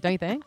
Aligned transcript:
Don't 0.00 0.12
you 0.12 0.18
think? 0.18 0.44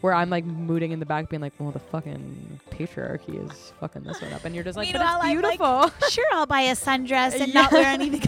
Where 0.00 0.14
I'm 0.14 0.30
like 0.30 0.44
mooting 0.44 0.92
in 0.92 1.00
the 1.00 1.06
back, 1.06 1.28
being 1.28 1.40
like, 1.42 1.52
"Well, 1.58 1.70
the 1.70 1.78
fucking 1.78 2.60
patriarchy 2.70 3.42
is 3.50 3.72
fucking 3.80 4.02
this 4.04 4.20
one 4.20 4.32
up," 4.32 4.44
and 4.44 4.54
you're 4.54 4.64
just 4.64 4.76
like, 4.76 4.92
"But 4.92 4.98
Meanwhile, 5.00 5.16
it's 5.20 5.24
I'm 5.24 5.42
like- 5.42 5.58
beautiful." 5.92 6.08
sure, 6.10 6.26
I'll 6.32 6.46
buy 6.46 6.60
a 6.62 6.74
sundress 6.74 7.40
and 7.40 7.52
not 7.54 7.72
wear 7.72 7.86
anything. 7.86 8.22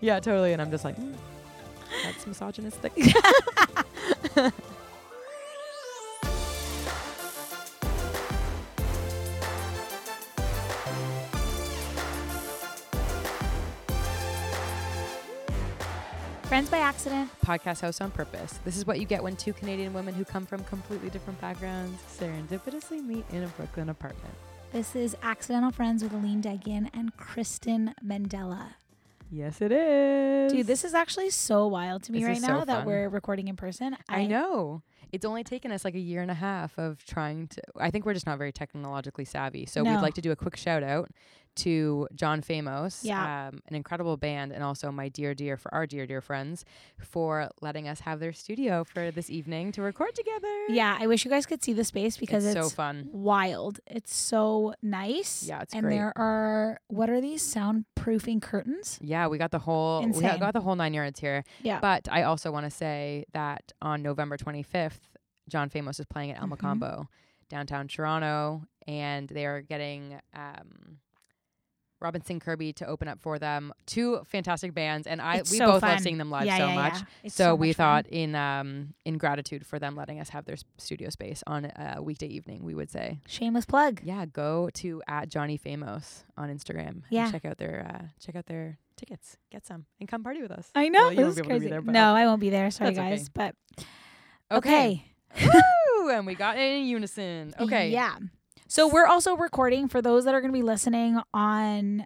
yeah, 0.00 0.20
totally. 0.20 0.52
And 0.52 0.60
I'm 0.62 0.70
just 0.70 0.84
like, 0.84 0.96
mm, 0.96 1.14
"That's 2.04 2.26
misogynistic." 2.26 2.92
accident. 16.94 17.28
Podcast 17.44 17.80
host 17.80 18.00
on 18.00 18.10
purpose. 18.12 18.60
This 18.64 18.76
is 18.76 18.86
what 18.86 19.00
you 19.00 19.04
get 19.06 19.20
when 19.22 19.34
two 19.34 19.52
Canadian 19.52 19.92
women 19.92 20.14
who 20.14 20.24
come 20.24 20.46
from 20.46 20.62
completely 20.64 21.10
different 21.10 21.40
backgrounds 21.40 22.00
serendipitously 22.20 23.04
meet 23.04 23.24
in 23.32 23.42
a 23.42 23.48
Brooklyn 23.48 23.88
apartment. 23.88 24.32
This 24.72 24.94
is 24.94 25.16
Accidental 25.22 25.72
Friends 25.72 26.04
with 26.04 26.12
Aline 26.12 26.40
Degian 26.40 26.88
and 26.94 27.16
Kristen 27.16 27.94
Mandela. 28.04 28.74
Yes, 29.28 29.60
it 29.60 29.72
is. 29.72 30.52
Dude, 30.52 30.66
this 30.68 30.84
is 30.84 30.94
actually 30.94 31.30
so 31.30 31.66
wild 31.66 32.04
to 32.04 32.12
me 32.12 32.20
This 32.20 32.28
right 32.28 32.40
now 32.40 32.60
so 32.60 32.64
that 32.66 32.78
fun. 32.78 32.86
we're 32.86 33.08
recording 33.08 33.48
in 33.48 33.56
person. 33.56 33.96
I 34.08 34.26
know. 34.26 34.82
It's 35.10 35.24
only 35.24 35.42
taken 35.42 35.72
us 35.72 35.84
like 35.84 35.94
a 35.94 36.00
year 36.00 36.22
and 36.22 36.30
a 36.30 36.34
half 36.34 36.78
of 36.78 37.04
trying 37.04 37.48
to. 37.48 37.62
I 37.76 37.90
think 37.90 38.04
we're 38.06 38.14
just 38.14 38.26
not 38.26 38.38
very 38.38 38.52
technologically 38.52 39.24
savvy. 39.24 39.66
So 39.66 39.82
No. 39.82 39.90
we'd 39.94 40.00
like 40.02 40.14
to 40.14 40.20
do 40.20 40.30
a 40.30 40.36
quick 40.36 40.56
shout 40.56 40.82
out 40.84 41.10
to 41.56 42.08
John 42.14 42.42
Famos, 42.42 43.04
Yeah. 43.04 43.48
um, 43.48 43.60
an 43.68 43.74
incredible 43.74 44.16
band, 44.16 44.52
and 44.52 44.62
also 44.64 44.90
my 44.90 45.08
dear, 45.08 45.34
dear, 45.34 45.56
for 45.56 45.72
our 45.74 45.86
dear, 45.86 46.06
dear 46.06 46.20
friends, 46.20 46.64
for 46.98 47.48
letting 47.60 47.86
us 47.88 48.00
have 48.00 48.20
their 48.20 48.32
studio 48.32 48.84
for 48.84 49.10
this 49.10 49.30
evening 49.30 49.72
to 49.72 49.82
record 49.82 50.14
together. 50.14 50.48
Yeah, 50.68 50.96
I 51.00 51.06
wish 51.06 51.24
you 51.24 51.30
guys 51.30 51.46
could 51.46 51.62
see 51.62 51.72
the 51.72 51.84
space 51.84 52.16
because 52.16 52.44
it's, 52.44 52.56
it's, 52.56 52.68
so 52.70 52.74
fun. 52.74 53.08
wild. 53.12 53.80
It's 53.86 54.14
so 54.14 54.74
nice. 54.82 55.44
Yeah, 55.44 55.60
it's 55.62 55.74
and 55.74 55.82
great. 55.82 55.94
there 55.96 56.12
are 56.16 56.80
what 56.88 57.08
are 57.10 57.20
these 57.20 57.42
soundproofing 57.42 58.42
curtains? 58.42 58.98
Yeah, 59.02 59.26
we 59.28 59.38
got 59.38 59.50
the 59.50 59.58
whole 59.60 60.00
we 60.00 60.06
Insane. 60.06 60.22
got, 60.22 60.40
got 60.40 60.52
the 60.54 60.60
whole 60.60 60.76
nine 60.76 60.94
yards 60.94 61.20
here. 61.20 61.44
Yeah. 61.62 61.80
But 61.80 62.08
I 62.10 62.22
also 62.24 62.50
want 62.50 62.66
to 62.66 62.70
say 62.70 63.24
that 63.32 63.72
on 63.82 64.02
November 64.02 64.36
25th, 64.36 65.00
John 65.48 65.68
Famos 65.70 66.00
is 66.00 66.06
playing 66.06 66.30
at 66.32 66.40
El 66.40 66.48
Mhm. 66.48 66.56
Mocambo, 66.58 67.08
downtown 67.50 67.86
Toronto, 67.88 68.64
and 68.86 69.28
they 69.28 69.44
are 69.46 69.60
getting 69.60 70.18
um, 70.34 70.98
Robinson 72.04 72.38
Kirby 72.38 72.72
to 72.74 72.86
open 72.86 73.08
up 73.08 73.18
for 73.20 73.38
them. 73.38 73.72
Two 73.86 74.20
fantastic 74.26 74.74
bands, 74.74 75.06
and 75.06 75.20
I 75.20 75.38
It's 75.38 75.50
we 75.50 75.56
so 75.58 75.66
both 75.72 75.80
fun. 75.80 75.90
love 75.90 76.00
seeing 76.00 76.18
them 76.18 76.30
live 76.30 76.44
yeah, 76.46 76.58
so 76.58 76.66
yeah, 76.68 76.74
much. 76.74 76.94
yeah. 76.94 77.02
It's 77.24 77.34
So, 77.34 77.54
we 77.54 77.68
much 77.68 77.76
fun. 77.76 78.04
thought 78.04 78.06
in 78.12 78.34
um 78.36 78.94
in 79.04 79.18
gratitude 79.18 79.66
for 79.66 79.78
them 79.78 79.96
letting 79.96 80.20
us 80.20 80.28
have 80.28 80.44
their 80.44 80.56
studio 80.78 81.08
space 81.10 81.42
on 81.46 81.64
a 81.64 82.00
weekday 82.02 82.26
evening, 82.28 82.62
we 82.62 82.74
would 82.74 82.90
say, 82.90 83.18
shameless 83.26 83.64
plug. 83.64 84.00
yeah, 84.04 84.26
go 84.26 84.70
to 84.74 85.02
at 85.08 85.28
Johnny 85.28 85.58
Famos 85.58 86.24
on 86.36 86.48
Instagram. 86.48 87.02
Yeah. 87.10 87.24
and 87.24 87.32
check 87.32 87.44
out 87.44 87.58
their 87.58 87.86
uh, 87.92 88.04
check 88.24 88.36
out 88.36 88.46
their 88.46 88.78
tickets, 88.96 89.38
get 89.50 89.66
some, 89.66 89.86
and 89.98 90.08
come 90.08 90.22
party 90.22 90.40
with 90.42 90.50
us. 90.52 90.70
I 90.74 90.88
know 90.88 91.08
Well, 91.08 91.10
this 91.16 91.18
is 91.18 91.18
be 91.18 91.24
able 91.24 91.34
to 91.34 91.42
be 91.42 91.48
crazy. 91.48 91.68
there, 91.70 91.82
no, 91.82 92.14
I 92.14 92.26
won't 92.26 92.40
be 92.40 92.50
there. 92.50 92.70
Sorry, 92.70 92.90
That's 92.94 92.98
okay. 93.00 93.10
guys. 93.16 93.28
But 93.28 93.54
Okay. 94.52 95.04
okay. 95.34 95.50
Woo! 95.98 96.10
And 96.10 96.26
we 96.26 96.34
got 96.34 96.56
it 96.58 96.60
in 96.76 96.84
unison. 96.86 97.54
Okay. 97.58 97.90
Yeah. 97.90 98.16
So 98.74 98.88
we're 98.88 99.06
also 99.06 99.36
recording 99.36 99.86
for 99.86 100.02
those 100.02 100.24
that 100.24 100.34
are 100.34 100.40
going 100.40 100.52
to 100.52 100.58
be 100.58 100.64
listening 100.64 101.20
on, 101.32 102.04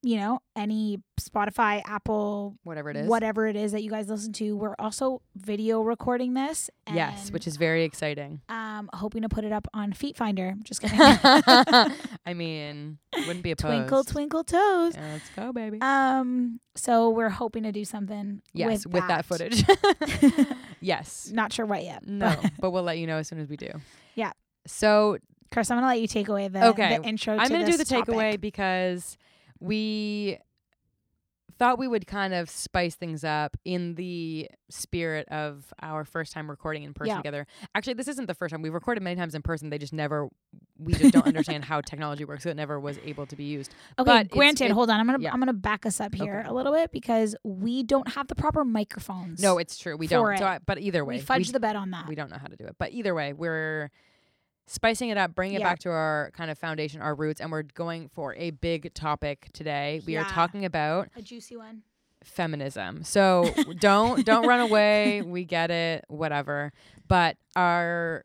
you 0.00 0.16
know, 0.16 0.38
any 0.54 1.02
Spotify, 1.20 1.82
Apple, 1.84 2.54
Whatever 2.62 2.90
it 2.90 2.98
is. 2.98 3.08
whatever 3.08 3.48
it 3.48 3.56
is 3.56 3.72
that 3.72 3.82
you 3.82 3.90
guys 3.90 4.08
listen 4.08 4.32
to. 4.34 4.56
We're 4.56 4.76
also 4.78 5.22
video 5.34 5.82
recording 5.82 6.34
this. 6.34 6.70
Yes, 6.88 7.32
which 7.32 7.48
is 7.48 7.56
very 7.56 7.82
exciting. 7.82 8.42
um 8.48 8.88
hoping 8.92 9.22
to 9.22 9.28
put 9.28 9.42
it 9.42 9.50
up 9.50 9.66
on 9.74 9.92
Feet 9.92 10.16
Finder. 10.16 10.54
Just 10.62 10.82
kidding. 10.82 11.00
I 11.00 12.32
mean, 12.32 12.98
wouldn't 13.26 13.42
be 13.42 13.50
opposed. 13.50 13.74
twinkle 13.74 14.04
twinkle 14.04 14.44
toes. 14.44 14.94
Yeah, 14.94 15.14
let's 15.14 15.28
go, 15.30 15.52
baby. 15.52 15.78
Um. 15.80 16.60
So 16.76 17.10
we're 17.10 17.28
hoping 17.28 17.64
to 17.64 17.72
do 17.72 17.84
something. 17.84 18.40
yes, 18.54 18.86
with, 18.86 18.94
with 18.94 19.08
that, 19.08 19.24
footage. 19.24 19.64
yes. 20.80 21.28
Not 21.34 21.52
sure 21.52 21.66
what 21.66 21.82
yet. 21.82 22.06
No, 22.06 22.36
but- 22.40 22.52
but 22.60 22.70
we'll 22.70 22.84
let 22.84 22.98
you 22.98 23.08
know 23.08 23.16
as 23.16 23.26
soon 23.26 23.40
as 23.40 23.48
we 23.48 23.56
do. 23.56 23.70
Yeah. 24.14 24.30
So 24.64 25.18
Chris, 25.50 25.70
I'm 25.70 25.76
gonna 25.78 25.86
let 25.88 26.00
you 26.00 26.06
take 26.06 26.28
away 26.28 26.48
the, 26.48 26.68
Okay. 26.68 26.98
the 26.98 27.04
intro. 27.04 27.36
I'm 27.36 27.48
to 27.48 27.64
do 27.64 27.76
the 27.76 27.84
topic. 27.84 28.06
takeaway 28.14 28.40
because 28.40 29.16
we 29.60 30.38
thought 31.58 31.76
we 31.76 31.88
would 31.88 32.06
kind 32.06 32.34
of 32.34 32.48
spice 32.48 32.94
things 32.94 33.24
up 33.24 33.56
in 33.64 33.96
the 33.96 34.48
spirit 34.70 35.26
of 35.28 35.72
our 35.82 36.04
first 36.04 36.32
time 36.32 36.48
recording 36.48 36.84
in 36.84 36.94
person 36.94 37.08
Yeah. 37.10 37.16
together. 37.16 37.46
Actually, 37.74 37.94
this 37.94 38.06
isn't 38.06 38.26
the 38.26 38.34
first 38.34 38.52
time. 38.52 38.62
We've 38.62 38.72
recorded 38.72 39.02
many 39.02 39.16
times 39.16 39.34
in 39.34 39.42
person. 39.42 39.68
They 39.68 39.78
just 39.78 39.92
never, 39.92 40.28
we 40.78 40.92
just 40.94 41.12
don't 41.12 41.26
understand 41.26 41.64
how 41.64 41.80
technology 41.84 42.24
works. 42.24 42.44
So 42.44 42.50
it 42.50 42.56
never 42.56 42.78
was 42.78 42.98
able 43.04 43.26
to 43.26 43.34
be 43.34 43.42
used. 43.42 43.74
Okay, 43.98 44.04
But 44.06 44.26
it's- 44.26 44.36
granted, 44.38 44.70
hold 44.70 44.88
on. 44.88 45.00
I'm 45.00 45.06
gonna 45.06 45.18
yeah. 45.20 45.32
I'm 45.32 45.40
gonna 45.40 45.52
back 45.52 45.84
us 45.84 46.00
up 46.00 46.14
here 46.14 46.40
Okay. 46.40 46.48
a 46.48 46.52
little 46.52 46.72
bit 46.72 46.92
because 46.92 47.34
we 47.42 47.82
don't 47.82 48.06
have 48.12 48.28
the 48.28 48.36
proper 48.36 48.64
microphones. 48.64 49.42
No, 49.42 49.58
it's 49.58 49.76
true. 49.78 49.96
We 49.96 50.06
don't. 50.06 50.38
So 50.38 50.44
I, 50.46 50.58
but 50.64 50.78
either 50.78 51.04
way, 51.04 51.16
we 51.16 51.22
fudged 51.22 51.50
the 51.52 51.58
bet 51.58 51.74
on 51.74 51.90
that. 51.90 52.06
we 52.06 52.14
don't 52.14 52.30
know 52.30 52.38
how 52.38 52.46
to 52.46 52.56
do 52.56 52.66
it. 52.66 52.76
But 52.78 52.92
either 52.92 53.16
way, 53.16 53.32
we're 53.32 53.90
spicing 54.68 55.08
it 55.08 55.18
up, 55.18 55.34
bringing 55.34 55.56
it 55.56 55.60
Yeah. 55.60 55.70
back 55.70 55.78
to 55.80 55.90
our 55.90 56.30
kind 56.36 56.50
of 56.50 56.58
foundation, 56.58 57.00
our 57.00 57.14
roots, 57.14 57.40
and 57.40 57.50
we're 57.50 57.62
going 57.62 58.08
for 58.08 58.34
a 58.36 58.50
big 58.50 58.94
topic 58.94 59.48
today. 59.52 60.00
We 60.06 60.16
are 60.16 60.24
talking 60.24 60.64
about 60.64 61.08
a 61.16 61.22
juicy 61.22 61.56
one. 61.56 61.82
feminism. 62.22 63.02
So 63.04 63.50
don't 63.80 64.24
don't 64.24 64.46
run 64.46 64.60
away. 64.60 65.22
We 65.22 65.44
get 65.44 65.70
it, 65.70 66.04
whatever. 66.08 66.72
But 67.06 67.36
our 67.56 68.22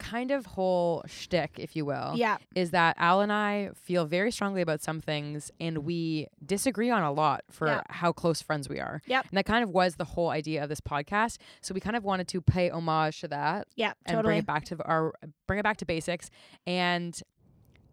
kind 0.00 0.30
of 0.32 0.46
whole 0.46 1.04
shtick, 1.06 1.52
if 1.58 1.76
you 1.76 1.84
will, 1.84 2.14
Yeah, 2.16 2.38
is 2.56 2.72
that 2.72 2.96
Al 2.98 3.20
and 3.20 3.30
I 3.32 3.70
feel 3.76 4.06
very 4.06 4.32
strongly 4.32 4.62
about 4.62 4.80
some 4.82 5.00
things 5.00 5.50
and 5.60 5.78
we 5.78 6.26
disagree 6.44 6.90
on 6.90 7.02
a 7.02 7.12
lot 7.12 7.44
for 7.50 7.68
Yeah. 7.68 7.82
how 7.90 8.10
close 8.10 8.42
friends 8.42 8.68
we 8.68 8.80
are. 8.80 9.02
Yep. 9.06 9.26
And 9.30 9.36
that 9.38 9.44
kind 9.46 9.62
of 9.62 9.70
was 9.70 9.94
the 9.96 10.04
whole 10.06 10.30
idea 10.30 10.62
of 10.62 10.68
this 10.68 10.80
podcast. 10.80 11.36
So 11.60 11.74
we 11.74 11.80
kind 11.80 11.94
of 11.96 12.02
wanted 12.02 12.26
to 12.28 12.40
pay 12.40 12.70
homage 12.70 13.20
to 13.20 13.28
that 13.28 13.68
yeah, 13.76 13.92
and 14.06 14.16
totally. 14.16 14.22
bring 14.32 14.38
it 14.38 14.46
back 14.46 14.64
to 14.66 14.82
our 14.84 15.12
bring 15.46 15.58
it 15.60 15.62
back 15.62 15.76
to 15.76 15.84
basics. 15.84 16.30
And 16.66 17.20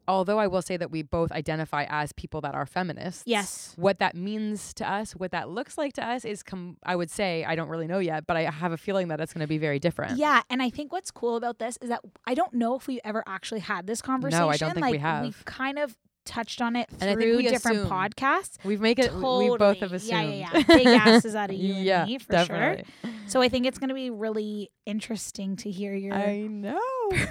although 0.08 0.40
I 0.40 0.48
will 0.48 0.62
say 0.62 0.78
that 0.78 0.92
we 0.92 1.02
both 1.02 1.32
identify 1.32 1.86
as 1.90 2.12
people 2.14 2.42
that 2.42 2.56
are 2.56 2.66
feminists, 2.66 3.24
Yes. 3.26 3.74
what 3.78 4.00
that 4.00 4.16
means 4.16 4.74
to 4.76 4.90
us, 4.90 5.12
what 5.14 5.32
that 5.32 5.50
looks 5.50 5.78
like 5.78 5.94
to 5.94 6.06
us 6.06 6.26
is 6.26 6.44
com- 6.44 6.78
I 6.84 6.96
would 6.96 7.10
say 7.12 7.44
I 7.46 7.56
don't 7.56 7.70
really 7.70 7.88
know 7.88 8.00
yet, 8.00 8.26
but 8.28 8.38
I 8.38 8.44
have 8.50 8.72
a 8.72 8.78
feeling 8.78 9.10
that 9.10 9.20
it's 9.20 9.34
going 9.34 9.42
to 9.44 9.48
be 9.48 9.58
very 9.58 9.80
different. 9.80 10.18
Yeah, 10.18 10.42
and 10.50 10.62
I 10.62 10.70
think 10.70 10.92
what's 10.92 11.12
cool 11.12 11.36
about 11.36 11.60
this 11.60 11.78
is 11.82 11.90
that 11.90 12.02
I 12.26 12.34
don't 12.34 12.54
know 12.54 12.76
if 12.76 12.88
we 12.88 13.00
ever 13.04 13.24
actually 13.28 13.60
had 13.62 13.88
this 13.88 14.02
conversation. 14.02 14.40
No, 14.46 14.50
I 14.50 14.58
don't 14.58 14.74
think 14.74 14.86
we 14.86 14.92
like, 14.94 14.94
We 14.94 14.98
have. 15.00 15.46
kind 15.46 15.78
of 15.80 15.96
touched 16.28 16.62
on 16.62 16.76
it 16.76 16.88
And 17.02 17.14
through 17.20 17.42
different 17.42 17.78
assumed. 17.78 17.92
podcasts. 17.92 18.58
We've 18.64 18.80
made 18.82 19.00
it 19.00 19.12
we 19.14 19.20
both 19.22 19.60
have 19.80 19.90
Totally. 19.90 19.96
assumed. 19.98 20.34
Yeah, 20.34 20.52
yeah, 20.54 20.64
yeah. 20.68 20.76
Big 20.76 20.88
asses 20.88 21.34
out 21.36 21.50
of 21.50 21.56
you 21.56 21.74
and 21.74 22.10
me, 22.10 22.18
for 22.20 22.32
definitely. 22.32 22.84
sure. 23.04 23.12
So 23.28 23.42
I 23.42 23.50
think 23.50 23.66
it's 23.66 23.78
going 23.80 23.90
to 23.90 23.94
be 23.96 24.10
really 24.10 24.70
interesting 24.86 25.56
to 25.58 25.72
hear 25.72 25.94
your 25.96 26.14
I 26.14 26.42
know. 26.48 26.80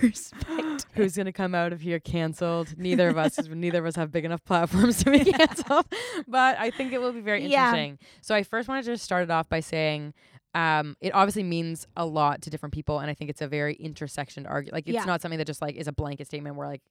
perspective. 0.00 0.86
Who's 0.94 1.16
gonna 1.16 1.32
come 1.32 1.54
out 1.54 1.72
of 1.72 1.80
here 1.80 1.98
canceled? 2.00 2.76
Neither 2.78 3.08
of 3.08 3.18
us, 3.18 3.38
neither 3.48 3.78
of 3.80 3.86
us 3.86 3.96
have 3.96 4.10
big 4.12 4.24
enough 4.24 4.44
platforms 4.44 5.02
to 5.04 5.10
be 5.10 5.24
canceled. 5.24 5.86
But 6.26 6.58
I 6.58 6.70
think 6.70 6.92
it 6.92 7.00
will 7.00 7.12
be 7.12 7.20
very 7.20 7.46
Yeah. 7.46 7.66
interesting. 7.68 7.98
So 8.22 8.34
I 8.34 8.42
first 8.42 8.68
wanted 8.68 8.84
to 8.84 8.92
just 8.92 9.04
start 9.04 9.22
it 9.24 9.30
off 9.30 9.48
by 9.48 9.60
saying, 9.60 10.14
um, 10.54 10.96
it 11.00 11.14
obviously 11.14 11.42
means 11.42 11.86
a 11.96 12.06
lot 12.06 12.40
to 12.42 12.50
different 12.50 12.72
people, 12.74 12.98
and 13.00 13.10
I 13.10 13.14
think 13.14 13.28
it's 13.30 13.42
a 13.42 13.48
very 13.48 13.76
intersectioned 13.76 14.48
argument. 14.48 14.72
Like 14.74 14.86
it's 14.86 14.94
Yeah. 14.94 15.04
not 15.04 15.20
something 15.20 15.38
that 15.38 15.46
just 15.46 15.60
like 15.62 15.74
is 15.76 15.86
a 15.88 15.92
blanket 15.92 16.26
statement 16.26 16.56
where 16.56 16.66
like 16.68 16.82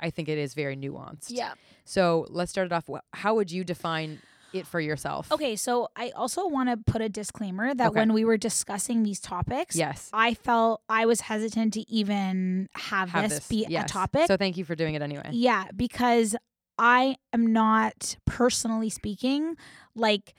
I 0.00 0.10
think 0.10 0.28
it 0.28 0.38
is 0.38 0.54
very 0.54 0.76
nuanced. 0.76 1.26
Yeah. 1.28 1.54
So 1.84 2.26
let's 2.30 2.50
start 2.50 2.66
it 2.66 2.72
off. 2.72 2.88
How 3.12 3.34
would 3.34 3.50
you 3.50 3.64
define 3.64 4.20
it 4.52 4.66
for 4.66 4.80
yourself? 4.80 5.30
Okay, 5.30 5.56
so 5.56 5.88
I 5.96 6.10
also 6.10 6.46
want 6.48 6.70
to 6.70 6.76
put 6.90 7.02
a 7.02 7.08
disclaimer 7.08 7.74
that 7.74 7.88
Okay. 7.88 8.00
when 8.00 8.12
we 8.14 8.24
were 8.24 8.36
discussing 8.38 9.02
these 9.02 9.20
topics, 9.20 9.76
Yes. 9.76 10.08
I 10.12 10.34
felt 10.34 10.82
I 10.88 11.04
was 11.06 11.20
hesitant 11.22 11.74
to 11.74 11.80
even 11.90 12.68
have, 12.74 13.10
Have 13.10 13.28
this, 13.30 13.46
be 13.48 13.66
yes. 13.68 13.84
a 13.84 13.88
topic. 13.92 14.26
So 14.26 14.36
thank 14.36 14.56
you 14.56 14.64
for 14.64 14.74
doing 14.74 14.94
it 14.94 15.02
anyway. 15.02 15.28
Yeah, 15.32 15.66
because 15.76 16.34
I 16.78 17.16
am 17.32 17.52
not 17.52 18.16
personally 18.24 18.88
speaking 18.90 19.56
like 19.94 20.34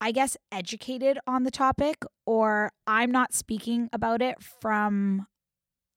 I 0.00 0.12
guess 0.12 0.36
educated 0.52 1.18
on 1.26 1.42
the 1.42 1.50
topic 1.50 2.04
or 2.24 2.70
I'm 2.86 3.10
not 3.10 3.34
speaking 3.34 3.88
about 3.92 4.22
it 4.22 4.36
from 4.60 5.26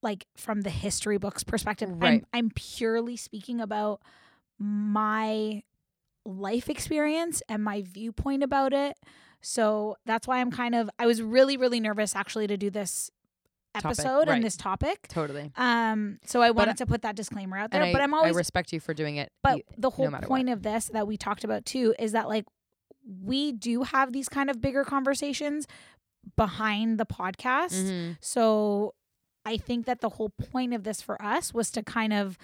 like 0.01 0.25
from 0.35 0.61
the 0.61 0.69
history 0.69 1.17
books 1.17 1.43
perspective. 1.43 1.89
Right. 1.91 2.23
I'm 2.33 2.45
I'm 2.47 2.49
purely 2.55 3.15
speaking 3.17 3.61
about 3.61 4.01
my 4.57 5.63
life 6.25 6.69
experience 6.69 7.41
and 7.49 7.63
my 7.63 7.81
viewpoint 7.81 8.43
about 8.43 8.73
it. 8.73 8.95
So 9.41 9.95
that's 10.05 10.27
why 10.27 10.39
I'm 10.39 10.51
kind 10.51 10.75
of 10.75 10.89
I 10.99 11.05
was 11.07 11.21
really 11.21 11.57
really 11.57 11.79
nervous 11.79 12.15
actually 12.15 12.47
to 12.47 12.57
do 12.57 12.69
this 12.69 13.09
Topic, 13.73 13.85
episode 13.99 14.27
right. 14.27 14.35
and 14.35 14.43
this 14.43 14.57
topic. 14.57 15.07
Totally. 15.07 15.51
Um 15.55 16.19
so 16.25 16.41
I 16.41 16.49
But 16.49 16.55
wanted 16.57 16.77
to 16.77 16.85
put 16.85 17.03
that 17.03 17.15
disclaimer 17.15 17.57
out 17.57 17.71
there, 17.71 17.83
I, 17.83 17.93
but 17.93 18.01
I'm 18.01 18.13
always 18.13 18.35
I 18.35 18.37
respect 18.37 18.73
you 18.73 18.79
for 18.79 18.93
doing 18.93 19.15
it. 19.15 19.31
but 19.43 19.61
the 19.77 19.89
whole 19.89 20.09
matter 20.11 20.27
point 20.27 20.49
of 20.49 20.61
this 20.61 20.87
that 20.93 21.07
we 21.07 21.15
talked 21.17 21.43
about 21.43 21.65
too 21.65 21.95
is 21.97 22.11
that 22.11 22.27
like 22.27 22.45
we 23.23 23.51
do 23.53 23.83
have 23.83 24.11
these 24.13 24.27
kind 24.29 24.49
of 24.49 24.61
bigger 24.61 24.83
conversations, 24.83 25.67
behind 26.35 26.99
the 26.99 27.05
podcast. 27.05 27.73
Mhm. 27.73 28.17
So 28.21 28.93
I 29.45 29.57
think 29.57 29.85
that 29.85 30.01
the 30.01 30.09
whole 30.09 30.29
point 30.29 30.73
of 30.73 30.83
this 30.83 31.01
for 31.01 31.21
us 31.21 31.53
was 31.53 31.71
to 31.71 31.83
kind 31.83 32.13
of 32.13 32.37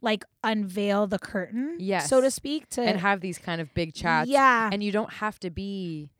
like 0.00 0.24
unveil 0.44 1.06
the 1.08 1.18
curtain, 1.18 1.76
Yes. 1.80 2.08
so 2.08 2.20
to 2.20 2.30
speak, 2.30 2.68
to 2.70 2.82
and 2.82 3.00
have 3.00 3.20
these 3.20 3.38
kind 3.38 3.60
of 3.60 3.72
big 3.74 3.94
chats. 3.94 4.30
Yeah. 4.30 4.70
And 4.72 4.82
you 4.82 4.92
don't 4.92 5.12
have 5.14 5.40
to 5.40 5.50
be 5.50 6.10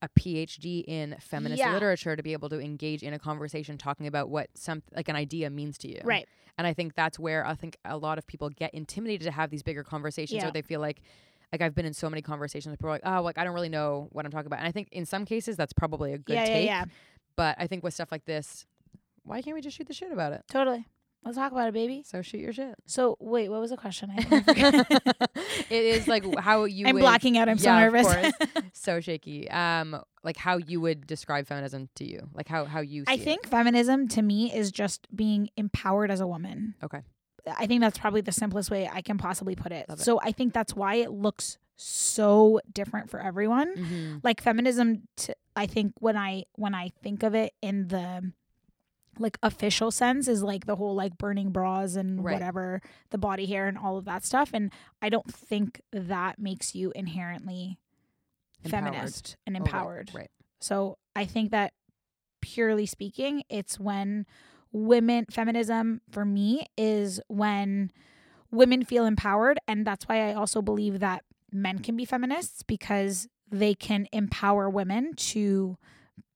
a 0.00 0.08
PhD 0.08 0.84
in 0.86 1.16
feminist 1.20 1.58
Yeah. 1.60 1.72
literature 1.72 2.16
to 2.16 2.22
be 2.22 2.32
able 2.32 2.48
to 2.50 2.60
engage 2.60 3.02
in 3.02 3.12
a 3.12 3.18
conversation 3.18 3.76
talking 3.76 4.06
about 4.06 4.30
what 4.30 4.48
some 4.54 4.82
like 4.94 5.08
an 5.08 5.16
idea 5.16 5.50
means 5.50 5.76
to 5.78 5.88
you. 5.88 6.00
right. 6.04 6.26
And 6.58 6.66
I 6.66 6.72
think 6.72 6.94
that's 6.94 7.18
where 7.18 7.46
I 7.46 7.54
think 7.54 7.76
a 7.84 7.98
lot 7.98 8.16
of 8.16 8.26
people 8.26 8.48
get 8.48 8.72
intimidated 8.72 9.26
to 9.26 9.30
have 9.30 9.50
these 9.50 9.62
bigger 9.62 9.84
conversations 9.84 10.42
Yeah. 10.42 10.48
or 10.48 10.52
they 10.52 10.62
feel 10.62 10.80
like 10.80 11.02
like 11.52 11.60
I've 11.60 11.74
been 11.74 11.84
in 11.86 11.92
so 11.94 12.08
many 12.10 12.22
conversations 12.22 12.70
with 12.72 12.80
people 12.80 12.90
like, 12.90 13.02
oh, 13.04 13.20
like 13.22 13.36
I 13.38 13.44
don't 13.44 13.54
really 13.54 13.68
know 13.68 14.08
what 14.12 14.24
I'm 14.24 14.30
talking 14.32 14.46
about. 14.46 14.58
And 14.60 14.66
I 14.68 14.72
think 14.72 14.88
in 14.90 15.04
some 15.06 15.24
cases 15.26 15.56
that's 15.56 15.72
probably 15.74 16.12
a 16.14 16.18
good 16.18 16.34
yeah, 16.34 16.44
take. 16.44 16.66
yeah, 16.66 16.80
yeah. 16.80 16.84
But 17.36 17.56
I 17.58 17.66
think 17.66 17.84
with 17.84 17.92
stuff 17.94 18.10
like 18.10 18.24
this, 18.24 18.64
why 19.26 19.42
can't 19.42 19.54
we 19.54 19.60
just 19.60 19.76
shoot 19.76 19.86
the 19.86 19.94
shit 19.94 20.12
about 20.12 20.32
it? 20.32 20.42
Totally. 20.50 20.86
Let's 21.24 21.36
talk 21.36 21.50
about 21.50 21.66
it, 21.66 21.74
baby. 21.74 22.04
So 22.06 22.22
shoot 22.22 22.38
your 22.38 22.52
shit. 22.52 22.76
So 22.86 23.16
wait, 23.18 23.48
what 23.48 23.60
was 23.60 23.70
the 23.70 23.76
question? 23.76 24.12
I 24.16 24.22
think 24.22 24.48
I 24.48 24.84
forgot. 24.84 25.30
it 25.70 25.84
is 25.84 26.06
like 26.06 26.24
how 26.38 26.64
you 26.64 26.86
I'm 26.86 26.94
would, 26.94 27.00
blacking 27.00 27.36
out. 27.36 27.48
I'm 27.48 27.58
so 27.58 27.74
nervous. 27.76 28.06
So 28.72 29.00
shaky. 29.00 29.50
Um, 29.50 30.00
like 30.22 30.36
how 30.36 30.58
you 30.58 30.80
would 30.80 31.06
describe 31.08 31.48
feminism 31.48 31.88
to 31.96 32.04
you, 32.04 32.28
like 32.34 32.46
how 32.46 32.64
how 32.66 32.80
you. 32.80 33.00
See 33.02 33.06
I 33.08 33.14
it. 33.14 33.20
think 33.22 33.48
feminism 33.48 34.06
to 34.08 34.22
me 34.22 34.54
is 34.54 34.70
just 34.70 35.08
being 35.16 35.48
empowered 35.56 36.10
as 36.12 36.20
a 36.20 36.26
woman. 36.26 36.74
Okay. 36.84 37.00
I 37.58 37.66
think 37.66 37.80
that's 37.80 37.98
probably 37.98 38.20
the 38.20 38.32
simplest 38.32 38.70
way 38.70 38.88
I 38.92 39.02
can 39.02 39.18
possibly 39.18 39.56
put 39.56 39.72
it. 39.72 39.88
Love 39.88 39.98
it. 39.98 40.02
So 40.02 40.20
I 40.22 40.30
think 40.32 40.52
that's 40.52 40.76
why 40.76 40.96
it 40.96 41.10
looks 41.10 41.58
so 41.76 42.60
different 42.72 43.10
for 43.10 43.18
everyone. 43.20 43.74
Mhm. 43.76 44.20
Like 44.22 44.40
feminism 44.40 45.08
t- 45.16 45.32
I 45.56 45.66
think 45.66 45.94
when 45.98 46.16
I 46.16 46.44
when 46.54 46.74
I 46.74 46.90
think 47.02 47.22
of 47.24 47.34
it 47.34 47.52
in 47.62 47.88
the 47.88 48.32
like 49.18 49.38
official 49.42 49.90
sense 49.90 50.28
is 50.28 50.42
like 50.42 50.66
the 50.66 50.76
whole 50.76 50.94
like 50.94 51.16
burning 51.18 51.50
bras 51.50 51.94
and 51.96 52.22
Right. 52.24 52.34
whatever, 52.34 52.80
the 53.10 53.18
body 53.18 53.46
hair 53.46 53.66
and 53.68 53.78
all 53.78 53.96
of 53.98 54.04
that 54.06 54.24
stuff 54.24 54.50
and 54.52 54.70
I 55.02 55.08
don't 55.08 55.32
think 55.32 55.80
that 55.92 56.38
makes 56.38 56.74
you 56.74 56.92
inherently 56.94 57.78
Empowered. 58.64 58.84
feminist 58.94 59.36
and 59.46 59.56
Oh, 59.56 59.60
right, 59.60 59.66
empowered. 59.66 60.10
right. 60.14 60.30
So 60.60 60.98
I 61.14 61.24
think 61.24 61.50
that 61.52 61.72
purely 62.40 62.86
speaking, 62.86 63.42
it's 63.48 63.78
when 63.78 64.26
women, 64.72 65.26
feminism 65.30 66.00
for 66.10 66.24
me 66.24 66.66
is 66.76 67.20
when 67.28 67.90
women 68.50 68.84
feel 68.84 69.04
empowered. 69.06 69.58
And 69.68 69.86
that's 69.86 70.06
why 70.08 70.28
I 70.30 70.34
also 70.34 70.62
believe 70.62 71.00
that 71.00 71.24
men 71.52 71.78
can 71.78 71.96
be 71.96 72.04
feminists 72.04 72.62
because 72.62 73.28
they 73.50 73.74
can 73.74 74.06
empower 74.12 74.68
women 74.68 75.14
to 75.14 75.76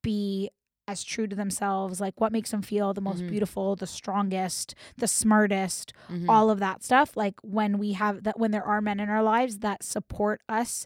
be 0.01 0.49
as 0.91 1.03
true 1.03 1.25
to 1.27 1.35
themselves, 1.35 1.99
like 2.01 2.19
what 2.19 2.31
makes 2.31 2.51
them 2.51 2.61
feel 2.61 2.93
the 2.93 3.01
most 3.01 3.21
Mhm. 3.21 3.29
beautiful, 3.29 3.75
the 3.75 3.87
strongest, 3.87 4.75
the 4.97 5.07
smartest, 5.07 5.93
Mhm. 6.09 6.27
all 6.29 6.49
of 6.49 6.59
that 6.59 6.83
stuff 6.83 7.15
like 7.15 7.35
when 7.41 7.77
we 7.77 7.93
have 7.93 8.23
that 8.23 8.37
when 8.39 8.51
there 8.51 8.63
are 8.63 8.81
men 8.81 8.99
in 8.99 9.09
our 9.09 9.23
lives 9.23 9.59
that 9.59 9.83
support 9.83 10.41
us 10.49 10.85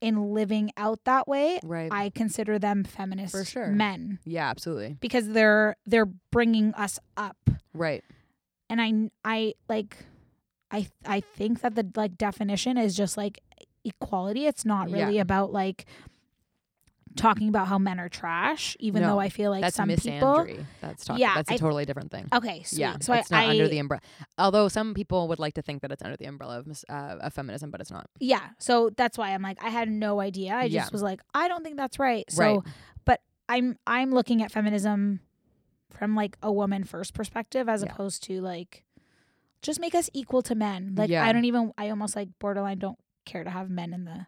in 0.00 0.34
living 0.34 0.70
out 0.76 1.00
that 1.04 1.26
way 1.26 1.58
right. 1.64 1.90
i 1.90 2.10
consider 2.10 2.58
them 2.58 2.84
feminist 2.84 3.32
For 3.32 3.44
sure. 3.44 3.68
men 3.68 4.18
yeah, 4.24 4.50
absolutely. 4.50 4.98
because 5.00 5.28
they're 5.30 5.76
they're 5.86 6.10
bringing 6.30 6.74
us 6.74 6.98
up 7.16 7.38
Right. 7.72 8.04
and 8.68 8.82
i 8.82 9.10
i 9.24 9.54
like 9.68 10.04
i 10.70 10.88
i 11.06 11.20
think 11.20 11.60
that 11.62 11.74
the 11.74 11.86
like 11.96 12.18
definition 12.18 12.76
is 12.76 12.94
just 12.96 13.16
like 13.16 13.40
equality 13.84 14.46
it's 14.46 14.64
not 14.66 14.90
Yeah. 14.90 15.06
really 15.06 15.18
about 15.20 15.52
like 15.52 15.86
talking 17.16 17.48
about 17.48 17.68
how 17.68 17.78
men 17.78 18.00
are 18.00 18.08
trash 18.08 18.76
even 18.80 19.00
No, 19.02 19.08
though 19.10 19.20
i 19.20 19.28
feel 19.28 19.50
like 19.50 19.60
that's 19.62 19.76
some 19.76 19.88
people 19.88 20.02
misandry. 20.10 20.64
That's 20.80 21.04
talk- 21.04 21.18
Yeah, 21.18 21.34
That's 21.36 21.50
a 21.50 21.54
I- 21.54 21.56
totally 21.56 21.84
different 21.84 22.10
thing. 22.10 22.26
okay 22.34 22.62
sweet. 22.64 22.80
Yeah, 22.80 22.96
so 23.00 23.12
it's 23.12 23.30
I, 23.30 23.44
not 23.44 23.50
under 23.50 23.68
the 23.68 23.78
umbrella. 23.78 24.00
Although 24.38 24.68
some 24.68 24.94
people 24.94 25.28
would 25.28 25.38
like 25.38 25.54
to 25.54 25.62
think 25.62 25.82
that 25.82 25.92
it's 25.92 26.02
under 26.02 26.16
the 26.16 26.24
umbrella 26.26 26.58
of, 26.58 26.66
uh, 26.88 27.16
of 27.20 27.32
feminism, 27.32 27.70
but 27.70 27.80
it's 27.80 27.90
not. 27.90 28.08
Yeah. 28.18 28.48
So 28.58 28.90
that's 28.96 29.16
why 29.16 29.32
I'm 29.32 29.42
like, 29.42 29.62
I 29.62 29.68
had 29.70 29.88
no 29.88 30.20
idea. 30.20 30.54
I 30.54 30.64
just 30.64 30.74
Yeah. 30.74 30.88
was 30.92 31.02
like, 31.02 31.20
I 31.34 31.46
don't 31.48 31.62
think 31.62 31.76
that's 31.76 31.98
right. 31.98 32.24
So, 32.30 32.42
Right. 32.42 32.60
but 33.04 33.20
I'm 33.48 33.78
I'm 33.86 34.10
looking 34.10 34.42
at 34.42 34.50
feminism 34.50 35.20
from 35.90 36.16
like 36.16 36.36
a 36.42 36.50
woman 36.52 36.82
first 36.84 37.14
perspective 37.14 37.68
as 37.68 37.82
Yeah. 37.84 37.92
opposed 37.92 38.24
to 38.24 38.40
like 38.40 38.84
just 39.62 39.78
make 39.80 39.94
us 39.94 40.10
equal 40.12 40.42
to 40.42 40.54
men. 40.56 40.94
Like 40.96 41.10
Yeah. 41.10 41.24
I 41.24 41.32
don't 41.32 41.44
even 41.44 41.72
I 41.78 41.90
almost 41.90 42.16
like 42.16 42.28
borderline 42.40 42.78
don't 42.80 42.98
care 43.24 43.44
to 43.44 43.50
have 43.50 43.70
men 43.70 43.92
in 43.94 44.04
the 44.04 44.26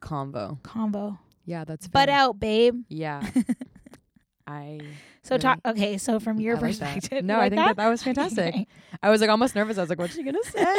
Convo. 0.00 0.62
combo. 0.62 1.18
Yeah, 1.44 1.64
that's. 1.64 1.88
Butt 1.88 2.08
fair. 2.08 2.16
out, 2.16 2.38
babe. 2.40 2.82
Yeah. 2.88 3.22
I. 4.46 4.80
So 5.22 5.38
talk 5.38 5.58
okay, 5.64 5.96
so 5.96 6.20
from 6.20 6.38
your 6.38 6.56
I 6.58 6.60
like 6.60 6.76
that. 6.76 6.94
perspective. 6.96 7.24
No, 7.24 7.36
you 7.36 7.40
I 7.40 7.48
think 7.48 7.56
that? 7.62 7.76
that 7.76 7.88
was 7.88 8.02
fantastic. 8.08 8.48
Okay. 8.54 8.66
I 9.02 9.08
was 9.10 9.22
like 9.22 9.30
almost 9.30 9.54
nervous. 9.54 9.78
I 9.78 9.80
was 9.80 9.88
like, 9.88 9.98
"What's 9.98 10.14
she 10.14 10.22
gonna 10.22 10.38
say?" 10.44 10.74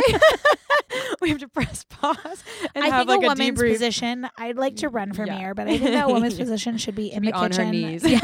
we 1.19 1.29
have 1.29 1.39
to 1.39 1.47
press 1.47 1.83
pause 1.89 2.43
and 2.75 2.83
I 2.83 2.89
have 2.89 3.07
think 3.07 3.09
like 3.09 3.21
a 3.21 3.25
a, 3.25 3.29
woman's 3.29 3.59
debrief. 3.59 3.71
position, 3.73 4.29
I'd 4.37 4.55
like 4.57 4.75
to 4.77 4.89
run 4.89 5.13
for 5.13 5.25
Yeah. 5.25 5.37
mayor, 5.39 5.53
but 5.55 5.67
I 5.67 5.77
think 5.79 5.91
that 5.91 6.07
woman's 6.07 6.35
position 6.35 6.77
should 6.77 6.93
be 6.95 7.11
in 7.11 7.21
Be 7.23 7.31
the 7.31 7.37
on 7.37 7.49
kitchen. 7.49 7.65
her 7.65 7.71
knees. 7.71 8.03
Yeah. 8.03 8.19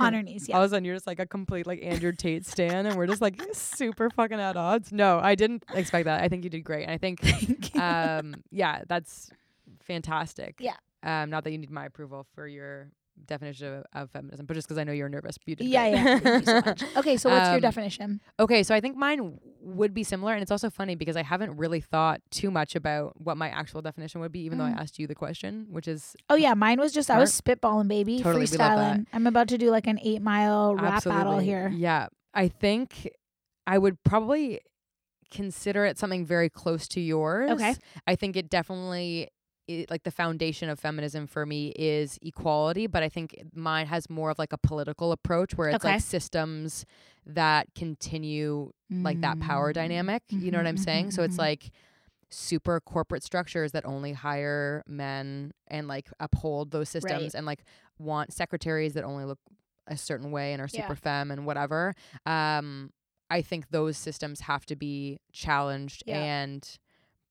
on 0.00 0.14
her 0.14 0.22
knees, 0.22 0.48
yeah. 0.48 0.56
All 0.56 0.62
of 0.62 0.66
a 0.70 0.74
sudden, 0.74 0.84
you're 0.84 0.94
just 0.94 1.06
like 1.06 1.18
a 1.18 1.26
complete 1.26 1.66
like 1.66 1.80
Andrew 1.82 2.12
Tate 2.12 2.46
stan, 2.46 2.86
and 2.86 2.96
we're 2.96 3.06
just 3.08 3.20
like 3.20 3.40
super 3.52 4.10
fucking 4.10 4.38
at 4.40 4.56
odds. 4.56 4.92
No, 4.92 5.18
I 5.20 5.34
didn't 5.34 5.64
expect 5.74 6.04
that. 6.04 6.22
I 6.22 6.28
think 6.28 6.44
you 6.44 6.50
did 6.50 6.60
great, 6.62 6.84
and 6.84 6.92
I 6.92 6.98
think, 6.98 7.20
um, 7.76 8.36
yeah, 8.50 8.82
that's 8.88 9.30
fantastic. 9.94 10.56
Yeah. 10.60 10.76
Um, 11.02 11.30
not 11.30 11.44
that 11.44 11.50
you 11.52 11.58
need 11.58 11.70
my 11.70 11.86
approval 11.86 12.26
for 12.34 12.46
your 12.46 12.90
definition 13.26 13.66
of, 13.74 13.84
of 13.92 14.10
feminism, 14.10 14.46
but 14.46 14.54
just 14.54 14.66
because 14.66 14.78
I 14.78 14.84
know 14.84 14.92
you're 14.92 15.08
nervous. 15.08 15.36
You 15.44 15.56
did 15.56 15.66
Yeah, 15.66 15.90
great. 15.90 15.94
yeah. 16.02 16.18
Thank 16.20 16.40
you 16.40 16.46
so 16.46 16.60
much. 16.64 16.82
Okay, 16.96 17.16
so 17.16 17.28
what's 17.30 17.48
your 17.48 17.56
Um, 17.56 17.60
definition? 17.60 18.20
Okay, 18.38 18.62
so 18.62 18.74
I 18.74 18.80
think 18.80 18.96
mine 18.96 19.38
would 19.60 19.92
be 19.92 20.02
similar, 20.04 20.32
and 20.32 20.40
it's 20.42 20.50
also 20.50 20.70
funny 20.70 20.94
because 20.94 21.16
I 21.16 21.22
haven't 21.22 21.56
really 21.56 21.80
thought 21.80 22.20
too 22.30 22.50
much 22.50 22.74
about 22.74 23.20
what 23.20 23.36
my 23.36 23.48
actual 23.50 23.82
definition 23.82 24.20
would 24.22 24.32
be, 24.32 24.40
even 24.40 24.56
though 24.58 24.64
I 24.64 24.70
Mm. 24.70 24.80
asked 24.80 24.98
you 24.98 25.06
the 25.06 25.14
question, 25.14 25.66
which 25.70 25.86
is 25.88 26.16
Oh 26.30 26.34
yeah, 26.34 26.54
mine 26.54 26.80
was 26.80 26.92
just 26.92 27.10
I 27.10 27.18
was 27.18 27.38
spitballing, 27.38 27.88
baby, 27.88 28.22
Totally, 28.22 28.46
we 28.50 28.56
love 28.56 28.76
that. 28.76 28.96
freestyling. 28.98 29.06
I'm 29.12 29.26
about 29.26 29.48
to 29.48 29.58
do 29.58 29.70
like 29.70 29.86
an 29.86 29.98
eight 30.02 30.22
mile 30.22 30.74
rap 30.76 30.94
absolutely 30.94 31.22
battle 31.24 31.38
here. 31.40 31.72
Yeah, 31.74 32.08
I 32.32 32.48
think 32.48 33.08
I 33.66 33.76
would 33.76 34.02
probably 34.02 34.60
consider 35.30 35.84
it 35.84 35.98
something 35.98 36.24
very 36.24 36.48
close 36.48 36.88
to 36.88 37.00
yours. 37.00 37.50
Okay. 37.52 37.74
I 38.06 38.16
think 38.16 38.36
it 38.36 38.48
definitely. 38.50 39.28
Like 39.90 40.02
the 40.02 40.10
foundation 40.10 40.68
of 40.68 40.78
feminism 40.78 41.26
for 41.26 41.44
me 41.46 41.68
is 41.76 42.18
equality, 42.22 42.86
but 42.86 43.02
I 43.02 43.08
think 43.08 43.36
mine 43.54 43.86
has 43.86 44.08
more 44.10 44.30
of 44.30 44.38
like 44.38 44.52
a 44.52 44.58
political 44.58 45.12
approach 45.12 45.54
where 45.54 45.68
it's 45.68 45.84
Okay. 45.84 45.94
like 45.94 46.00
systems 46.02 46.84
that 47.26 47.68
continue 47.74 48.72
like 48.90 49.20
that 49.20 49.38
power 49.40 49.70
Mm. 49.70 49.74
dynamic. 49.74 50.22
You 50.30 50.50
know 50.50 50.58
what 50.58 50.66
I'm 50.66 50.76
saying? 50.76 51.12
So 51.12 51.22
it's 51.22 51.36
mhm. 51.36 51.38
like 51.38 51.70
super 52.30 52.80
corporate 52.80 53.22
structures 53.22 53.72
that 53.72 53.84
only 53.84 54.12
hire 54.12 54.82
men 54.86 55.52
and 55.68 55.88
like 55.88 56.08
uphold 56.20 56.70
those 56.70 56.88
systems 56.88 57.22
Right. 57.22 57.34
and 57.34 57.46
like 57.46 57.64
want 57.98 58.32
secretaries 58.32 58.94
that 58.94 59.04
only 59.04 59.24
look 59.24 59.38
a 59.86 59.96
certain 59.96 60.30
way 60.30 60.52
and 60.52 60.62
are 60.62 60.68
Yeah. 60.72 60.82
super 60.82 60.94
femme 60.96 61.30
and 61.30 61.44
whatever. 61.46 61.94
Um, 62.26 62.92
I 63.28 63.42
think 63.42 63.70
those 63.70 63.96
systems 63.96 64.40
have 64.42 64.64
to 64.66 64.76
be 64.76 65.18
challenged 65.32 66.02
Yeah. 66.06 66.18
and 66.18 66.78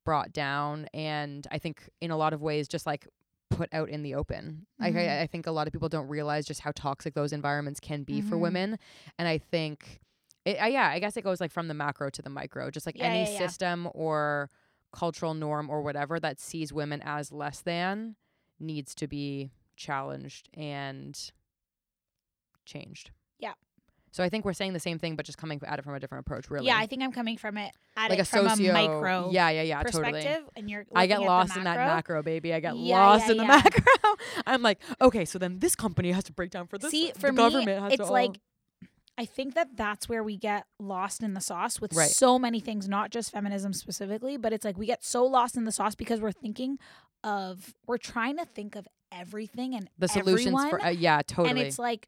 brought 0.09 0.33
down. 0.33 0.87
And 0.91 1.45
I 1.51 1.59
think 1.59 1.87
in 2.01 2.09
a 2.09 2.17
lot 2.17 2.33
of 2.33 2.41
ways, 2.41 2.67
just 2.67 2.87
like 2.87 3.07
put 3.51 3.69
out 3.71 3.89
in 3.89 4.01
the 4.01 4.15
open. 4.15 4.65
Like 4.79 4.95
Mhm. 4.95 5.07
I, 5.07 5.21
I 5.21 5.27
think 5.27 5.45
a 5.45 5.51
lot 5.51 5.67
of 5.67 5.71
people 5.73 5.87
don't 5.87 6.07
realize 6.07 6.47
just 6.47 6.61
how 6.61 6.71
toxic 6.73 7.13
those 7.13 7.31
environments 7.31 7.79
can 7.79 8.01
be 8.01 8.19
for 8.19 8.35
Mhm. 8.35 8.41
women. 8.41 8.79
And 9.19 9.27
I 9.27 9.37
think, 9.37 9.99
it, 10.45 10.57
uh, 10.59 10.65
yeah, 10.65 10.89
I 10.89 10.97
guess 10.99 11.15
it 11.15 11.21
goes 11.23 11.39
like 11.39 11.51
from 11.51 11.67
the 11.67 11.75
macro 11.75 12.09
to 12.09 12.21
the 12.23 12.29
micro. 12.31 12.71
Just 12.71 12.87
like 12.87 12.97
Yeah, 12.97 13.05
any 13.05 13.23
yeah, 13.25 13.29
yeah. 13.29 13.37
system 13.37 13.87
or 13.93 14.49
cultural 14.91 15.35
norm 15.35 15.69
or 15.69 15.83
whatever 15.83 16.19
that 16.19 16.39
sees 16.39 16.73
women 16.73 17.01
as 17.03 17.31
less 17.31 17.61
than 17.61 18.15
needs 18.59 18.95
to 18.95 19.07
be 19.07 19.51
challenged 19.75 20.49
and 20.55 21.31
changed. 22.65 23.11
Yeah. 23.37 23.53
So 24.11 24.23
I 24.23 24.29
think 24.29 24.45
we're 24.45 24.53
saying 24.53 24.73
the 24.73 24.79
same 24.79 24.97
thing, 24.99 25.15
but 25.15 25.25
just 25.25 25.37
coming 25.37 25.61
at 25.65 25.79
it 25.79 25.83
from 25.83 25.93
a 25.93 25.99
different 25.99 26.25
approach. 26.25 26.49
Really. 26.49 26.65
Yeah, 26.67 26.77
I 26.77 26.87
think 26.87 27.03
I'm 27.03 27.11
coming 27.11 27.37
from 27.37 27.57
it 27.57 27.71
at 27.95 28.09
like 28.09 28.19
it 28.19 28.21
a 28.23 28.25
from 28.25 28.49
socio. 28.49 28.71
a 28.71 28.73
micro 28.73 29.29
yeah, 29.31 29.49
yeah, 29.49 29.61
yeah, 29.61 29.81
perspective, 29.83 30.23
totally. 30.23 30.45
and 30.55 30.69
you're. 30.69 30.85
I 30.95 31.07
get 31.07 31.19
looking 31.19 31.25
at 31.25 31.27
the 31.27 31.31
lost 31.31 31.57
in 31.57 31.63
that 31.65 31.77
macro. 31.77 32.23
baby. 32.23 32.53
I 32.53 32.59
get 32.59 32.75
Yeah, 32.77 32.97
lost 33.05 33.25
yeah, 33.25 33.31
in 33.31 33.37
the 33.37 33.43
yeah. 33.43 33.47
macro. 33.63 34.15
I'm 34.47 34.61
like, 34.61 34.79
okay, 35.01 35.25
so 35.25 35.37
then 35.39 35.59
this 35.59 35.75
company 35.75 36.11
has 36.11 36.23
to 36.25 36.33
break 36.33 36.51
down 36.51 36.67
for 36.67 36.77
this. 36.77 36.91
See, 36.91 37.11
the 37.11 37.19
for 37.19 37.31
me, 37.31 37.37
government 37.37 37.81
has 37.83 37.93
it's 37.93 38.05
to 38.07 38.11
like 38.11 38.39
I 39.17 39.25
think 39.25 39.53
that 39.55 39.75
that's 39.75 40.07
where 40.07 40.23
we 40.23 40.37
get 40.37 40.65
lost 40.79 41.21
in 41.21 41.33
the 41.33 41.41
sauce 41.41 41.81
with 41.81 41.93
Right. 41.93 42.09
so 42.09 42.39
many 42.39 42.61
things, 42.61 42.87
not 42.87 43.11
just 43.11 43.31
feminism 43.33 43.73
specifically, 43.73 44.37
but 44.37 44.53
it's 44.53 44.63
like 44.63 44.77
we 44.77 44.85
get 44.85 45.03
so 45.03 45.25
lost 45.25 45.57
in 45.57 45.65
the 45.65 45.73
sauce 45.73 45.93
because 45.93 46.21
we're 46.21 46.31
thinking 46.31 46.77
of 47.21 47.73
we're 47.85 47.97
trying 47.97 48.37
to 48.37 48.45
think 48.45 48.77
of 48.77 48.87
everything 49.11 49.75
and 49.75 49.89
the 49.97 50.07
solutions 50.07 50.47
everyone, 50.47 50.69
for 50.69 50.81
uh, 50.81 50.89
yeah, 50.89 51.21
totally. 51.27 51.49
and 51.49 51.59
it's 51.59 51.77
like 51.77 52.07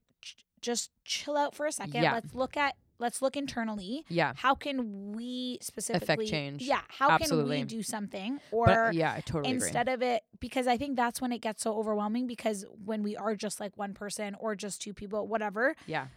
just 0.62 0.92
chill 1.06 1.38
out 1.38 1.56
for 1.56 1.66
a 1.66 1.72
second. 1.72 2.04
Yeah. 2.04 2.14
Let's 2.14 2.34
look 2.34 2.56
at 2.58 2.76
let's 3.00 3.20
look 3.22 3.36
internally. 3.36 4.06
Yeah. 4.10 4.34
How 4.36 4.54
can 4.54 5.14
we 5.14 5.58
specifically 5.62 6.28
change. 6.28 6.62
Yeah, 6.62 6.82
how 6.88 7.18
can 7.18 7.48
we 7.50 7.64
do 7.64 7.82
something 7.82 8.40
or 8.52 8.68
But 8.68 8.94
yeah, 8.94 9.12
I 9.14 9.22
totally 9.22 9.56
agree. 9.56 9.66
instead 9.68 9.90
of 9.90 10.04
it 10.04 10.22
because 10.40 10.68
I 10.68 10.78
think 10.78 10.96
that's 10.98 11.20
when 11.20 11.32
it 11.32 11.40
gets 11.42 11.64
so 11.64 11.76
overwhelming 11.80 12.28
because 12.28 12.64
when 12.86 13.02
we 13.02 13.16
are 13.18 13.36
just 13.36 13.60
like 13.60 13.76
one 13.76 13.96
person 13.96 14.36
or 14.40 14.56
just 14.56 14.82
two 14.84 14.94
people, 14.94 15.28
whatever, 15.28 15.76
Yeah. 15.88 16.08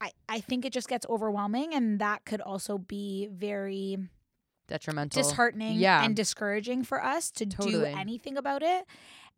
I, 0.00 0.10
I 0.28 0.40
think 0.40 0.66
it 0.66 0.74
just 0.74 0.88
gets 0.88 1.06
overwhelming 1.08 1.72
and 1.72 1.98
that 2.00 2.26
could 2.26 2.42
also 2.42 2.76
be 2.76 3.28
very 3.32 3.96
Detrimental. 4.68 5.22
disheartening 5.22 5.78
Yeah. 5.78 6.04
and 6.04 6.14
discouraging 6.14 6.84
for 6.84 7.02
us 7.02 7.30
to 7.30 7.46
do 7.46 7.84
anything 7.84 8.36
about 8.36 8.62
it. 8.62 8.84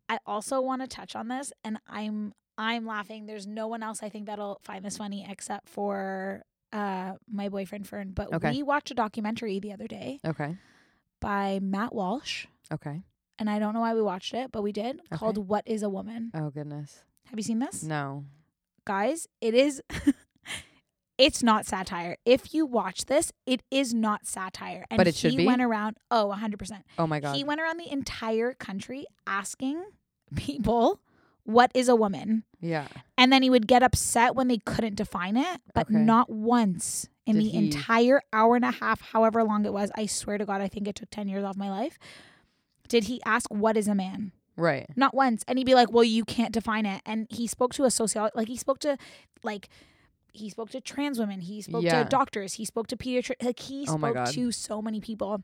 I 0.09 0.19
also 0.25 0.59
want 0.59 0.81
to 0.81 0.87
touch 0.87 1.15
on 1.15 1.29
this 1.29 1.53
and 1.63 1.79
I'm 1.87 2.33
I'm 2.57 2.85
laughing. 2.85 3.25
There's 3.25 3.45
no 3.47 3.67
one 3.67 3.83
else 3.83 4.01
I 4.01 4.09
think 4.09 4.25
that'll 4.25 4.59
find 4.63 4.83
this 4.83 4.97
funny 4.97 5.25
except 5.29 5.69
for 5.69 6.43
uh 6.73 7.13
my 7.31 7.49
boyfriend 7.49 7.87
Fern. 7.87 8.11
But 8.11 8.33
Okay. 8.33 8.51
we 8.51 8.63
watched 8.63 8.91
a 8.91 8.93
documentary 8.93 9.59
the 9.59 9.73
other 9.73 9.87
day 9.87 10.19
Okay. 10.25 10.57
by 11.21 11.59
Matt 11.61 11.93
Walsh. 11.93 12.47
Okay. 12.71 13.03
And 13.39 13.49
I 13.49 13.59
don't 13.59 13.73
know 13.73 13.81
why 13.81 13.93
we 13.93 14.01
watched 14.01 14.33
it, 14.33 14.51
but 14.51 14.63
we 14.63 14.71
did. 14.71 14.97
Okay. 14.99 15.17
Called 15.17 15.37
What 15.47 15.63
is 15.67 15.83
a 15.83 15.89
Woman? 15.89 16.31
Oh 16.33 16.49
goodness. 16.49 17.03
Have 17.27 17.37
you 17.37 17.43
seen 17.43 17.59
this? 17.59 17.83
No. 17.83 18.25
Guys, 18.85 19.27
it 19.41 19.53
is 19.53 19.81
it's 21.17 21.41
not 21.43 21.65
satire. 21.65 22.17
If 22.25 22.53
you 22.53 22.65
watch 22.65 23.05
this, 23.05 23.31
it 23.45 23.61
is 23.71 23.93
not 23.93 24.25
satire. 24.25 24.85
And 24.89 24.97
But 24.97 25.07
it 25.07 25.15
should 25.15 25.31
he 25.31 25.37
be? 25.37 25.45
went 25.45 25.61
around 25.61 25.97
oh 26.11 26.33
100%. 26.35 26.83
Oh 26.97 27.07
my 27.07 27.19
god. 27.19 27.35
He 27.35 27.43
went 27.43 27.61
around 27.61 27.77
the 27.77 27.91
entire 27.91 28.53
country 28.53 29.05
asking 29.25 29.83
people 30.35 30.99
what 31.43 31.71
is 31.73 31.87
a 31.89 31.95
woman 31.95 32.43
yeah. 32.59 32.87
and 33.17 33.31
then 33.31 33.43
he 33.43 33.49
would 33.49 33.67
get 33.67 33.83
upset 33.83 34.35
when 34.35 34.47
they 34.47 34.57
couldn't 34.57 34.95
define 34.95 35.37
it 35.37 35.61
but 35.73 35.87
Okay. 35.87 35.95
not 35.97 36.29
once 36.29 37.07
in 37.25 37.35
Did 37.35 37.43
the 37.45 37.49
he- 37.49 37.57
entire 37.57 38.21
hour 38.33 38.55
and 38.55 38.65
a 38.65 38.71
half 38.71 39.01
however 39.01 39.43
long 39.43 39.65
it 39.65 39.73
was 39.73 39.91
i 39.95 40.05
swear 40.05 40.37
to 40.37 40.45
god 40.45 40.61
i 40.61 40.67
think 40.67 40.87
it 40.87 40.95
took 40.95 41.09
10 41.09 41.27
years 41.27 41.43
off 41.43 41.55
my 41.57 41.69
life 41.69 41.97
did 42.87 43.05
he 43.05 43.21
ask 43.25 43.47
what 43.51 43.75
is 43.77 43.87
a 43.87 43.95
man 43.95 44.31
Right. 44.55 44.87
not 44.95 45.13
once 45.13 45.43
and 45.47 45.59
he'd 45.59 45.65
be 45.65 45.75
like 45.75 45.91
well 45.91 46.03
you 46.03 46.25
can't 46.25 46.51
define 46.51 46.85
it 46.87 47.01
and 47.05 47.27
he 47.29 47.45
spoke 47.47 47.73
to 47.75 47.83
a 47.83 47.91
sociologist 47.91 48.35
like 48.35 48.47
he 48.47 48.57
spoke 48.57 48.79
to 48.79 48.97
like 49.43 49.69
he 50.33 50.49
spoke 50.49 50.69
to 50.71 50.81
trans 50.81 51.19
women 51.19 51.41
he 51.41 51.61
spoke 51.61 51.83
Yeah. 51.83 52.03
to 52.03 52.09
doctors 52.09 52.53
he 52.53 52.65
spoke 52.65 52.87
to 52.87 52.97
pediatric 52.97 53.35
like 53.43 53.59
he 53.59 53.85
Oh 53.87 53.97
spoke 53.97 54.15
God. 54.15 54.27
to 54.33 54.51
so 54.51 54.81
many 54.81 54.99
people 54.99 55.43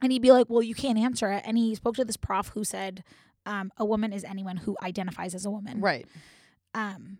and 0.00 0.12
he'd 0.12 0.22
be 0.22 0.32
like 0.32 0.46
well 0.48 0.62
you 0.62 0.74
can't 0.74 0.98
answer 0.98 1.30
it 1.32 1.42
and 1.46 1.58
he 1.58 1.74
spoke 1.74 1.96
to 1.96 2.04
this 2.06 2.16
prof 2.16 2.48
who 2.54 2.64
said 2.64 3.04
um, 3.46 3.72
a 3.78 3.84
woman 3.84 4.12
is 4.12 4.24
anyone 4.24 4.58
who 4.58 4.76
identifies 4.82 5.34
as 5.34 5.44
a 5.46 5.50
woman 5.50 5.80
Right. 5.80 6.06
Um 6.74 7.18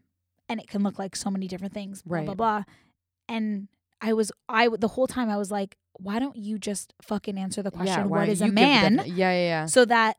and 0.48 0.60
it 0.60 0.68
can 0.68 0.82
look 0.82 0.98
like 0.98 1.14
so 1.16 1.30
many 1.30 1.46
different 1.48 1.74
things 1.74 2.02
blah 2.02 2.20
blah 2.22 2.28
Right. 2.30 2.36
blah 2.36 2.62
and 3.28 3.68
i 4.00 4.12
was 4.12 4.30
I 4.48 4.68
the 4.68 4.88
whole 4.88 5.06
time 5.06 5.28
i 5.30 5.36
was 5.36 5.50
like 5.50 5.76
why 5.94 6.18
don't 6.18 6.36
you 6.36 6.58
just 6.58 6.94
fucking 7.02 7.36
answer 7.38 7.62
the 7.62 7.70
question 7.70 8.00
yeah. 8.02 8.06
what 8.06 8.28
is 8.28 8.40
a 8.40 8.48
man 8.48 8.98
defini- 8.98 9.06
yeah. 9.08 9.32
Yeah. 9.32 9.32
Yeah. 9.32 9.66
so 9.66 9.84
that 9.84 10.16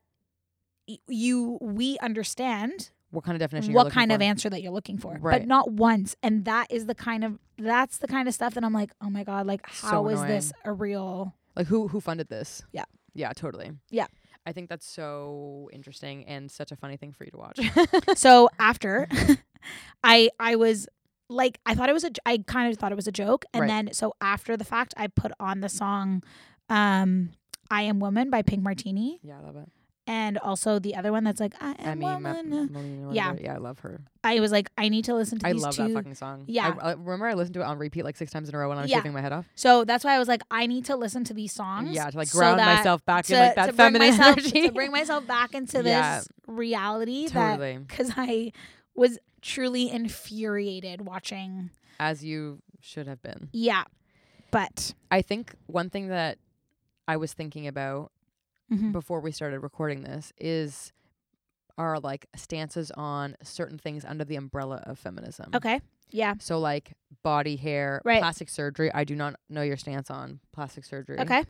y- 0.87 0.97
you 1.07 1.57
we 1.61 1.97
understand 1.99 2.91
What 3.11 3.23
kind 3.23 3.35
of 3.35 3.39
definition? 3.39 3.73
what 3.73 3.91
kind 3.91 4.11
of 4.11 4.19
for. 4.19 4.23
answer 4.23 4.49
that 4.49 4.61
you're 4.61 4.71
looking 4.73 4.97
for 4.97 5.17
but 5.19 5.47
not 5.47 5.71
once 5.71 6.15
and 6.21 6.45
that 6.45 6.67
is 6.69 6.85
the 6.85 6.95
kind 6.95 7.23
of 7.23 7.39
that's 7.57 7.97
the 7.97 8.07
kind 8.07 8.27
of 8.27 8.33
stuff 8.33 8.53
that 8.55 8.63
i'm 8.63 8.73
like 8.73 8.91
oh 9.01 9.09
my 9.09 9.23
god 9.23 9.45
like 9.47 9.65
how 9.69 10.07
is 10.09 10.21
this 10.23 10.51
a 10.65 10.71
real 10.73 11.33
Like 11.55 11.67
who 11.67 11.87
who 11.87 11.99
funded 11.99 12.29
this? 12.29 12.63
Yeah. 12.71 12.85
Yeah, 13.15 13.33
totally. 13.33 13.71
Yeah. 13.89 14.05
I 14.45 14.51
think 14.53 14.69
that's 14.69 14.85
so 14.89 15.69
interesting 15.73 16.25
and 16.25 16.49
such 16.49 16.71
a 16.71 16.75
funny 16.75 16.97
thing 16.97 17.11
for 17.13 17.23
you 17.25 17.31
to 17.31 17.37
watch. 17.37 17.59
so 18.15 18.49
after 18.59 19.07
i 20.03 20.29
i 20.39 20.55
was 20.55 20.87
like 21.29 21.59
i 21.65 21.75
thought 21.75 21.89
it 21.89 21.93
was 21.93 22.03
a 22.05 22.09
j- 22.09 22.21
i 22.25 22.37
kind 22.47 22.71
of 22.71 22.79
thought 22.79 22.91
it 22.91 22.95
was 22.95 23.07
a 23.07 23.11
joke 23.11 23.43
and 23.53 23.61
Right. 23.61 23.67
then 23.67 23.93
so 23.93 24.13
after 24.21 24.55
the 24.57 24.63
fact 24.63 24.93
i 24.97 25.07
put 25.07 25.31
on 25.39 25.59
the 25.59 25.67
song 25.69 26.23
um 26.69 27.31
i 27.69 27.81
am 27.83 27.99
woman 27.99 28.29
by 28.29 28.41
pink 28.41 28.63
martini 28.63 29.19
yeah, 29.21 29.37
I 29.39 29.41
love 29.45 29.57
it. 29.57 29.69
And 30.11 30.37
also 30.39 30.79
the 30.79 30.95
other 30.95 31.11
one 31.11 31.23
that's 31.23 31.39
like 31.39 31.53
i 31.61 31.75
am 31.79 32.01
Emmy, 32.03 32.67
Ma- 32.71 33.11
Yeah. 33.11 33.35
yeah, 33.39 33.53
I 33.53 33.57
love 33.57 33.77
her. 33.79 34.01
i 34.23 34.39
was 34.39 34.51
like 34.51 34.67
i 34.77 34.89
need 34.89 35.05
to 35.05 35.13
listen 35.13 35.37
to. 35.39 35.47
I 35.47 35.51
love 35.51 35.75
two 35.75 35.83
that 35.87 35.93
fucking 35.93 36.15
song. 36.15 36.45
Yeah. 36.47 36.73
I, 36.81 36.89
I 36.89 36.91
remember 36.93 37.27
I 37.27 37.33
listened 37.35 37.53
to 37.55 37.61
it 37.61 37.65
on 37.65 37.77
repeat 37.77 38.03
like 38.03 38.17
six 38.17 38.31
times 38.31 38.49
in 38.49 38.55
a 38.55 38.57
row 38.57 38.69
when 38.69 38.77
I 38.79 38.81
was 38.81 38.89
Yeah. 38.91 38.97
shaving 38.97 39.13
my 39.13 39.21
head 39.21 39.31
off. 39.33 39.45
so 39.55 39.85
that's 39.85 40.03
why 40.03 40.15
i 40.15 40.19
was 40.19 40.27
like 40.27 40.41
i 40.51 40.65
need 40.67 40.85
to 40.85 40.95
listen 40.95 41.23
to 41.25 41.33
these 41.33 41.53
songs 41.53 41.91
Yeah, 41.91 42.09
to 42.09 42.17
like 42.17 42.27
so 42.29 42.39
ground 42.39 42.59
that- 42.59 42.77
myself 42.77 43.05
back 43.05 43.25
to, 43.27 43.33
in 43.35 43.39
like 43.39 43.55
that 43.55 43.75
feminine 43.75 44.09
myself 44.17 44.37
energy. 44.39 44.67
to 44.67 44.71
bring 44.71 44.91
myself 44.91 45.27
back 45.27 45.53
into 45.53 45.81
Yeah. 45.85 46.17
this 46.19 46.29
reality 46.47 47.27
that 47.27 47.51
totally. 47.57 47.77
because 47.77 48.11
i 48.17 48.51
was 48.95 49.19
truly 49.41 49.89
infuriated 49.91 51.01
watching 51.01 51.69
As 51.99 52.23
you 52.23 52.61
should 52.81 53.07
have 53.07 53.21
been. 53.21 53.49
yeah 53.53 53.83
but 54.51 54.95
I 55.11 55.21
think 55.21 55.53
one 55.67 55.91
thing 55.91 56.07
that 56.07 56.39
I 57.07 57.17
was 57.17 57.33
thinking 57.33 57.67
about 57.67 58.11
mhm. 58.71 58.91
before 58.91 59.19
we 59.19 59.31
started 59.31 59.59
recording 59.61 60.01
this 60.03 60.31
is 60.37 60.91
our 61.77 61.99
like 61.99 62.27
stances 62.35 62.91
on 62.91 63.35
certain 63.43 63.77
things 63.77 64.03
under 64.05 64.25
the 64.25 64.35
umbrella 64.35 64.83
of 64.85 64.99
feminism. 64.99 65.49
okay 65.55 65.79
yeah 66.11 66.33
So 66.39 66.59
like 66.59 66.93
body 67.23 67.55
hair, 67.55 68.01
Right. 68.03 68.19
plastic 68.19 68.49
surgery. 68.49 68.91
I 68.93 69.03
do 69.03 69.15
not 69.15 69.35
know 69.49 69.61
your 69.61 69.77
stance 69.77 70.09
on 70.11 70.39
plastic 70.51 70.83
surgery. 70.83 71.19
okay 71.19 71.43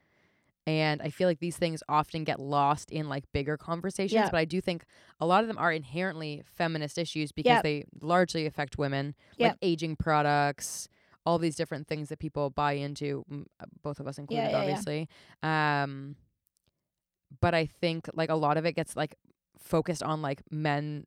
And 0.68 1.02
I 1.02 1.10
feel 1.10 1.28
like 1.28 1.40
these 1.40 1.58
things 1.58 1.82
often 1.90 2.24
get 2.26 2.40
lost 2.40 2.92
in 2.92 3.10
like 3.10 3.24
bigger 3.32 3.58
conversations, 3.58 4.14
Yeah. 4.14 4.30
but 4.30 4.38
I 4.38 4.46
do 4.46 4.62
think 4.62 4.84
a 5.20 5.26
lot 5.26 5.42
of 5.44 5.48
them 5.48 5.58
are 5.58 5.72
inherently 5.72 6.44
feminist 6.46 6.98
issues 7.00 7.32
because 7.32 7.50
Yep. 7.50 7.64
they 7.64 7.86
largely 8.02 8.46
affect 8.46 8.78
women, 8.78 9.16
Yep. 9.38 9.52
like 9.52 9.58
aging 9.64 9.96
products, 9.96 10.88
all 11.26 11.40
these 11.40 11.56
different 11.56 11.88
things 11.88 12.10
that 12.10 12.20
people 12.20 12.50
buy 12.52 12.74
into, 12.74 13.24
m- 13.32 13.48
uh, 13.60 13.66
both 13.82 14.00
of 14.00 14.08
us 14.08 14.18
included, 14.20 14.44
yeah, 14.44 14.50
yeah. 14.52 14.58
obviously. 14.60 15.10
Um, 15.42 16.16
but 17.42 17.54
I 17.54 17.66
think 17.66 18.10
like 18.14 18.30
a 18.30 18.36
lot 18.36 18.58
of 18.58 18.66
it 18.66 18.74
gets 18.76 18.96
like 18.96 19.16
focused 19.58 20.04
on 20.04 20.22
like 20.22 20.42
men 20.52 21.06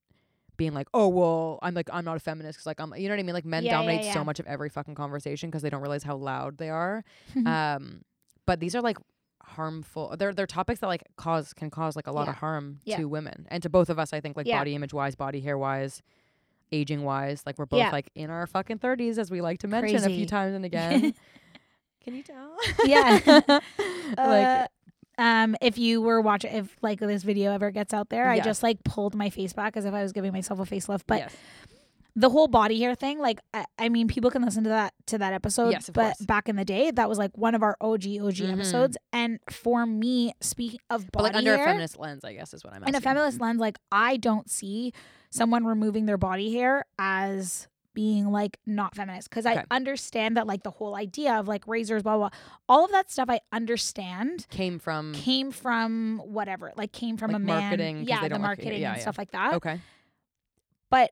being 0.57 0.75
like, 0.75 0.89
oh 0.95 1.09
well, 1.09 1.59
I'm 1.63 1.75
like 1.75 1.89
I'm 1.93 2.05
not 2.05 2.17
a 2.17 2.21
feminist 2.21 2.59
because 2.59 2.67
like 2.67 2.81
I'm, 2.81 2.95
you 2.97 3.09
know 3.09 3.15
what 3.15 3.21
I 3.21 3.25
mean? 3.25 3.35
Like 3.35 3.45
men 3.45 3.65
Yeah, 3.65 3.73
yeah, 3.73 3.77
dominate 3.79 4.05
yeah. 4.07 4.15
so 4.15 4.25
much 4.25 4.39
of 4.41 4.47
every 4.47 4.69
fucking 4.69 4.95
conversation 4.95 5.49
because 5.51 5.63
they 5.63 5.71
don't 5.71 5.81
realize 5.83 6.03
how 6.03 6.17
loud 6.17 6.59
they 6.59 6.71
are. 6.71 7.05
Um, 7.47 8.03
but 8.47 8.61
these 8.61 8.75
are 8.75 8.83
like 8.83 8.99
harmful. 9.43 10.15
They're 10.19 10.33
they're 10.33 10.47
topics 10.47 10.81
that 10.81 10.87
like 10.87 11.05
cause 11.17 11.53
can 11.53 11.71
cause 11.71 11.97
like 11.97 12.07
a 12.07 12.13
lot 12.13 12.25
Yeah. 12.27 12.31
of 12.31 12.37
harm 12.37 12.81
Yeah. 12.85 12.97
to 12.99 13.05
women 13.09 13.47
and 13.51 13.63
to 13.63 13.69
both 13.71 13.89
of 13.91 13.99
us. 13.99 14.13
I 14.13 14.21
think 14.21 14.37
like 14.37 14.47
Yeah. 14.47 14.59
body 14.59 14.75
image 14.75 14.93
wise, 14.95 15.15
body 15.15 15.41
hair 15.41 15.59
wise. 15.59 16.03
Aging 16.71 17.03
wise, 17.03 17.43
like 17.45 17.59
we're 17.59 17.67
both 17.67 17.81
Yeah. 17.81 17.91
like 17.91 18.11
in 18.15 18.31
our 18.31 18.47
fucking 18.47 18.79
thirties, 18.79 19.19
as 19.19 19.31
we 19.31 19.43
like 19.43 19.59
to 19.61 19.69
mention 19.69 19.97
a 20.05 20.07
few 20.09 20.25
times 20.27 20.55
and 20.55 20.65
again. 20.71 21.13
Can 22.03 22.15
you 22.15 22.23
tell? 22.23 22.57
Yeah. 22.87 23.21
like 23.27 24.19
Uh, 24.19 24.67
um 25.19 25.55
if 25.61 25.77
you 25.79 26.01
were 26.01 26.21
watching 26.21 26.53
if 26.53 26.77
like 26.83 26.99
this 27.01 27.23
video 27.23 27.53
ever 27.53 27.71
gets 27.71 27.93
out 27.95 28.09
there 28.09 28.29
i 28.31 28.37
Yes. 28.37 28.45
just 28.45 28.63
like 28.63 28.83
pulled 28.85 29.15
my 29.15 29.31
face 29.31 29.53
back 29.53 29.77
as 29.77 29.85
if 29.85 29.93
i 29.95 30.03
was 30.03 30.13
giving 30.13 30.33
myself 30.33 30.59
a 30.61 30.63
facelift 30.65 31.03
but 31.07 31.19
yes. 31.19 31.37
the 32.17 32.29
whole 32.31 32.49
body 32.49 32.79
hair 32.81 32.95
thing 32.95 33.19
like 33.19 33.41
I, 33.55 33.65
I 33.79 33.89
mean 33.89 34.07
people 34.09 34.31
can 34.31 34.43
listen 34.43 34.65
to 34.65 34.71
that 34.71 34.95
to 35.07 35.19
that 35.19 35.33
episode 35.33 35.71
Yes, 35.71 35.89
of 35.89 35.95
but 35.95 36.17
course. 36.17 36.27
back 36.27 36.49
in 36.49 36.57
the 36.57 36.65
day 36.65 36.91
that 36.91 37.09
was 37.09 37.19
like 37.19 37.37
one 37.37 37.55
of 37.55 37.63
our 37.63 37.77
og 37.81 38.05
og 38.05 38.33
Mhm. 38.35 38.53
episodes 38.53 38.97
and 39.13 39.39
for 39.51 39.85
me 39.87 40.33
speaking 40.41 40.81
of 40.91 41.11
but 41.13 41.23
like 41.25 41.35
under 41.35 41.55
hair 41.57 41.65
a 41.65 41.69
feminist 41.69 41.99
lens, 41.99 42.25
I 42.25 42.33
guess 42.35 42.53
is 42.55 42.65
what 42.65 42.73
I'm 42.75 42.83
in 42.85 42.95
a 42.95 43.01
feminist 43.01 43.41
lens 43.41 43.61
like 43.61 43.79
i 43.91 44.17
don't 44.17 44.51
see 44.51 44.93
someone 45.31 45.65
removing 45.65 46.05
their 46.07 46.19
body 46.19 46.53
hair 46.55 46.85
as 46.99 47.67
being 47.95 48.31
like 48.31 48.59
not 48.67 48.95
feminist 48.95 49.29
because 49.31 49.47
Okay. 49.47 49.59
i 49.71 49.75
understand 49.75 50.37
that 50.37 50.47
like 50.47 50.63
the 50.63 50.71
whole 50.71 50.95
idea 50.97 51.35
of 51.35 51.49
like 51.49 51.67
razors 51.67 52.03
blah 52.03 52.17
blah 52.17 52.29
blah, 52.31 52.39
all 52.69 52.85
of 52.85 52.91
that 52.93 53.11
stuff 53.11 53.29
i 53.29 53.41
understand 53.53 54.47
came 54.51 54.79
from 54.79 55.13
came 55.13 55.51
from 55.51 56.19
whatever 56.25 56.73
like 56.77 56.93
came 56.93 57.17
from 57.17 57.31
Like 57.33 57.37
a 57.37 57.41
man 57.41 57.63
marketing, 57.63 57.99
'cause 58.01 58.09
yeah 58.09 58.29
the 58.29 58.39
marketing 58.39 58.81
yeah, 58.81 58.89
and 58.91 58.97
yeah. 58.97 59.03
stuff 59.03 59.19
like 59.19 59.31
that 59.33 59.55
okay. 59.55 59.81
but 60.91 61.11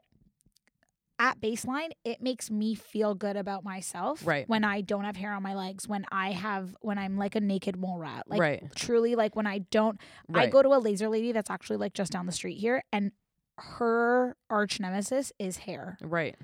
at 1.18 1.38
baseline 1.38 1.90
it 2.02 2.22
makes 2.22 2.50
me 2.50 2.74
feel 2.74 3.14
good 3.14 3.36
about 3.36 3.62
myself 3.62 4.26
Right. 4.26 4.48
when 4.48 4.64
i 4.64 4.80
don't 4.80 5.04
have 5.04 5.16
hair 5.16 5.32
on 5.34 5.42
my 5.42 5.54
legs 5.54 5.86
when 5.86 6.06
i 6.10 6.30
have 6.32 6.74
when 6.80 6.96
i'm 6.96 7.18
like 7.18 7.34
a 7.34 7.40
naked 7.40 7.76
mole 7.76 7.98
rat 7.98 8.24
like 8.26 8.40
right. 8.40 8.62
truly 8.74 9.14
like 9.16 9.36
when 9.36 9.46
i 9.46 9.58
don't 9.58 10.00
Right. 10.28 10.44
I 10.44 10.50
go 10.50 10.62
to 10.62 10.70
a 10.70 10.78
laser 10.80 11.08
lady 11.10 11.32
that's 11.32 11.50
actually 11.50 11.76
like 11.76 11.92
just 11.92 12.10
down 12.12 12.24
the 12.26 12.32
street 12.32 12.56
here, 12.56 12.82
and 12.92 13.12
her 13.58 14.36
arch 14.48 14.80
nemesis 14.80 15.32
is 15.38 15.58
hair. 15.58 15.98
right. 16.00 16.36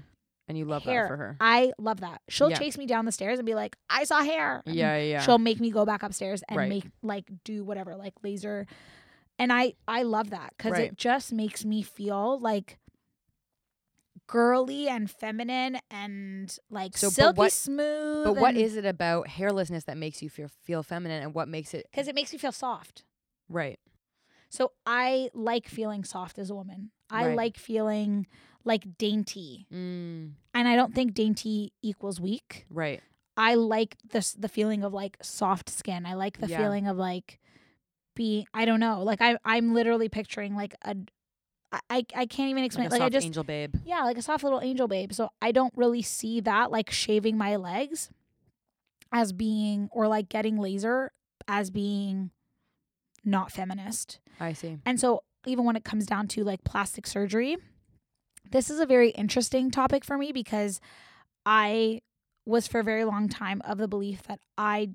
And 0.48 0.56
you 0.56 0.64
love 0.64 0.84
Hair. 0.84 1.02
that 1.02 1.08
for 1.08 1.16
her. 1.16 1.36
I 1.40 1.72
love 1.78 2.00
that. 2.00 2.22
She'll 2.28 2.50
Yeah. 2.50 2.58
chase 2.58 2.78
me 2.78 2.86
down 2.86 3.04
the 3.04 3.10
stairs 3.12 3.38
and 3.40 3.46
be 3.46 3.54
like, 3.56 3.76
"I 3.90 4.04
saw 4.04 4.22
hair." 4.22 4.62
and 4.64 4.74
Yeah, 4.76 4.96
yeah. 4.96 5.02
yeah. 5.04 5.20
She'll 5.22 5.38
make 5.38 5.58
me 5.60 5.70
go 5.70 5.84
back 5.84 6.02
upstairs 6.04 6.42
and 6.48 6.56
Right. 6.56 6.68
make 6.68 6.84
like 7.02 7.24
do 7.44 7.64
whatever, 7.64 7.96
like 7.96 8.14
laser. 8.22 8.66
And 9.38 9.52
I 9.52 9.74
I 9.88 10.02
love 10.04 10.30
that 10.30 10.54
because 10.56 10.72
Right. 10.72 10.92
it 10.92 10.96
just 10.96 11.32
makes 11.32 11.64
me 11.64 11.82
feel 11.82 12.38
like 12.38 12.78
girly 14.28 14.88
and 14.88 15.10
feminine 15.10 15.78
and 15.90 16.56
like 16.70 16.96
So, 16.96 17.08
but 17.08 17.14
silky 17.14 17.38
what- 17.38 17.52
smooth. 17.52 18.24
But 18.24 18.36
what 18.36 18.56
is 18.56 18.76
it 18.76 18.84
about 18.84 19.28
hairlessness 19.28 19.84
that 19.84 19.96
makes 19.96 20.22
you 20.22 20.30
feel 20.30 20.48
feel 20.62 20.82
feminine, 20.82 21.22
and 21.22 21.34
what 21.34 21.48
makes 21.48 21.74
it 21.74 21.86
Because 21.90 22.08
it 22.08 22.14
makes 22.14 22.32
me 22.32 22.38
feel 22.38 22.52
soft. 22.52 23.04
right? 23.48 23.78
So 24.48 24.72
I 24.86 25.30
like 25.34 25.68
feeling 25.68 26.04
soft 26.04 26.38
as 26.38 26.50
a 26.50 26.54
woman. 26.54 26.92
I 27.10 27.26
Right. 27.28 27.36
like 27.36 27.56
feeling 27.56 28.26
like 28.66 28.98
dainty. 28.98 29.66
Mm, 29.72 30.32
And 30.52 30.68
I 30.68 30.76
don't 30.76 30.94
think 30.94 31.14
dainty 31.14 31.72
equals 31.82 32.20
weak. 32.20 32.66
right. 32.70 33.00
I 33.38 33.54
like 33.54 33.96
this 34.12 34.32
the 34.32 34.48
feeling 34.48 34.82
of 34.82 34.92
like 34.94 35.16
soft 35.22 35.68
skin. 35.70 36.04
I 36.06 36.14
like 36.14 36.38
the 36.38 36.48
Yeah. 36.48 36.58
feeling 36.58 36.86
of 36.88 36.96
like 36.96 37.38
being 38.14 38.46
I 38.54 38.64
don't 38.64 38.80
know. 38.80 39.02
Like 39.02 39.20
I 39.22 39.38
I'm 39.44 39.72
literally 39.74 40.08
picturing 40.08 40.54
like 40.56 40.74
a 40.82 40.96
I 41.90 42.06
I, 42.14 42.26
can't 42.26 42.48
even 42.50 42.64
explain 42.64 42.84
Like 42.86 42.92
a 42.92 42.94
like, 42.94 43.02
I 43.02 43.04
soft 43.06 43.12
just 43.12 43.26
angel 43.26 43.44
babe. 43.44 43.74
yeah, 43.84 44.02
like 44.04 44.16
a 44.16 44.22
soft 44.22 44.42
little 44.44 44.60
angel 44.62 44.88
babe. 44.88 45.12
So 45.12 45.30
I 45.42 45.52
don't 45.52 45.72
really 45.76 46.00
see 46.02 46.40
that 46.40 46.70
like 46.70 46.90
shaving 46.90 47.36
my 47.36 47.56
legs 47.56 48.10
as 49.12 49.32
being 49.32 49.88
or 49.92 50.08
like 50.08 50.28
getting 50.30 50.56
laser 50.58 51.12
as 51.46 51.70
being 51.70 52.30
not 53.24 53.52
feminist. 53.52 54.20
I 54.40 54.52
see. 54.54 54.78
And 54.86 54.98
so 54.98 55.22
even 55.44 55.64
when 55.66 55.76
it 55.76 55.84
comes 55.84 56.06
down 56.06 56.26
to 56.28 56.44
like 56.44 56.64
plastic 56.64 57.06
surgery, 57.06 57.56
this 58.50 58.70
is 58.70 58.80
a 58.80 58.86
very 58.86 59.10
interesting 59.10 59.70
topic 59.70 60.04
for 60.04 60.16
me 60.18 60.32
because 60.32 60.80
I 61.44 62.00
was 62.44 62.66
for 62.66 62.80
a 62.80 62.84
very 62.84 63.04
long 63.04 63.28
time 63.28 63.60
of 63.64 63.78
the 63.78 63.88
belief 63.88 64.22
that 64.24 64.40
I 64.56 64.90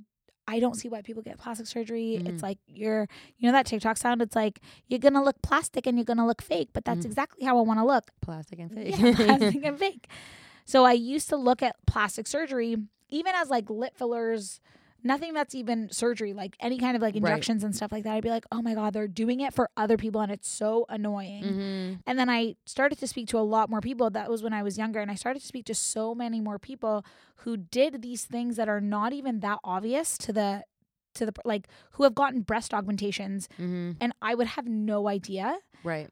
I 0.48 0.60
don't 0.60 0.76
see 0.76 0.90
why 0.90 1.02
people 1.02 1.22
get 1.22 1.38
plastic 1.38 1.68
surgery. 1.68 2.20
Mhm. 2.20 2.28
It's 2.28 2.44
like 2.44 2.58
you're 2.68 3.08
you 3.38 3.48
know 3.48 3.54
that 3.54 3.66
TikTok 3.66 3.98
sound 3.98 4.22
it's 4.22 4.36
like 4.36 4.60
you're 4.88 5.00
going 5.00 5.14
to 5.14 5.22
look 5.22 5.42
plastic 5.42 5.86
and 5.88 5.98
you're 5.98 6.06
going 6.06 6.18
to 6.18 6.26
look 6.26 6.42
fake, 6.42 6.70
but 6.74 6.84
that's 6.84 7.06
Mm. 7.06 7.10
exactly 7.10 7.46
how 7.46 7.58
I 7.58 7.62
want 7.62 7.80
to 7.80 7.86
look. 7.86 8.12
Plastic 8.22 8.60
and 8.60 8.72
fake. 8.72 8.98
Yeah, 8.98 9.14
plastic 9.16 9.64
and 9.66 9.78
fake. 9.80 10.08
So 10.66 10.84
I 10.84 10.94
used 10.94 11.30
to 11.30 11.38
look 11.38 11.62
at 11.62 11.76
plastic 11.86 12.28
surgery 12.28 12.76
even 13.10 13.34
as 13.36 13.50
like 13.50 13.70
lip 13.70 13.96
fillers, 13.98 14.60
nothing 15.04 15.34
that's 15.34 15.56
even 15.56 15.90
surgery, 15.92 16.34
like 16.34 16.56
any 16.60 16.78
kind 16.78 16.96
of 16.96 17.02
like 17.02 17.16
Right. 17.16 17.32
injections 17.32 17.64
and 17.64 17.76
stuff 17.76 17.92
like 17.92 18.04
that. 18.04 18.14
I'd 18.14 18.24
be 18.24 18.30
like, 18.30 18.46
oh 18.52 18.62
my 18.62 18.74
God, 18.76 18.94
they're 18.94 19.08
doing 19.08 19.40
it 19.40 19.54
for 19.54 19.70
other 19.76 19.98
people 19.98 20.22
and 20.22 20.32
it's 20.32 20.48
so 20.50 20.86
annoying. 20.90 21.44
hmm 21.44 21.94
And 22.06 22.18
then 22.20 22.30
I 22.30 22.56
started 22.66 22.98
to 23.00 23.08
speak 23.08 23.28
to 23.30 23.38
a 23.40 23.42
lot 23.42 23.70
more 23.70 23.82
people. 23.82 24.10
That 24.10 24.30
was 24.30 24.42
when 24.44 24.54
I 24.54 24.64
was 24.64 24.78
younger. 24.78 25.00
And 25.00 25.10
I 25.12 25.16
started 25.16 25.40
to 25.42 25.48
speak 25.48 25.66
to 25.66 25.76
so 25.76 26.14
many 26.16 26.40
more 26.42 26.60
people 26.60 27.06
who 27.38 27.58
did 27.58 28.02
these 28.02 28.26
things 28.26 28.56
that 28.58 28.70
are 28.70 28.82
not 28.82 29.14
even 29.14 29.40
that 29.42 29.60
obvious 29.64 30.18
to 30.20 30.34
the 30.34 30.64
to 31.16 31.26
the 31.26 31.34
like 31.44 31.68
who 31.94 32.04
have 32.04 32.16
gotten 32.16 32.42
breast 32.42 32.74
augmentations 32.74 33.50
hmm 33.58 33.92
and 34.00 34.14
I 34.22 34.34
would 34.36 34.48
have 34.48 34.68
no 34.68 35.10
idea 35.10 35.58
Right. 35.84 36.10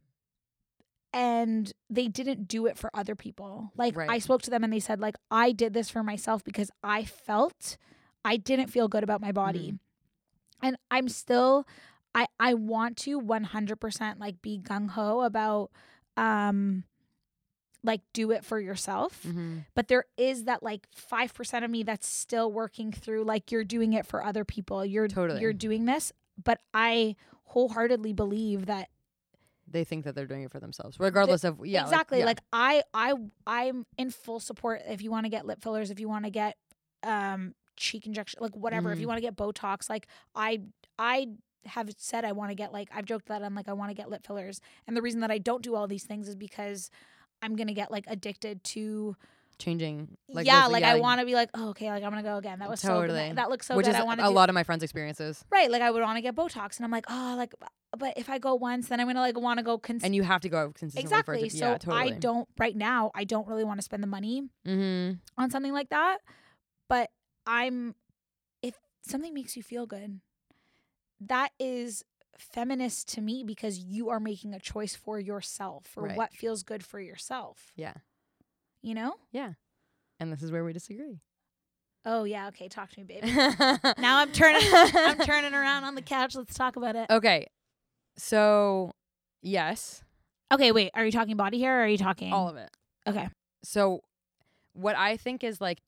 and 1.13 1.71
they 1.89 2.07
didn't 2.07 2.47
do 2.47 2.65
it 2.67 2.77
for 2.77 2.89
other 2.93 3.15
people. 3.15 3.71
Like 3.75 3.95
Right. 3.95 4.09
I 4.09 4.19
spoke 4.19 4.41
to 4.43 4.49
them 4.49 4.63
and 4.63 4.71
they 4.71 4.79
said 4.79 4.99
like 4.99 5.15
I 5.31 5.51
did 5.51 5.73
this 5.73 5.89
for 5.89 6.03
myself 6.03 6.43
because 6.43 6.69
I 6.83 7.03
felt 7.03 7.77
I 8.25 8.37
didn't 8.37 8.67
feel 8.67 8.87
good 8.87 9.03
about 9.03 9.21
my 9.21 9.31
body. 9.31 9.75
And 10.61 10.77
I'm 10.91 11.09
still 11.09 11.65
I 12.13 12.27
I 12.39 12.53
want 12.55 12.97
to 12.97 13.19
100% 13.21 14.19
like 14.19 14.41
be 14.41 14.59
gung 14.59 14.89
ho 14.89 15.21
about 15.21 15.71
um 16.17 16.83
like 17.83 18.01
do 18.13 18.31
it 18.31 18.43
for 18.43 18.59
yourself. 18.59 19.23
hmm 19.23 19.59
But 19.73 19.87
there 19.87 20.03
is 20.17 20.43
that 20.45 20.61
like 20.63 20.87
5% 20.91 21.63
of 21.63 21.71
me 21.71 21.83
that's 21.83 22.07
still 22.09 22.51
working 22.51 22.91
through 22.91 23.23
like 23.23 23.51
you're 23.51 23.63
doing 23.63 23.93
it 23.93 24.05
for 24.05 24.23
other 24.23 24.43
people. 24.43 24.85
You're 24.85 25.07
Totally. 25.07 25.39
you're 25.41 25.53
doing 25.53 25.85
this, 25.85 26.11
but 26.43 26.59
I 26.73 27.15
wholeheartedly 27.45 28.13
believe 28.13 28.65
that 28.65 28.89
They 29.67 29.83
think 29.85 30.03
that 30.05 30.13
they're 30.15 30.27
doing 30.27 30.43
it 30.43 30.51
for 30.51 30.59
themselves, 30.59 30.99
regardless 30.99 31.43
of 31.43 31.65
yeah. 31.65 31.83
exactly 31.83 32.19
yeah. 32.19 32.25
like 32.25 32.39
i 32.51 32.83
i 32.93 33.13
i'm 33.47 33.85
in 33.97 34.09
full 34.11 34.39
support 34.39 34.81
if 34.87 35.01
you 35.01 35.09
want 35.11 35.25
to 35.25 35.29
get 35.29 35.45
lip 35.45 35.61
fillers 35.61 35.89
if 35.89 35.99
you 35.99 36.09
want 36.09 36.25
to 36.25 36.31
get 36.31 36.57
um 37.03 37.53
cheek 37.79 38.05
injection 38.05 38.37
like 38.41 38.55
whatever 38.55 38.91
if 38.91 38.99
you 38.99 39.05
Mhm. 39.05 39.09
want 39.09 39.17
to 39.17 39.21
get 39.21 39.35
botox 39.35 39.89
like 39.89 40.07
i 40.35 40.61
i 40.97 41.27
have 41.65 41.89
said 41.97 42.25
i 42.25 42.31
want 42.31 42.51
to 42.51 42.55
get 42.55 42.71
like 42.73 42.89
i've 42.93 43.05
joked 43.05 43.27
that 43.27 43.41
i'm 43.43 43.55
like 43.55 43.67
i 43.69 43.73
want 43.73 43.89
to 43.89 43.93
get 43.95 44.09
lip 44.09 44.25
fillers 44.25 44.61
and 44.87 44.95
the 44.97 45.01
reason 45.01 45.21
that 45.21 45.31
i 45.31 45.37
don't 45.37 45.61
do 45.63 45.75
all 45.75 45.87
these 45.87 46.03
things 46.03 46.27
is 46.27 46.35
because 46.35 46.89
i'm 47.41 47.55
gonna 47.55 47.73
get 47.73 47.89
like 47.91 48.05
addicted 48.07 48.63
to 48.63 49.15
changing. 49.57 50.15
Like 50.29 50.45
yeah 50.47 50.63
those- 50.63 50.71
like 50.71 50.83
i 50.85 50.97
want 51.01 51.19
to 51.19 51.25
be 51.25 51.33
like 51.35 51.49
oh, 51.53 51.69
okay 51.71 51.89
like 51.91 52.01
i'm 52.03 52.11
gonna 52.11 52.23
go 52.23 52.37
again 52.37 52.59
that 52.59 52.69
was 52.69 52.79
so 52.79 52.87
good 53.01 53.07
Totally. 53.07 53.19
that, 53.27 53.35
that 53.35 53.49
looks 53.49 53.65
so 53.67 53.75
which 53.75 53.85
good 53.87 53.95
is 53.95 53.99
i 53.99 54.03
want 54.03 54.21
a 54.21 54.23
do 54.23 54.29
lot 54.29 54.47
of 54.49 54.53
my 54.53 54.63
friends' 54.63 54.83
experiences, 54.83 55.43
right 55.49 55.69
like 55.69 55.81
i 55.81 55.91
would 55.91 56.01
want 56.01 56.15
to 56.15 56.21
get 56.21 56.33
botox 56.33 56.77
and 56.77 56.85
i'm 56.85 56.91
like 56.91 57.03
oh 57.09 57.35
like 57.37 57.53
but 57.97 58.13
if 58.17 58.29
i 58.29 58.37
go 58.39 58.55
once 58.55 58.87
then 58.87 59.01
i'm 59.01 59.07
gonna 59.07 59.19
like 59.19 59.37
want 59.37 59.57
to 59.57 59.63
go 59.63 59.77
cons- 59.77 60.03
and 60.05 60.15
you 60.15 60.23
have 60.23 60.39
to 60.41 60.47
go 60.49 60.71
consistently 60.71 61.01
for 61.09 61.33
exactly 61.33 61.41
it. 61.47 61.49
To, 61.51 61.57
so 61.57 61.65
yeah, 61.71 61.77
totally. 61.77 62.13
i 62.13 62.17
don't 62.17 62.47
right 62.57 62.75
now 62.75 63.11
i 63.15 63.25
don't 63.25 63.47
really 63.49 63.65
want 63.65 63.79
to 63.79 63.83
spend 63.83 64.01
the 64.01 64.07
money 64.07 64.43
Mm-hmm. 64.65 65.15
on 65.41 65.49
something 65.51 65.73
like 65.73 65.89
that. 65.89 66.19
But 66.87 67.09
I'm 67.49 67.95
if 68.61 68.75
something 69.01 69.33
makes 69.33 69.57
you 69.57 69.63
feel 69.63 69.87
good, 69.87 70.19
that 71.19 71.49
is 71.59 72.03
feminist 72.37 73.09
to 73.15 73.21
me 73.21 73.43
because 73.43 73.79
you 73.79 74.09
are 74.09 74.19
making 74.19 74.53
a 74.53 74.59
choice 74.59 74.95
for 74.95 75.19
yourself 75.19 75.85
for 75.87 76.03
Right. 76.03 76.15
what 76.15 76.31
feels 76.33 76.61
good 76.63 76.85
for 76.85 76.99
yourself. 76.99 77.71
Yeah. 77.75 77.95
You 78.83 78.93
know? 78.93 79.15
Yeah. 79.31 79.53
And 80.19 80.31
this 80.31 80.43
is 80.43 80.51
where 80.51 80.63
we 80.63 80.71
disagree. 80.73 81.21
Oh 82.05 82.23
yeah, 82.23 82.47
okay, 82.49 82.69
talk 82.69 82.91
to 82.91 82.99
me, 82.99 83.03
baby. 83.03 83.31
now 83.31 83.79
now 83.97 84.17
I'm 84.19 84.31
turning 84.31 84.61
I'm 84.71 85.17
turning 85.25 85.53
around 85.53 85.83
on 85.85 85.95
the 85.95 86.01
couch. 86.01 86.35
Let's 86.35 86.53
talk 86.53 86.75
about 86.75 86.95
it. 86.95 87.07
Okay. 87.09 87.47
So, 88.17 88.91
yes, 89.41 90.03
Okay, 90.51 90.71
wait. 90.71 90.91
Are 90.93 91.05
you 91.05 91.11
talking 91.11 91.35
body 91.37 91.59
hair 91.59 91.79
or 91.79 91.83
are 91.83 91.87
you 91.87 91.97
talking 91.97 92.31
all 92.33 92.47
of 92.49 92.57
it. 92.57 92.69
Okay. 93.07 93.27
So, 93.63 94.01
what 94.73 94.95
I 94.95 95.17
think 95.17 95.43
is 95.43 95.59
like 95.61 95.79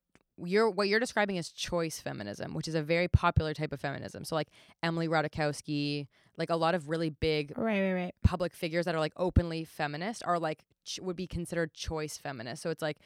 you're 0.45 0.69
what 0.69 0.88
you're 0.88 0.99
describing 0.99 1.36
is 1.38 1.51
choice 1.51 1.99
feminism, 1.99 2.54
which 2.54 2.67
is 2.67 2.75
a 2.75 2.82
very 2.82 3.08
popular 3.08 3.54
type 3.54 3.71
of 3.73 3.80
feminism. 3.80 4.23
So, 4.25 4.36
like 4.36 4.47
Emily 4.84 5.08
Ratajkowski, 5.08 6.08
like 6.38 6.49
a 6.49 6.56
lot 6.56 6.75
of 6.75 6.89
really 6.89 7.10
big 7.10 7.54
Right, 7.58 7.82
right, 7.82 7.93
right. 7.93 8.15
public 8.23 8.54
figures 8.54 8.86
that 8.86 8.95
are 8.95 8.99
like 8.99 9.13
openly 9.17 9.63
feminist 9.65 10.23
are 10.25 10.39
like 10.39 10.63
ch- 10.86 10.99
would 11.01 11.15
be 11.15 11.27
considered 11.27 11.73
choice 11.73 12.17
feminist. 12.17 12.63
So 12.63 12.69
it's 12.69 12.82
like 12.82 12.97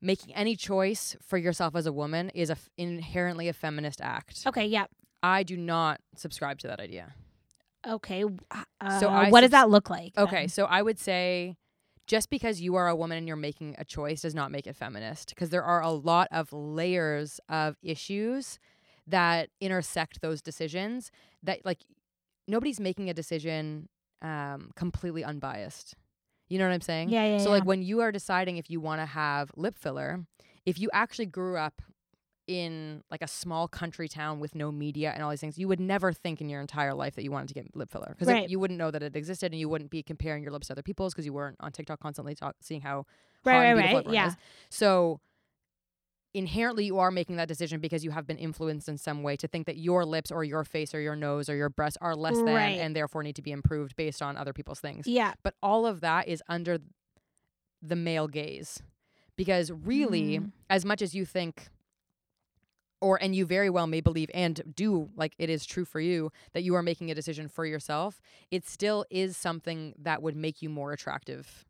making 0.00 0.34
any 0.34 0.56
choice 0.56 1.16
for 1.22 1.38
yourself 1.38 1.76
as 1.76 1.86
a 1.86 1.92
woman 1.92 2.30
is 2.30 2.50
a 2.50 2.54
f- 2.54 2.68
inherently 2.76 3.48
a 3.48 3.52
feminist 3.52 4.00
act. 4.00 4.42
Okay, 4.46 4.66
yeah. 4.66 4.86
I 5.22 5.44
do 5.44 5.56
not 5.56 6.00
subscribe 6.16 6.58
to 6.60 6.66
that 6.68 6.80
idea. 6.80 7.14
Okay. 7.86 8.24
Uh, 8.50 8.98
So 9.00 9.08
I 9.08 9.30
what 9.30 9.42
does 9.42 9.50
that 9.50 9.70
look 9.70 9.88
like? 9.90 10.16
Okay, 10.18 10.42
then? 10.42 10.48
so 10.48 10.64
I 10.66 10.82
would 10.82 10.98
say 10.98 11.56
just 12.06 12.30
because 12.30 12.60
you 12.60 12.74
are 12.74 12.88
a 12.88 12.96
woman 12.96 13.18
and 13.18 13.26
you're 13.26 13.36
making 13.36 13.74
a 13.78 13.84
choice 13.84 14.22
does 14.22 14.34
not 14.34 14.50
make 14.50 14.66
it 14.66 14.76
feminist 14.76 15.30
because 15.30 15.50
there 15.50 15.62
are 15.62 15.80
a 15.80 15.90
lot 15.90 16.28
of 16.30 16.52
layers 16.52 17.40
of 17.48 17.76
issues 17.82 18.58
that 19.06 19.50
intersect 19.60 20.20
those 20.20 20.42
decisions 20.42 21.10
that 21.42 21.64
like 21.64 21.80
nobody's 22.48 22.80
making 22.80 23.08
a 23.10 23.14
decision 23.14 23.88
um 24.20 24.70
completely 24.76 25.24
unbiased. 25.24 25.94
You 26.48 26.58
know 26.58 26.66
what 26.66 26.74
I'm 26.74 26.80
saying? 26.82 27.08
Yeah, 27.08 27.24
yeah. 27.24 27.38
So 27.38 27.44
yeah. 27.44 27.56
like 27.56 27.64
when 27.64 27.82
you 27.82 28.00
are 28.00 28.12
deciding 28.12 28.58
if 28.58 28.70
you 28.70 28.80
want 28.80 29.00
to 29.00 29.06
have 29.06 29.50
lip 29.56 29.78
filler, 29.78 30.24
if 30.66 30.78
you 30.78 30.90
actually 30.92 31.26
grew 31.26 31.56
up 31.56 31.80
in 32.48 33.02
like 33.10 33.22
a 33.22 33.28
small 33.28 33.68
country 33.68 34.08
town 34.08 34.40
with 34.40 34.54
no 34.54 34.72
media 34.72 35.12
and 35.14 35.22
all 35.22 35.30
these 35.30 35.40
things, 35.40 35.56
you 35.58 35.68
would 35.68 35.78
never 35.80 36.12
think 36.12 36.40
in 36.40 36.48
your 36.48 36.60
entire 36.60 36.92
life 36.92 37.14
that 37.14 37.22
you 37.22 37.30
wanted 37.30 37.48
to 37.48 37.54
get 37.54 37.76
lip 37.76 37.90
filler 37.90 38.08
because 38.18 38.28
Right. 38.28 38.48
you 38.50 38.58
wouldn't 38.58 38.78
know 38.78 38.90
that 38.90 39.02
it 39.02 39.14
existed 39.14 39.52
and 39.52 39.60
you 39.60 39.68
wouldn't 39.68 39.90
be 39.90 40.02
comparing 40.02 40.42
your 40.42 40.50
lips 40.52 40.66
to 40.66 40.72
other 40.74 40.82
people's 40.82 41.14
because 41.14 41.24
you 41.24 41.32
weren't 41.32 41.56
on 41.60 41.70
TikTok 41.72 42.00
constantly 42.00 42.34
talk- 42.34 42.56
seeing 42.60 42.80
how 42.80 43.06
Right, 43.44 43.72
right, 43.74 43.94
right, 43.94 44.10
yeah. 44.12 44.28
is. 44.28 44.36
So 44.70 45.20
inherently 46.34 46.84
you 46.86 46.98
are 46.98 47.10
making 47.10 47.36
that 47.36 47.46
decision 47.48 47.78
because 47.80 48.04
you 48.04 48.10
have 48.10 48.26
been 48.26 48.38
influenced 48.38 48.88
in 48.88 48.96
some 48.96 49.22
way 49.22 49.36
to 49.36 49.46
think 49.46 49.66
that 49.66 49.76
your 49.76 50.04
lips 50.04 50.30
or 50.30 50.42
your 50.42 50.64
face 50.64 50.94
or 50.94 51.00
your 51.00 51.14
nose 51.14 51.48
or 51.48 51.54
your 51.54 51.68
breasts 51.68 51.98
are 52.00 52.16
less 52.16 52.36
than 52.38 52.48
and 52.48 52.96
therefore 52.96 53.22
need 53.22 53.36
to 53.36 53.42
be 53.42 53.52
improved 53.52 53.94
based 53.96 54.22
on 54.22 54.36
other 54.36 54.52
people's 54.54 54.80
things 54.80 55.06
yeah. 55.06 55.34
but 55.42 55.54
all 55.62 55.84
of 55.86 56.00
that 56.00 56.26
is 56.26 56.42
under 56.48 56.78
the 57.82 57.96
male 57.96 58.28
gaze 58.28 58.82
because 59.36 59.70
really 59.70 60.38
Mm. 60.38 60.52
as 60.70 60.84
much 60.86 61.02
as 61.02 61.14
you 61.14 61.26
think 61.26 61.68
or 63.02 63.22
and 63.22 63.34
you 63.36 63.44
very 63.44 63.68
well 63.68 63.86
may 63.86 64.00
believe 64.00 64.30
and 64.32 64.62
do 64.74 65.10
like 65.16 65.34
it 65.38 65.50
is 65.50 65.66
true 65.66 65.84
for 65.84 66.00
you 66.00 66.30
that 66.54 66.62
you 66.62 66.74
are 66.74 66.82
making 66.82 67.10
a 67.10 67.14
decision 67.14 67.48
for 67.48 67.66
yourself 67.66 68.20
it 68.50 68.66
still 68.66 69.04
is 69.10 69.36
something 69.36 69.94
that 69.98 70.22
would 70.22 70.36
make 70.36 70.62
you 70.62 70.70
more 70.70 70.92
attractive 70.92 71.66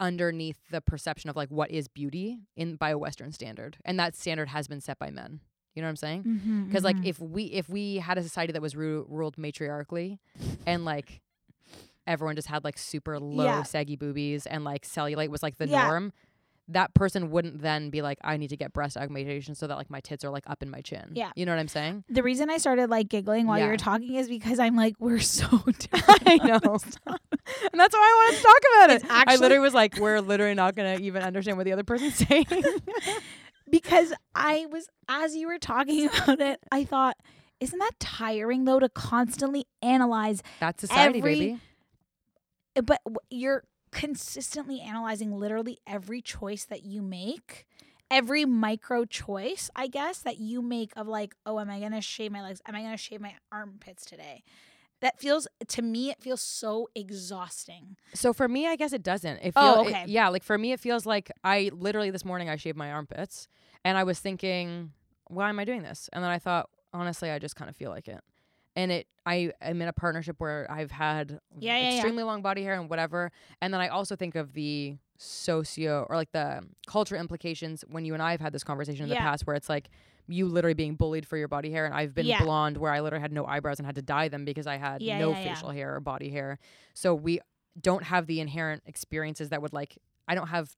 underneath 0.00 0.58
the 0.70 0.80
perception 0.80 1.30
of 1.30 1.36
like 1.36 1.48
what 1.50 1.70
is 1.70 1.88
beauty 1.88 2.38
in 2.56 2.76
by 2.76 2.90
a 2.90 2.98
western 2.98 3.32
standard 3.32 3.76
and 3.84 3.98
that 3.98 4.14
standard 4.16 4.48
has 4.48 4.66
been 4.66 4.80
set 4.80 4.98
by 4.98 5.08
men 5.10 5.40
you 5.74 5.82
know 5.82 5.86
what 5.86 5.90
i'm 5.90 5.96
saying 5.96 6.22
Mm-hmm, 6.24 6.64
because 6.66 6.82
like 6.84 6.96
if 7.04 7.18
we 7.20 7.44
if 7.44 7.68
we 7.68 7.96
had 7.96 8.18
a 8.18 8.22
society 8.22 8.52
that 8.52 8.62
was 8.62 8.74
ru- 8.76 9.06
ruled 9.08 9.36
matriarchally 9.36 10.18
and 10.66 10.84
like 10.84 11.20
everyone 12.06 12.34
just 12.36 12.48
had 12.48 12.64
like 12.64 12.76
super 12.76 13.18
low 13.18 13.44
Yeah. 13.44 13.62
saggy 13.62 13.96
boobies 13.96 14.46
and 14.46 14.64
like 14.64 14.82
cellulite 14.86 15.28
was 15.28 15.42
like 15.42 15.58
the 15.58 15.68
Yeah. 15.68 15.86
norm 15.86 16.12
that 16.68 16.94
person 16.94 17.30
wouldn't 17.30 17.60
then 17.60 17.90
be 17.90 18.00
like 18.00 18.16
i 18.24 18.36
need 18.38 18.48
to 18.48 18.56
get 18.56 18.72
breast 18.72 18.96
augmentation 18.96 19.54
so 19.54 19.66
that 19.66 19.76
like 19.76 19.90
my 19.90 20.00
tits 20.00 20.24
are 20.24 20.30
like 20.30 20.44
up 20.46 20.62
in 20.62 20.70
my 20.70 20.80
chin 20.80 21.10
Yeah. 21.12 21.30
you 21.36 21.44
know 21.44 21.52
what 21.52 21.58
i'm 21.58 21.68
saying 21.68 22.04
The 22.08 22.22
reason 22.22 22.48
I 22.48 22.56
started 22.56 22.88
like 22.88 23.08
giggling 23.08 23.46
while 23.46 23.58
you 23.58 23.64
Yeah. 23.64 23.70
were 23.70 23.76
talking 23.76 24.14
is 24.14 24.28
because 24.28 24.58
I'm 24.58 24.74
like, 24.74 24.94
we're 24.98 25.20
so. 25.20 25.46
I 25.92 26.36
know. 26.42 26.60
and 26.62 27.80
that's 27.80 27.94
why 27.94 28.00
i 28.00 28.32
wanted 28.32 28.36
to 28.38 28.42
talk 28.42 28.60
about 28.72 28.90
it 28.90 29.02
It's 29.02 29.04
i 29.28 29.36
literally 29.36 29.58
was 29.60 29.74
like 29.74 29.98
we're 29.98 30.20
literally 30.20 30.54
not 30.54 30.74
gonna 30.74 30.96
even 31.00 31.22
understand 31.22 31.58
what 31.58 31.64
the 31.64 31.72
other 31.72 31.84
person's 31.84 32.14
saying 32.14 32.46
because 33.70 34.12
I 34.34 34.66
was 34.70 34.88
as 35.08 35.34
you 35.36 35.46
were 35.48 35.58
talking 35.58 36.06
about 36.06 36.40
it, 36.40 36.60
I 36.72 36.84
thought, 36.84 37.16
isn't 37.60 37.78
that 37.78 37.92
tiring 38.00 38.64
though 38.64 38.78
to 38.80 38.88
constantly 38.88 39.66
analyze 39.82 40.42
that's 40.60 40.80
society 40.80 41.18
Every- 41.18 41.34
baby 41.34 41.60
but 42.84 43.00
you're 43.30 43.62
consistently 43.94 44.80
analyzing 44.80 45.32
literally 45.32 45.78
every 45.86 46.20
choice 46.20 46.64
that 46.64 46.84
you 46.84 47.00
make 47.00 47.64
every 48.10 48.44
micro 48.44 49.04
choice 49.04 49.70
i 49.76 49.86
guess 49.86 50.18
that 50.18 50.38
you 50.38 50.60
make 50.60 50.92
of 50.96 51.06
like 51.08 51.34
oh 51.46 51.58
am 51.60 51.70
i 51.70 51.78
gonna 51.80 52.00
shave 52.00 52.30
my 52.32 52.42
legs 52.42 52.60
am 52.66 52.74
i 52.74 52.82
gonna 52.82 52.96
shave 52.96 53.20
my 53.20 53.32
armpits 53.52 54.04
today 54.04 54.42
that 55.00 55.18
feels 55.18 55.46
to 55.68 55.80
me 55.80 56.10
it 56.10 56.20
feels 56.20 56.40
so 56.42 56.88
exhausting 56.94 57.96
So 58.14 58.32
for 58.32 58.46
me, 58.48 58.66
I 58.68 58.76
guess 58.76 58.92
it 58.92 59.02
doesn't. 59.02 59.38
It 59.42 59.54
Oh, 59.56 59.60
feel, 59.60 59.86
it- 59.86 59.92
okay. 59.94 60.04
yeah, 60.06 60.28
like 60.28 60.44
for 60.44 60.56
me, 60.56 60.72
it 60.72 60.78
feels 60.80 61.04
like 61.04 61.30
I 61.42 61.70
literally 61.74 62.10
this 62.10 62.24
morning 62.24 62.48
I 62.48 62.54
shaved 62.56 62.76
my 62.78 62.92
armpits, 62.92 63.48
and 63.84 63.98
I 63.98 64.04
was 64.04 64.20
thinking, 64.20 64.92
why 65.28 65.48
am 65.48 65.58
I 65.58 65.64
doing 65.64 65.82
this? 65.82 66.08
And 66.12 66.22
then 66.22 66.30
I 66.30 66.38
thought, 66.38 66.68
honestly, 66.92 67.30
I 67.30 67.38
just 67.40 67.56
kind 67.56 67.68
of 67.68 67.74
feel 67.76 67.90
like 67.90 68.06
it. 68.06 68.22
And 68.76 68.90
it, 68.90 69.06
I 69.24 69.52
am 69.60 69.80
in 69.80 69.88
a 69.88 69.92
partnership 69.92 70.36
where 70.38 70.66
I've 70.70 70.90
had 70.90 71.38
Yeah, 71.60 71.76
yeah, 71.78 71.82
yeah. 71.82 71.94
extremely 71.96 72.24
long 72.24 72.42
body 72.42 72.62
hair 72.62 72.74
and 72.74 72.90
whatever. 72.90 73.30
And 73.60 73.72
then 73.72 73.80
I 73.80 73.88
also 73.88 74.16
think 74.16 74.34
of 74.34 74.52
the 74.52 74.96
socio 75.16 76.06
or 76.10 76.16
like 76.16 76.32
the 76.32 76.60
culture 76.86 77.16
implications 77.16 77.84
when 77.88 78.04
you 78.04 78.14
and 78.14 78.22
I 78.22 78.32
have 78.32 78.40
had 78.40 78.52
this 78.52 78.64
conversation 78.64 79.04
in 79.04 79.08
the 79.10 79.14
past, 79.30 79.46
where 79.46 79.56
it's 79.56 79.68
like 79.68 79.88
you 80.26 80.46
literally 80.48 80.74
being 80.74 80.94
bullied 80.96 81.26
for 81.26 81.36
your 81.36 81.48
body 81.48 81.70
hair, 81.70 81.84
and 81.86 81.94
I've 81.94 82.14
been 82.14 82.26
Yeah. 82.26 82.42
blonde 82.42 82.76
where 82.78 82.90
I 82.92 83.00
literally 83.00 83.22
had 83.22 83.32
no 83.32 83.46
eyebrows 83.46 83.78
and 83.78 83.86
had 83.86 83.94
to 83.94 84.02
dye 84.02 84.28
them 84.28 84.44
because 84.44 84.66
I 84.66 84.76
had 84.76 85.02
Yeah, 85.02 85.18
no 85.18 85.30
yeah, 85.30 85.38
yeah. 85.38 85.54
facial 85.54 85.70
hair 85.70 85.94
or 85.94 86.00
body 86.00 86.30
hair. 86.30 86.58
So 86.94 87.14
we 87.14 87.40
don't 87.80 88.04
have 88.04 88.26
the 88.26 88.40
inherent 88.40 88.82
experiences 88.86 89.50
that 89.50 89.60
would 89.62 89.72
like 89.72 89.98
I 90.26 90.34
don't 90.34 90.46
have 90.48 90.74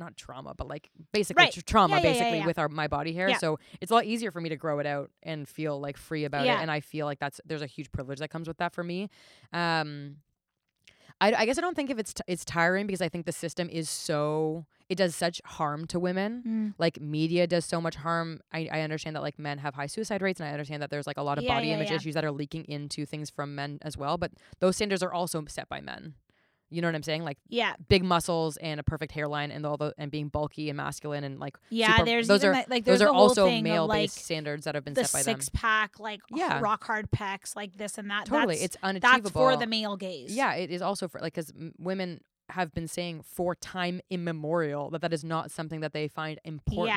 not 0.00 0.16
trauma, 0.16 0.54
but 0.54 0.66
like 0.66 0.90
basically 1.12 1.44
Right. 1.44 1.52
tr- 1.52 1.60
trauma 1.60 1.96
Yeah, 1.96 2.02
yeah, 2.02 2.06
yeah, 2.08 2.12
basically 2.12 2.38
yeah. 2.38 2.46
with 2.46 2.58
our 2.58 2.68
my 2.68 2.88
body 2.88 3.12
hair. 3.12 3.34
So 3.38 3.58
it's 3.80 3.90
a 3.92 3.94
lot 3.94 4.06
easier 4.06 4.30
for 4.32 4.40
me 4.40 4.48
to 4.48 4.56
grow 4.56 4.78
it 4.80 4.86
out 4.86 5.10
and 5.22 5.46
feel 5.48 5.78
like 5.80 5.96
free 5.96 6.24
about 6.24 6.46
it. 6.46 6.62
And 6.62 6.70
I 6.70 6.80
feel 6.80 7.06
like 7.06 7.20
that's 7.20 7.40
there's 7.44 7.62
a 7.62 7.66
huge 7.66 7.92
privilege 7.92 8.18
that 8.18 8.30
comes 8.30 8.48
with 8.48 8.56
that 8.58 8.72
for 8.72 8.82
me. 8.82 9.08
Um, 9.52 10.16
I, 11.22 11.34
I 11.34 11.44
guess 11.46 11.58
I 11.58 11.60
don't 11.60 11.76
think 11.76 11.90
if 11.90 11.98
it's 11.98 12.14
t- 12.14 12.22
it's 12.26 12.44
tiring 12.46 12.86
because 12.86 13.02
I 13.02 13.10
think 13.10 13.26
the 13.26 13.32
system 13.32 13.68
is 13.68 13.90
so 13.90 14.64
it 14.88 14.94
does 14.96 15.14
such 15.14 15.40
harm 15.44 15.86
to 15.88 16.00
women. 16.00 16.42
Mm. 16.46 16.74
Like 16.78 16.98
media 17.00 17.46
does 17.46 17.64
so 17.66 17.78
much 17.80 17.94
harm. 17.96 18.40
I, 18.52 18.68
I 18.72 18.80
understand 18.80 19.14
that 19.16 19.20
like 19.22 19.38
men 19.38 19.58
have 19.58 19.74
high 19.74 19.86
suicide 19.86 20.22
rates, 20.22 20.40
and 20.40 20.48
I 20.48 20.52
understand 20.52 20.82
that 20.82 20.88
there's 20.90 21.06
like 21.06 21.18
a 21.18 21.22
lot 21.22 21.36
of 21.36 21.44
Yeah, 21.44 21.54
body 21.56 21.68
yeah, 21.68 21.74
image 21.74 21.90
yeah. 21.90 21.96
issues 21.96 22.14
that 22.14 22.24
are 22.24 22.32
leaking 22.32 22.64
into 22.64 23.04
things 23.04 23.28
from 23.28 23.54
men 23.54 23.78
as 23.82 23.98
well. 23.98 24.16
But 24.16 24.32
those 24.60 24.76
standards 24.76 25.02
are 25.02 25.12
also 25.12 25.44
set 25.46 25.68
by 25.68 25.80
men. 25.82 26.14
You 26.70 26.80
know 26.82 26.88
what 26.88 26.94
I'm 26.94 27.02
saying? 27.02 27.24
Like 27.24 27.38
yeah 27.48 27.74
big 27.88 28.04
muscles 28.04 28.56
and 28.58 28.78
a 28.80 28.82
perfect 28.82 29.12
hairline 29.12 29.50
and 29.50 29.66
all 29.66 29.76
the 29.76 29.92
and 29.98 30.10
being 30.10 30.28
bulky 30.28 30.68
and 30.70 30.76
masculine 30.76 31.24
and 31.24 31.38
like 31.40 31.56
yeah 31.68 31.96
super- 31.96 32.04
there's 32.06 32.28
those 32.28 32.44
are 32.44 32.52
that- 32.52 32.70
like 32.70 32.84
those 32.84 33.02
are 33.02 33.08
also 33.08 33.50
male 33.60 33.86
like 33.86 34.02
based 34.04 34.24
standards 34.24 34.64
that 34.64 34.74
have 34.74 34.84
been 34.84 34.94
the 34.94 35.04
set 35.04 35.18
by 35.18 35.22
them. 35.24 35.40
six 35.40 35.48
pack 35.52 35.98
like 35.98 36.20
Yeah. 36.30 36.60
rock 36.60 36.84
hard 36.84 37.10
pecs 37.10 37.56
like 37.56 37.76
this 37.76 37.98
and 37.98 38.10
that 38.10 38.26
Totally, 38.26 38.54
that's, 38.54 38.64
it's 38.64 38.76
unachievable. 38.82 39.20
that's 39.22 39.30
for 39.32 39.56
the 39.56 39.66
male 39.66 39.96
gaze 39.96 40.34
Yeah, 40.34 40.54
it 40.54 40.70
is 40.70 40.80
also 40.82 41.08
for 41.08 41.20
like 41.20 41.34
because 41.34 41.52
women 41.78 42.20
have 42.50 42.72
been 42.74 42.88
saying 42.88 43.22
for 43.22 43.54
time 43.54 44.00
immemorial 44.10 44.90
that 44.90 45.00
that 45.02 45.12
is 45.12 45.22
not 45.24 45.50
something 45.50 45.80
that 45.80 45.92
they 45.92 46.08
find 46.08 46.38
important. 46.44 46.88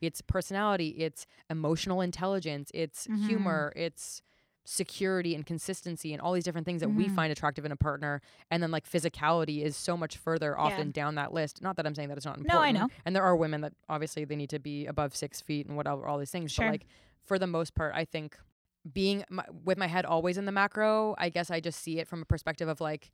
Yeah. 0.00 0.06
It's 0.08 0.20
personality, 0.22 0.88
it's 0.98 1.26
emotional 1.50 2.00
intelligence, 2.00 2.70
it's 2.74 3.06
Mhm. 3.06 3.26
humor, 3.26 3.72
it's 3.76 4.22
security 4.64 5.34
and 5.34 5.44
consistency 5.44 6.12
and 6.12 6.22
all 6.22 6.32
these 6.32 6.44
different 6.44 6.64
things 6.64 6.80
that 6.80 6.88
we 6.88 7.06
Mhm. 7.06 7.14
find 7.14 7.30
attractive 7.30 7.64
in 7.66 7.72
a 7.72 7.76
partner 7.76 8.22
and 8.50 8.62
then 8.62 8.70
like 8.70 8.88
physicality 8.88 9.62
is 9.62 9.76
so 9.76 9.94
much 9.96 10.16
further 10.16 10.58
often 10.58 10.90
down 10.90 11.16
that 11.16 11.34
list 11.34 11.60
not 11.60 11.76
that 11.76 11.86
i'm 11.86 11.94
saying 11.94 12.08
that 12.08 12.16
it's 12.16 12.24
not 12.24 12.38
important 12.38 12.54
No, 12.54 12.62
I 12.62 12.72
know. 12.72 12.88
and 13.04 13.14
there 13.14 13.22
are 13.22 13.36
women 13.36 13.60
that 13.60 13.74
obviously 13.90 14.24
they 14.24 14.36
need 14.36 14.48
to 14.50 14.58
be 14.58 14.86
above 14.86 15.14
six 15.14 15.40
feet 15.42 15.66
and 15.66 15.76
whatever 15.76 16.06
all 16.06 16.18
these 16.18 16.30
things 16.30 16.50
Sure. 16.50 16.64
but 16.66 16.70
like 16.72 16.86
for 17.24 17.38
the 17.38 17.46
most 17.46 17.74
part 17.74 17.92
i 17.94 18.06
think 18.06 18.38
being 18.90 19.22
my, 19.28 19.44
with 19.64 19.76
my 19.76 19.86
head 19.86 20.06
always 20.06 20.38
in 20.38 20.46
the 20.46 20.52
macro 20.52 21.14
i 21.18 21.28
guess 21.28 21.50
i 21.50 21.60
just 21.60 21.80
see 21.80 21.98
it 21.98 22.08
from 22.08 22.22
a 22.22 22.24
perspective 22.24 22.66
of 22.68 22.80
like 22.80 23.12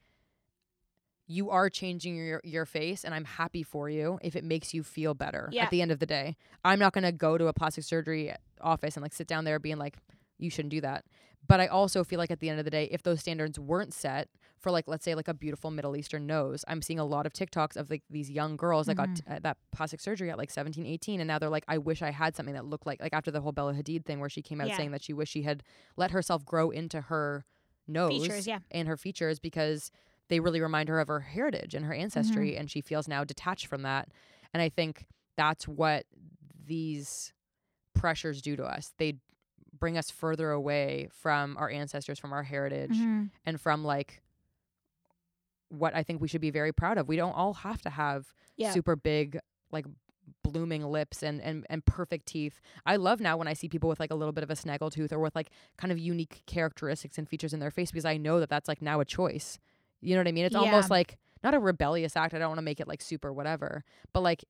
you 1.26 1.50
are 1.50 1.68
changing 1.70 2.16
your 2.16 2.40
your 2.44 2.64
face 2.66 3.04
and 3.04 3.12
i'm 3.14 3.24
happy 3.24 3.62
for 3.62 3.88
you 3.90 4.18
if 4.22 4.34
it 4.36 4.44
makes 4.44 4.72
you 4.74 4.82
feel 4.82 5.14
better 5.14 5.48
Yeah. 5.52 5.64
at 5.64 5.70
the 5.70 5.82
end 5.82 5.90
of 5.90 5.98
the 5.98 6.06
day 6.06 6.36
i'm 6.64 6.78
not 6.78 6.92
going 6.92 7.04
to 7.04 7.12
go 7.12 7.36
to 7.38 7.46
a 7.48 7.52
plastic 7.52 7.84
surgery 7.84 8.32
office 8.60 8.96
and 8.96 9.02
like 9.02 9.12
sit 9.12 9.26
down 9.26 9.44
there 9.44 9.58
being 9.58 9.78
like 9.78 9.96
you 10.42 10.50
shouldn't 10.50 10.70
do 10.70 10.80
that 10.80 11.04
but 11.46 11.60
i 11.60 11.66
also 11.66 12.02
feel 12.04 12.18
like 12.18 12.30
at 12.30 12.40
the 12.40 12.48
end 12.48 12.58
of 12.58 12.64
the 12.64 12.70
day 12.70 12.88
if 12.90 13.02
those 13.02 13.20
standards 13.20 13.58
weren't 13.58 13.92
set 13.94 14.28
for 14.58 14.70
like 14.70 14.86
let's 14.88 15.04
say 15.04 15.14
like 15.14 15.28
a 15.28 15.34
beautiful 15.34 15.70
middle 15.70 15.96
eastern 15.96 16.26
nose 16.26 16.64
i'm 16.68 16.82
seeing 16.82 16.98
a 16.98 17.04
lot 17.04 17.26
of 17.26 17.32
tiktoks 17.32 17.76
of 17.76 17.90
like 17.90 18.02
these 18.10 18.30
young 18.30 18.56
girls 18.56 18.86
that 18.86 18.94
got 18.96 19.08
Mhm. 19.10 19.14
t- 19.16 19.22
uh, 19.28 19.38
that 19.42 19.56
plastic 19.72 20.00
surgery 20.00 20.30
at 20.30 20.38
like 20.38 20.50
17 20.50 20.84
18 20.86 21.20
and 21.20 21.28
now 21.28 21.38
they're 21.38 21.48
like 21.48 21.64
i 21.68 21.78
wish 21.78 22.02
i 22.02 22.10
had 22.10 22.34
something 22.36 22.54
that 22.54 22.64
looked 22.66 22.86
like 22.86 23.00
like 23.00 23.12
after 23.12 23.30
the 23.30 23.40
whole 23.40 23.52
bella 23.52 23.72
hadid 23.74 24.04
thing 24.04 24.20
where 24.20 24.28
she 24.30 24.42
came 24.42 24.60
out 24.60 24.68
Yeah. 24.68 24.76
saying 24.76 24.90
that 24.92 25.02
she 25.02 25.12
wished 25.12 25.32
she 25.32 25.42
had 25.42 25.62
let 25.96 26.10
herself 26.10 26.44
grow 26.44 26.70
into 26.70 27.00
her 27.02 27.44
nose 27.88 28.22
features 28.22 28.46
yeah 28.46 28.58
and 28.70 28.86
her 28.88 28.96
features 28.96 29.38
because 29.40 29.90
they 30.28 30.38
really 30.40 30.60
remind 30.60 30.88
her 30.88 31.00
of 31.00 31.08
her 31.08 31.20
heritage 31.20 31.74
and 31.74 31.84
her 31.86 31.92
Mm-hmm. 31.92 32.02
ancestry 32.02 32.56
and 32.56 32.70
she 32.70 32.80
feels 32.80 33.08
now 33.08 33.24
detached 33.24 33.66
from 33.66 33.82
that 33.82 34.08
and 34.54 34.62
i 34.62 34.68
think 34.68 35.06
that's 35.36 35.66
what 35.66 36.04
these 36.66 37.32
pressures 37.94 38.40
do 38.42 38.56
to 38.56 38.64
us 38.64 38.92
they 38.98 39.14
bring 39.80 39.96
us 39.98 40.10
further 40.10 40.50
away 40.50 41.08
from 41.12 41.56
our 41.56 41.68
ancestors 41.70 42.18
from 42.18 42.32
our 42.32 42.42
heritage 42.44 42.96
Mhm. 42.96 43.30
and 43.44 43.60
from 43.60 43.82
like 43.84 44.22
what 45.68 45.94
i 45.94 46.02
think 46.02 46.20
we 46.20 46.28
should 46.28 46.40
be 46.40 46.50
very 46.50 46.72
proud 46.72 46.98
of 46.98 47.08
we 47.08 47.16
don't 47.16 47.32
all 47.32 47.54
have 47.54 47.80
to 47.82 47.90
have 47.90 48.34
yeah 48.56 48.72
super 48.72 48.96
big 48.96 49.38
like 49.72 49.86
blooming 50.42 50.84
lips 50.84 51.22
and, 51.22 51.40
and 51.40 51.66
and 51.70 51.84
perfect 51.84 52.26
teeth. 52.26 52.60
I 52.86 52.96
love 52.96 53.20
now 53.20 53.36
when 53.36 53.48
I 53.48 53.52
see 53.52 53.68
people 53.68 53.88
with 53.88 53.98
like 53.98 54.12
a 54.12 54.14
little 54.14 54.32
bit 54.32 54.44
of 54.44 54.50
a 54.50 54.54
snaggle 54.54 54.88
tooth 54.88 55.12
or 55.12 55.18
with 55.18 55.34
like 55.34 55.50
kind 55.76 55.90
of 55.90 55.98
unique 55.98 56.42
characteristics 56.46 57.18
and 57.18 57.28
features 57.28 57.52
in 57.52 57.58
their 57.58 57.72
face 57.72 57.90
because 57.90 58.04
I 58.04 58.16
know 58.16 58.38
that 58.38 58.48
that's 58.48 58.68
like 58.68 58.80
now 58.80 59.00
a 59.00 59.04
choice. 59.04 59.58
You 60.00 60.14
know 60.14 60.20
what 60.20 60.28
I 60.28 60.32
mean? 60.32 60.44
It's 60.44 60.54
almost 60.54 60.88
like 60.90 61.18
not 61.42 61.54
a 61.54 61.58
rebellious 61.58 62.16
act. 62.16 62.32
I 62.32 62.38
don't 62.38 62.48
want 62.48 62.58
to 62.58 62.62
make 62.62 62.78
it 62.80 62.86
like 62.86 63.02
super 63.02 63.32
whatever, 63.32 63.82
but 64.12 64.20
like 64.20 64.44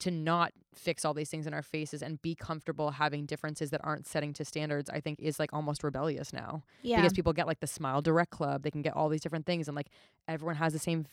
to 0.00 0.10
not 0.10 0.52
fix 0.74 1.04
all 1.04 1.14
these 1.14 1.30
things 1.30 1.46
in 1.46 1.54
our 1.54 1.62
faces 1.62 2.02
and 2.02 2.20
be 2.20 2.34
comfortable 2.34 2.90
having 2.90 3.24
differences 3.24 3.70
that 3.70 3.80
aren't 3.82 4.06
setting 4.06 4.32
to 4.34 4.44
standards, 4.44 4.90
I 4.90 5.00
think 5.00 5.18
is 5.20 5.38
like 5.38 5.52
almost 5.52 5.82
rebellious 5.82 6.32
now 6.32 6.62
yeah 6.82 6.96
because 6.96 7.14
people 7.14 7.32
get 7.32 7.46
like 7.46 7.60
the 7.60 7.66
Smile 7.66 8.02
Direct 8.02 8.30
Club. 8.30 8.62
They 8.62 8.70
can 8.70 8.82
get 8.82 8.94
all 8.94 9.08
these 9.08 9.22
different 9.22 9.46
things 9.46 9.68
and 9.68 9.76
like 9.76 9.88
everyone 10.28 10.56
has 10.56 10.72
the 10.72 10.78
same 10.78 11.06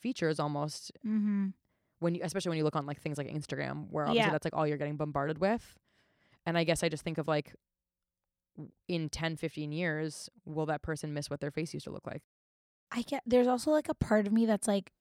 features 0.00 0.40
almost 0.40 0.92
mm-hmm. 1.06 1.48
when 1.98 2.14
you 2.14 2.22
especially 2.24 2.48
when 2.48 2.58
you 2.58 2.64
look 2.64 2.76
on 2.76 2.86
like 2.86 3.00
things 3.00 3.18
like 3.18 3.28
Instagram 3.28 3.86
where 3.90 4.04
obviously 4.06 4.26
Yeah. 4.26 4.30
that's 4.32 4.44
like 4.46 4.56
all 4.56 4.66
you're 4.66 4.78
getting 4.78 4.96
bombarded 4.96 5.38
with. 5.38 5.78
And 6.46 6.56
I 6.56 6.64
guess 6.64 6.82
I 6.82 6.88
just 6.88 7.04
think 7.04 7.18
of 7.18 7.28
like 7.28 7.54
in 8.88 9.08
10 9.10 9.36
15 9.36 9.72
years 9.72 10.30
will 10.46 10.66
that 10.66 10.82
person 10.82 11.12
miss 11.12 11.28
what 11.28 11.40
their 11.40 11.50
face 11.50 11.74
used 11.74 11.84
to 11.84 11.90
look 11.92 12.06
like? 12.06 12.22
I 12.90 13.02
get 13.02 13.22
there's 13.26 13.46
also 13.46 13.70
like 13.70 13.88
a 13.90 13.94
part 13.94 14.26
of 14.26 14.32
me 14.32 14.46
that's 14.46 14.66
like 14.66 14.92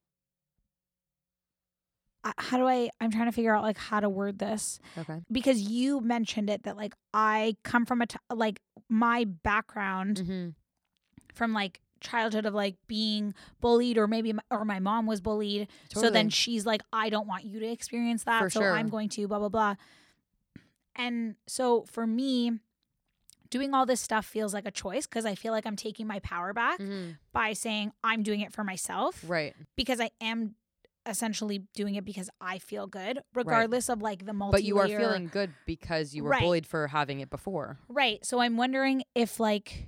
how 2.37 2.57
do 2.57 2.67
I 2.67 2.89
I'm 2.99 3.11
trying 3.11 3.25
to 3.27 3.31
figure 3.31 3.55
out 3.55 3.63
like 3.63 3.77
how 3.77 3.99
to 3.99 4.09
word 4.09 4.39
this 4.39 4.79
Okay. 4.97 5.21
because 5.31 5.61
you 5.61 6.01
mentioned 6.01 6.49
it 6.49 6.63
that 6.63 6.75
like 6.77 6.93
I 7.13 7.55
come 7.63 7.85
from 7.85 8.01
a 8.01 8.07
t- 8.07 8.17
like 8.33 8.59
my 8.89 9.23
background 9.25 10.17
Mm-hmm. 10.17 10.49
from 11.33 11.53
like 11.53 11.79
childhood 12.01 12.45
of 12.45 12.53
like 12.53 12.75
being 12.87 13.33
bullied 13.59 13.97
or 13.97 14.07
maybe 14.07 14.29
m 14.29 14.39
or 14.49 14.63
my 14.63 14.79
mom 14.79 15.05
was 15.05 15.19
bullied 15.21 15.67
so 15.93 16.09
then 16.09 16.29
she's 16.29 16.65
like 16.65 16.81
I 16.93 17.09
don't 17.09 17.27
want 17.27 17.43
you 17.43 17.59
to 17.59 17.65
experience 17.67 18.23
that 18.23 18.39
For 18.41 18.49
so 18.49 18.61
sure. 18.61 18.71
I'm 18.73 18.87
going 18.89 19.09
to 19.09 19.27
blah 19.27 19.39
blah 19.39 19.49
blah 19.49 19.75
and 20.95 21.35
so 21.47 21.83
for 21.89 22.05
me 22.07 22.59
doing 23.49 23.73
all 23.73 23.85
this 23.85 23.99
stuff 23.99 24.25
feels 24.25 24.53
like 24.53 24.65
a 24.67 24.71
choice 24.71 25.07
because 25.07 25.25
I 25.25 25.35
feel 25.35 25.51
like 25.51 25.65
I'm 25.65 25.75
taking 25.75 26.05
my 26.07 26.19
power 26.19 26.53
back 26.53 26.79
mm-hmm. 26.79 27.11
by 27.33 27.53
saying 27.53 27.91
I'm 28.03 28.21
doing 28.23 28.41
it 28.41 28.53
for 28.53 28.63
myself 28.63 29.23
right. 29.27 29.55
because 29.75 29.99
I 29.99 30.11
am 30.21 30.55
essentially 31.09 31.63
doing 31.73 31.95
it 31.95 32.05
because 32.05 32.29
I 32.39 32.59
feel 32.59 32.87
good, 32.87 33.19
regardless 33.33 33.89
of 33.89 34.01
like 34.01 34.25
the 34.25 34.33
multi. 34.33 34.57
But 34.57 34.63
you 34.63 34.77
are 34.79 34.87
feeling 34.87 35.27
good 35.31 35.51
because 35.65 36.13
you 36.15 36.23
were 36.23 36.29
Right. 36.31 36.41
bullied 36.41 36.65
for 36.67 36.87
having 36.87 37.19
it 37.19 37.29
before. 37.29 37.79
right. 37.89 38.23
So 38.25 38.39
I'm 38.39 38.55
wondering 38.57 39.03
if 39.15 39.39
like 39.39 39.87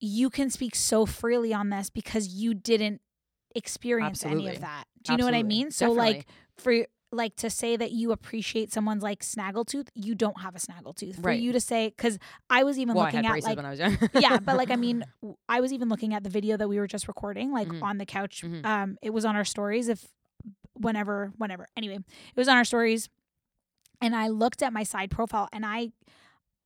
you 0.00 0.28
can 0.30 0.50
speak 0.50 0.74
so 0.74 1.06
freely 1.06 1.54
on 1.54 1.70
this 1.70 1.88
because 1.90 2.28
you 2.28 2.52
didn't 2.52 3.00
experience 3.54 4.24
any 4.24 4.48
of 4.48 4.60
that. 4.60 4.84
Do 5.02 5.12
you 5.12 5.18
know 5.18 5.24
what 5.24 5.34
I 5.34 5.42
mean? 5.42 5.70
So 5.70 5.90
like 5.92 6.26
for 6.58 6.86
like 7.12 7.36
to 7.36 7.48
say 7.48 7.76
that 7.76 7.92
you 7.92 8.10
appreciate 8.12 8.72
someone's 8.72 9.02
like 9.02 9.20
snaggletooth, 9.20 9.88
you 9.94 10.14
don't 10.14 10.40
have 10.42 10.54
a 10.54 10.58
snaggletooth. 10.58 11.14
For 11.22 11.28
Right. 11.28 11.40
you 11.40 11.52
to 11.52 11.60
say 11.60 11.88
because 11.88 12.18
I 12.50 12.64
was 12.64 12.78
even 12.78 12.94
well, 12.94 13.04
looking 13.06 13.24
at 13.24 13.42
like 13.42 13.56
when 13.56 13.64
I 13.64 13.70
was 13.70 13.78
young. 13.78 13.96
yeah, 14.14 14.38
but 14.38 14.56
like 14.56 14.70
I 14.70 14.76
mean, 14.76 15.04
I 15.48 15.60
was 15.60 15.72
even 15.72 15.88
looking 15.88 16.12
at 16.14 16.24
the 16.24 16.30
video 16.30 16.56
that 16.56 16.68
we 16.68 16.78
were 16.78 16.86
just 16.88 17.08
recording, 17.08 17.52
like 17.52 17.68
Mhm. 17.68 17.82
on 17.82 17.98
the 17.98 18.06
couch. 18.06 18.42
Mhm. 18.44 18.66
Um, 18.66 18.98
it 19.02 19.10
was 19.10 19.24
on 19.24 19.36
our 19.36 19.44
stories. 19.44 19.88
If 19.88 20.06
whenever, 20.78 21.32
whenever. 21.36 21.66
Anyway, 21.76 21.96
it 21.96 22.36
was 22.36 22.48
on 22.48 22.56
our 22.56 22.64
stories, 22.64 23.08
and 24.00 24.14
I 24.14 24.28
looked 24.28 24.62
at 24.62 24.72
my 24.72 24.82
side 24.82 25.10
profile, 25.10 25.48
and 25.52 25.64
I, 25.66 25.92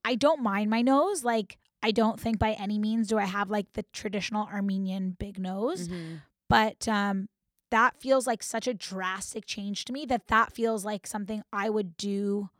I 0.04 0.14
don't 0.14 0.42
mind 0.42 0.70
my 0.70 0.82
nose. 0.82 1.24
Like 1.24 1.58
I 1.82 1.90
don't 1.90 2.18
think 2.20 2.38
by 2.38 2.52
any 2.52 2.78
means 2.78 3.08
do 3.08 3.18
I 3.18 3.24
have 3.24 3.50
like 3.50 3.72
the 3.74 3.84
traditional 3.92 4.46
Armenian 4.46 5.16
big 5.18 5.38
nose, 5.38 5.88
Mhm. 5.88 6.22
but 6.48 6.86
um, 6.88 7.28
that 7.70 8.00
feels 8.00 8.26
like 8.26 8.42
such 8.42 8.66
a 8.66 8.74
drastic 8.74 9.46
change 9.46 9.84
to 9.86 9.92
me 9.92 10.04
that 10.06 10.26
that 10.28 10.52
feels 10.52 10.84
like 10.84 11.06
something 11.06 11.42
I 11.52 11.70
would 11.70 11.96
do. 11.96 12.50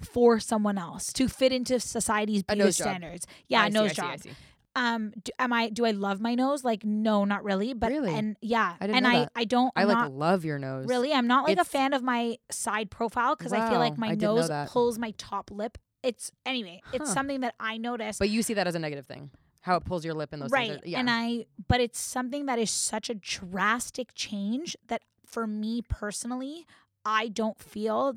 For 0.00 0.40
someone 0.40 0.78
else 0.78 1.12
to 1.12 1.28
fit 1.28 1.52
into 1.52 1.78
society's 1.78 2.42
beauty 2.42 2.62
standards, 2.72 3.24
yeah, 3.46 3.62
I 3.62 3.66
a 3.66 3.70
see, 3.70 3.74
nose 3.74 3.90
I 3.90 3.92
see, 3.92 4.02
I 4.02 4.10
job 4.16 4.20
see. 4.22 4.30
Um, 4.74 5.12
do, 5.22 5.30
am 5.38 5.52
I? 5.52 5.68
Do 5.68 5.84
I 5.84 5.90
love 5.90 6.20
my 6.20 6.34
nose? 6.34 6.64
Like, 6.64 6.84
no, 6.84 7.24
not 7.24 7.44
really. 7.44 7.74
But 7.74 7.90
Really? 7.92 8.14
and 8.14 8.36
yeah, 8.40 8.76
I 8.80 8.86
and 8.86 9.06
I. 9.06 9.28
I 9.36 9.44
don't. 9.44 9.72
I 9.76 9.84
like 9.84 9.96
not, 9.98 10.12
love 10.12 10.44
your 10.44 10.58
nose. 10.58 10.86
really. 10.86 11.12
I'm 11.12 11.26
not 11.26 11.44
like 11.44 11.58
a 11.58 11.64
fan 11.64 11.92
of 11.92 12.02
my 12.02 12.38
side 12.50 12.90
profile 12.90 13.36
because 13.36 13.52
I 13.52 13.68
feel 13.68 13.78
like 13.78 13.98
my 13.98 14.14
nose 14.14 14.50
pulls 14.70 14.98
my 14.98 15.12
top 15.18 15.50
lip. 15.50 15.76
It's 16.02 16.32
anyway. 16.46 16.80
It's 16.92 17.08
Huh. 17.08 17.14
something 17.14 17.40
that 17.40 17.54
I 17.60 17.76
notice. 17.76 18.18
But 18.18 18.30
you 18.30 18.42
see 18.42 18.54
that 18.54 18.66
as 18.66 18.74
a 18.74 18.78
negative 18.78 19.06
thing. 19.06 19.30
How 19.60 19.76
it 19.76 19.84
pulls 19.84 20.04
your 20.04 20.14
lip 20.14 20.30
and 20.32 20.42
those 20.42 20.50
right 20.50 20.70
things. 20.70 20.82
Are, 20.82 20.88
yeah. 20.88 20.98
and 20.98 21.08
i 21.08 21.46
but 21.68 21.80
it's 21.80 22.00
something 22.00 22.46
that 22.46 22.58
is 22.58 22.68
such 22.68 23.08
a 23.08 23.14
drastic 23.14 24.12
change 24.16 24.76
that 24.88 25.02
for 25.24 25.46
me 25.46 25.82
personally 25.88 26.66
i 27.04 27.28
don't 27.28 27.60
feel 27.60 28.16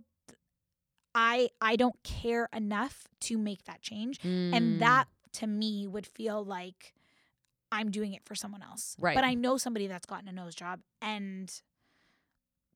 i 1.13 1.49
i 1.61 1.75
don't 1.75 2.01
care 2.03 2.49
enough 2.53 3.07
to 3.19 3.37
make 3.37 3.63
that 3.65 3.81
change 3.81 4.19
Mm, 4.21 4.55
and 4.55 4.79
that 4.81 5.05
to 5.35 5.47
me 5.47 5.87
would 5.87 6.05
feel 6.07 6.43
like 6.43 6.93
i'm 7.71 7.89
doing 7.91 8.13
it 8.13 8.23
for 8.25 8.35
someone 8.35 8.61
else 8.61 8.95
Right. 8.99 9.15
but 9.15 9.23
i 9.23 9.33
know 9.33 9.57
somebody 9.57 9.87
that's 9.87 10.05
gotten 10.05 10.27
a 10.27 10.31
nose 10.31 10.55
job 10.55 10.79
and 11.01 11.51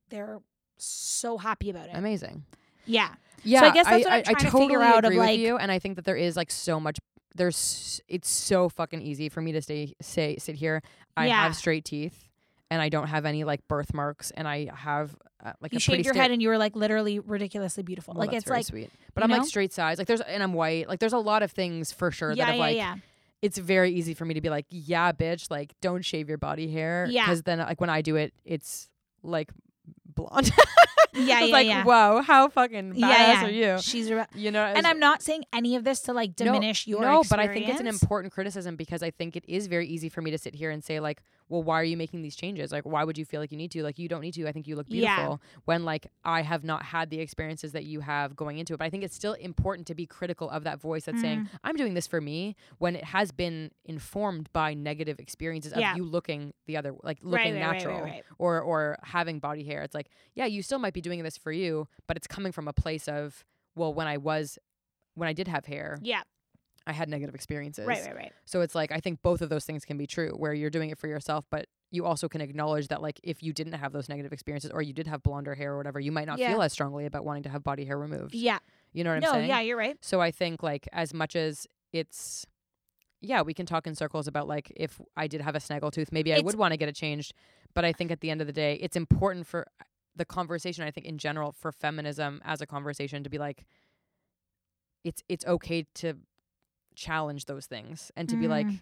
they're 0.08 0.40
so 0.78 1.38
happy 1.38 1.70
about 1.70 1.86
it 1.88 1.92
amazing. 1.94 2.44
yeah 2.86 3.14
Yeah, 3.44 3.60
So 3.60 3.66
I 3.66 3.70
guess 3.70 3.86
that's 3.86 4.04
what 4.04 4.12
I'm 4.12 4.18
I, 4.18 4.22
trying 4.22 4.36
to 4.36 4.44
totally 4.46 4.64
figure 4.66 4.82
out 4.82 5.04
of, 5.04 5.10
agree 5.12 5.16
with 5.18 5.26
like- 5.26 5.38
you, 5.40 5.56
and 5.56 5.70
I 5.72 5.78
think 5.78 5.96
that 5.96 6.04
there 6.04 6.16
is 6.16 6.36
like 6.36 6.50
so 6.50 6.78
much. 6.78 6.98
There's 7.34 8.00
it's 8.08 8.28
so 8.28 8.68
fucking 8.68 9.00
easy 9.00 9.28
for 9.30 9.40
me 9.40 9.52
to 9.52 9.62
stay 9.62 9.94
say 10.02 10.36
sit 10.38 10.56
here. 10.56 10.82
I 11.16 11.26
Yeah. 11.28 11.42
have 11.44 11.56
straight 11.56 11.84
teeth, 11.86 12.28
and 12.70 12.80
I 12.80 12.88
don't 12.88 13.08
have 13.08 13.26
any 13.26 13.44
like 13.44 13.66
birthmarks, 13.68 14.30
and 14.30 14.46
I 14.46 14.68
have 14.74 15.16
uh, 15.44 15.52
like 15.60 15.72
you 15.72 15.78
a 15.78 15.80
shaved 15.80 16.04
your 16.04 16.14
sta- 16.14 16.22
head 16.22 16.30
and 16.30 16.40
you 16.40 16.48
were 16.48 16.58
like 16.58 16.76
literally 16.76 17.18
ridiculously 17.18 17.82
beautiful 17.82 18.14
Well, 18.14 18.26
like 18.26 18.36
it's 18.36 18.46
like 18.48 18.66
sweet, 18.66 18.90
but 19.14 19.24
I'm 19.24 19.30
know? 19.30 19.38
like 19.38 19.46
straight 19.46 19.72
size. 19.72 19.98
Like 19.98 20.06
there's 20.06 20.20
and 20.20 20.42
I'm 20.42 20.52
white. 20.52 20.88
Like 20.88 21.00
there's 21.00 21.12
a 21.12 21.18
lot 21.18 21.42
of 21.42 21.50
things 21.50 21.92
for 21.92 22.10
sure 22.10 22.32
yeah 22.32 22.46
that 22.46 22.50
have 22.52 22.56
yeah 22.56 22.60
like 22.60 22.76
yeah 22.76 22.96
it's 23.42 23.58
very 23.58 23.92
easy 23.92 24.14
for 24.14 24.24
me 24.24 24.34
to 24.34 24.40
be 24.40 24.50
like, 24.50 24.66
yeah, 24.68 25.12
bitch, 25.12 25.50
like 25.50 25.72
don't 25.80 26.04
shave 26.04 26.28
your 26.28 26.38
body 26.38 26.70
hair. 26.70 27.06
Yeah. 27.10 27.24
Because 27.24 27.42
then 27.42 27.58
like 27.58 27.80
when 27.80 27.90
I 27.90 28.02
do 28.02 28.16
it, 28.16 28.34
it's 28.44 28.88
like 29.22 29.50
blonde. 30.14 30.52
Yeah, 31.12 31.40
yeah, 31.40 31.52
like, 31.52 31.66
yeah. 31.66 31.84
wow, 31.84 32.22
how 32.22 32.48
fucking 32.48 32.92
badass 32.92 32.98
yeah, 33.00 33.32
yeah. 33.32 33.44
are 33.44 33.50
you? 33.50 33.82
She's 33.82 34.08
a, 34.12 34.28
You 34.32 34.52
know, 34.52 34.62
and 34.62 34.86
I'm 34.86 35.00
not 35.00 35.22
saying 35.22 35.44
any 35.52 35.74
of 35.74 35.82
this 35.82 36.02
to 36.02 36.12
like 36.12 36.38
No, 36.38 36.46
diminish 36.46 36.86
your 36.86 37.00
no, 37.00 37.24
but 37.28 37.40
I 37.40 37.48
think 37.48 37.68
it's 37.68 37.80
an 37.80 37.88
important 37.88 38.32
criticism 38.32 38.76
because 38.76 39.02
I 39.02 39.10
think 39.10 39.34
it 39.34 39.44
is 39.48 39.66
very 39.66 39.88
easy 39.88 40.08
for 40.08 40.22
me 40.22 40.30
to 40.30 40.38
sit 40.38 40.54
here 40.54 40.70
and 40.70 40.84
say 40.84 41.00
like, 41.00 41.20
well, 41.50 41.62
why 41.62 41.78
are 41.80 41.84
you 41.84 41.96
making 41.98 42.22
these 42.22 42.36
changes? 42.36 42.72
Like, 42.72 42.84
why 42.86 43.04
would 43.04 43.18
you 43.18 43.26
feel 43.26 43.40
like 43.40 43.50
you 43.52 43.58
need 43.58 43.70
to? 43.72 43.82
Like, 43.82 43.98
you 43.98 44.08
don't 44.08 44.22
need 44.22 44.32
to. 44.34 44.46
I 44.48 44.52
think 44.52 44.66
you 44.66 44.76
look 44.76 44.86
Yeah. 44.88 45.16
beautiful. 45.16 45.40
When 45.66 45.84
like 45.84 46.06
I 46.24 46.40
have 46.42 46.64
not 46.64 46.82
had 46.84 47.10
the 47.10 47.20
experiences 47.20 47.72
that 47.72 47.84
you 47.84 48.00
have 48.00 48.34
going 48.36 48.56
into 48.58 48.72
it, 48.72 48.78
but 48.78 48.84
I 48.84 48.90
think 48.90 49.04
it's 49.04 49.14
still 49.16 49.34
important 49.34 49.86
to 49.88 49.94
be 49.94 50.06
critical 50.06 50.48
of 50.48 50.64
that 50.64 50.80
voice 50.80 51.04
that's 51.04 51.20
saying 51.20 51.40
Mm. 51.40 51.48
I'm 51.64 51.76
doing 51.76 51.94
this 51.94 52.06
for 52.06 52.20
me 52.20 52.56
when 52.78 52.96
it 52.96 53.04
has 53.04 53.32
been 53.32 53.70
informed 53.84 54.50
by 54.52 54.72
negative 54.74 55.18
experiences 55.20 55.72
of 55.72 55.80
Yeah. 55.80 55.96
you 55.96 56.04
looking 56.04 56.54
the 56.66 56.76
other 56.76 56.94
like 57.02 57.18
looking 57.22 57.54
right, 57.54 57.62
right, 57.66 57.72
natural 57.74 58.00
right. 58.00 58.24
or 58.38 58.60
or 58.60 58.96
having 59.02 59.40
body 59.40 59.64
hair. 59.64 59.82
It's 59.82 59.94
like 59.94 60.08
yeah, 60.34 60.46
you 60.46 60.62
still 60.62 60.78
might 60.78 60.94
be 60.94 61.00
doing 61.00 61.22
this 61.22 61.36
for 61.36 61.50
you, 61.52 61.88
but 62.06 62.16
it's 62.16 62.26
coming 62.26 62.52
from 62.52 62.68
a 62.68 62.72
place 62.72 63.08
of 63.08 63.44
well, 63.74 63.92
when 63.92 64.06
I 64.06 64.16
was 64.16 64.58
when 65.14 65.28
I 65.28 65.32
did 65.32 65.48
have 65.48 65.66
hair, 65.66 65.98
Yeah, 66.02 66.22
I 66.90 66.92
had 66.92 67.08
negative 67.08 67.34
experiences. 67.34 67.86
right, 67.86 68.04
right, 68.04 68.14
right. 68.16 68.32
So 68.44 68.60
it's 68.60 68.74
like 68.74 68.90
I 68.92 68.98
think 69.00 69.22
both 69.22 69.40
of 69.42 69.48
those 69.48 69.64
things 69.64 69.84
can 69.84 69.96
be 69.96 70.06
true 70.06 70.30
where 70.36 70.52
you're 70.52 70.70
doing 70.70 70.90
it 70.90 70.98
for 70.98 71.06
yourself, 71.08 71.44
but 71.50 71.66
you 71.92 72.04
also 72.04 72.28
can 72.28 72.40
acknowledge 72.40 72.88
that 72.88 73.00
like 73.00 73.20
if 73.22 73.42
you 73.42 73.52
didn't 73.52 73.74
have 73.74 73.92
those 73.92 74.08
negative 74.08 74.32
experiences 74.32 74.70
or 74.72 74.82
you 74.82 74.92
did 74.92 75.06
have 75.06 75.22
blonder 75.22 75.54
hair 75.54 75.72
or 75.74 75.76
whatever, 75.76 76.00
you 76.00 76.12
might 76.12 76.26
not 76.26 76.38
Yeah. 76.38 76.50
feel 76.50 76.62
as 76.62 76.72
strongly 76.72 77.06
about 77.06 77.24
wanting 77.24 77.44
to 77.44 77.48
have 77.48 77.62
body 77.62 77.84
hair 77.84 77.96
removed. 77.98 78.34
Yeah, 78.34 78.58
You 78.92 79.04
know 79.04 79.14
what 79.14 79.22
no, 79.22 79.28
I'm 79.30 79.34
saying? 79.36 79.48
yeah, 79.48 79.60
you're 79.60 79.76
right. 79.76 79.96
So 80.00 80.20
I 80.20 80.30
think 80.30 80.62
like 80.62 80.88
as 80.92 81.14
much 81.14 81.36
as 81.36 81.66
it's 81.92 82.44
yeah, 83.20 83.42
we 83.42 83.54
can 83.54 83.66
talk 83.66 83.86
in 83.86 83.94
circles 83.94 84.26
about 84.26 84.48
like 84.48 84.72
if 84.74 85.00
I 85.16 85.26
did 85.26 85.40
have 85.42 85.54
a 85.54 85.60
snaggle 85.60 85.90
tooth, 85.90 86.10
maybe 86.10 86.32
I 86.34 86.40
would 86.40 86.56
want 86.56 86.72
to 86.72 86.76
get 86.76 86.88
it 86.88 86.94
changed. 86.96 87.34
But 87.74 87.84
I 87.84 87.92
think 87.92 88.10
at 88.10 88.20
the 88.20 88.30
end 88.30 88.40
of 88.40 88.46
the 88.46 88.52
day, 88.52 88.74
it's 88.80 88.96
important 88.96 89.46
for 89.46 89.66
uh, 89.80 89.84
the 90.16 90.24
conversation, 90.24 90.84
I 90.84 90.90
think 90.90 91.06
in 91.06 91.18
general, 91.18 91.52
for 91.52 91.70
feminism 91.70 92.40
as 92.44 92.60
a 92.60 92.66
conversation 92.66 93.22
to 93.22 93.30
be 93.30 93.38
like 93.38 93.64
it's 95.04 95.22
it's 95.28 95.44
okay 95.46 95.86
to 95.94 96.14
challenge 97.06 97.46
those 97.46 97.66
things 97.66 98.12
and 98.16 98.28
to 98.28 98.36
be 98.36 98.46
like 98.48 98.66
Mm. 98.66 98.80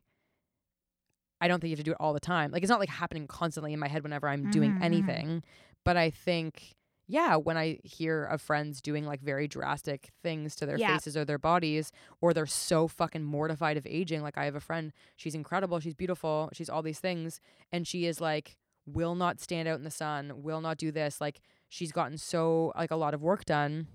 I 1.41 1.47
don't 1.47 1.61
think 1.61 1.71
you 1.71 1.77
have 1.77 1.85
to 1.85 1.91
do 1.91 1.93
it 1.93 1.99
all 2.01 2.13
the 2.15 2.21
time. 2.35 2.51
Like 2.51 2.63
it's 2.65 2.71
not 2.71 2.81
like 2.81 2.89
happening 2.89 3.27
constantly 3.29 3.73
in 3.73 3.79
my 3.79 3.87
head 3.89 4.03
whenever 4.03 4.29
I'm 4.29 4.51
doing 4.51 4.73
Mhm, 4.73 4.79
mhm. 4.79 4.83
anything. 4.83 5.43
But 5.85 5.97
I 5.97 6.11
think 6.11 6.75
yeah, 7.11 7.37
when 7.37 7.57
I 7.57 7.79
hear 7.85 8.25
of 8.25 8.43
friends 8.43 8.83
doing 8.83 9.07
like 9.07 9.23
very 9.23 9.47
drastic 9.49 10.11
things 10.23 10.55
to 10.57 10.67
their 10.67 10.77
Yeah. 10.79 10.95
faces 10.95 11.17
or 11.17 11.25
their 11.25 11.39
bodies, 11.39 11.91
or 12.21 12.35
they're 12.35 12.45
so 12.69 12.87
fucking 12.89 13.23
mortified 13.25 13.77
of 13.79 13.87
aging. 13.87 14.21
Like 14.23 14.37
I 14.37 14.45
have 14.45 14.57
a 14.57 14.61
friend, 14.61 14.93
she's 15.17 15.35
incredible, 15.35 15.81
she's 15.81 15.95
beautiful, 15.95 16.51
she's 16.53 16.69
all 16.69 16.83
these 16.83 17.01
things, 17.01 17.41
and 17.73 17.87
she 17.87 18.05
is 18.05 18.21
like 18.21 18.57
will 18.85 19.15
not 19.15 19.41
stand 19.41 19.69
out 19.69 19.79
in 19.79 19.85
the 19.85 19.91
sun, 19.91 20.43
will 20.43 20.61
not 20.61 20.77
do 20.77 20.91
this. 20.91 21.21
Like 21.21 21.41
she's 21.69 21.93
gotten 21.93 22.19
so 22.19 22.73
like 22.77 22.91
a 22.91 22.97
lot 22.97 23.15
of 23.15 23.23
work 23.23 23.45
done, 23.47 23.87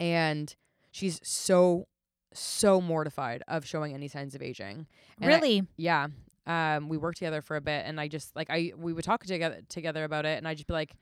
and 0.00 0.56
she's 0.90 1.20
so 1.22 1.86
so 2.34 2.80
mortified 2.80 3.42
of 3.48 3.64
showing 3.66 3.94
any 3.94 4.08
signs 4.08 4.34
of 4.34 4.42
aging. 4.42 4.86
And 5.20 5.30
I- 5.30 5.34
really? 5.36 5.62
yeah 5.76 6.08
um 6.46 6.90
we 6.90 6.98
worked 6.98 7.16
together 7.16 7.40
for 7.40 7.56
a 7.56 7.60
bit 7.62 7.86
and 7.86 7.98
i 7.98 8.06
just 8.06 8.36
like 8.36 8.50
i 8.50 8.70
we 8.76 8.92
would 8.92 9.02
talk 9.04 9.24
together 9.24 9.62
together 9.70 10.04
about 10.04 10.26
it 10.26 10.36
and 10.36 10.46
i 10.46 10.52
just 10.52 10.66
be 10.66 10.74
like 10.74 10.92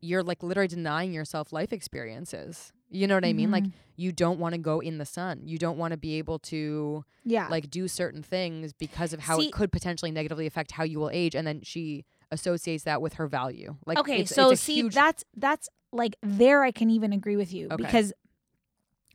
you're 0.00 0.22
like 0.22 0.42
literally 0.42 0.68
denying 0.68 1.12
yourself 1.12 1.52
life 1.52 1.72
experiences 1.74 2.72
you 2.88 3.06
know 3.06 3.14
what 3.14 3.24
i 3.24 3.34
mean 3.34 3.50
like 3.50 3.64
Mhm. 3.64 3.72
you 3.96 4.12
don't 4.12 4.38
want 4.38 4.54
to 4.54 4.58
go 4.58 4.80
in 4.80 4.96
the 4.96 5.04
sun 5.04 5.42
you 5.44 5.58
don't 5.58 5.76
want 5.76 5.92
to 5.92 5.98
be 5.98 6.14
able 6.16 6.38
to 6.38 7.04
yeah, 7.24 7.48
like 7.48 7.68
do 7.70 7.88
certain 7.88 8.22
things 8.22 8.72
because 8.72 9.12
of 9.12 9.20
how 9.20 9.38
See- 9.38 9.48
it 9.48 9.52
could 9.52 9.72
potentially 9.72 10.10
negatively 10.12 10.46
affect 10.46 10.70
how 10.72 10.84
you 10.84 11.00
will 11.00 11.10
age 11.10 11.34
and 11.34 11.46
then 11.46 11.60
she 11.62 12.04
associates 12.30 12.84
that 12.84 13.02
with 13.02 13.14
her 13.14 13.26
value 13.26 13.76
like 13.84 13.98
okay. 13.98 14.20
it's, 14.20 14.34
so 14.34 14.50
it's 14.50 14.62
see, 14.62 14.88
that's 14.88 15.22
that's 15.36 15.68
like 15.92 16.16
there. 16.22 16.62
I 16.62 16.70
can 16.72 16.88
even 16.90 17.12
agree 17.12 17.36
with 17.36 17.52
you 17.52 17.66
Okay. 17.70 17.76
because 17.82 18.12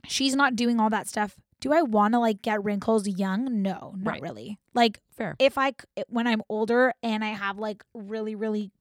she's 0.08 0.36
not 0.36 0.56
doing 0.56 0.80
all 0.80 0.90
that 0.90 1.08
stuff. 1.08 1.36
Do 1.60 1.72
I 1.74 1.84
want 1.84 2.14
to 2.16 2.20
like 2.20 2.42
get 2.42 2.64
wrinkles 2.64 3.08
young? 3.08 3.62
No, 3.62 3.94
not 3.98 4.14
Right. 4.14 4.22
really. 4.22 4.60
Like 4.74 5.00
fair 5.16 5.36
if 5.40 5.58
I 5.58 5.74
when 6.08 6.26
I'm 6.28 6.42
older 6.50 6.94
and 7.04 7.24
I 7.24 7.30
have 7.30 7.58
like 7.60 7.84
really 7.94 8.34
really 8.36 8.72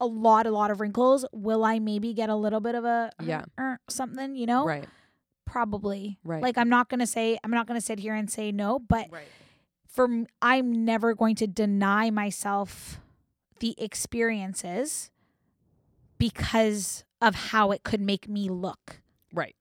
a 0.00 0.06
lot 0.06 0.46
a 0.46 0.50
lot 0.50 0.70
of 0.70 0.80
wrinkles, 0.80 1.24
will 1.32 1.64
I 1.64 1.78
maybe 1.78 2.12
get 2.12 2.28
a 2.28 2.36
little 2.36 2.60
bit 2.60 2.74
of 2.74 2.84
a 2.84 3.10
Yeah. 3.22 3.44
er, 3.58 3.80
something, 3.88 4.36
you 4.36 4.46
know? 4.46 4.64
right 4.66 4.86
Probably. 5.44 6.18
right 6.24 6.42
Like 6.42 6.56
I'm 6.56 6.68
not 6.68 6.88
going 6.88 7.00
to 7.00 7.06
say 7.06 7.38
I'm 7.42 7.50
not 7.50 7.66
going 7.66 7.78
to 7.78 7.84
sit 7.84 7.98
here 7.98 8.14
and 8.14 8.30
say 8.30 8.52
no, 8.52 8.78
but 8.78 9.08
right 9.10 9.26
for 9.88 10.08
I'm 10.40 10.84
never 10.84 11.14
going 11.14 11.34
to 11.36 11.46
deny 11.46 12.10
myself 12.10 13.00
the 13.60 13.74
experiences 13.76 15.10
because 16.18 17.04
of 17.20 17.34
how 17.34 17.70
it 17.72 17.82
could 17.82 18.00
make 18.00 18.28
me 18.28 18.48
look. 18.48 19.00
right 19.34 19.54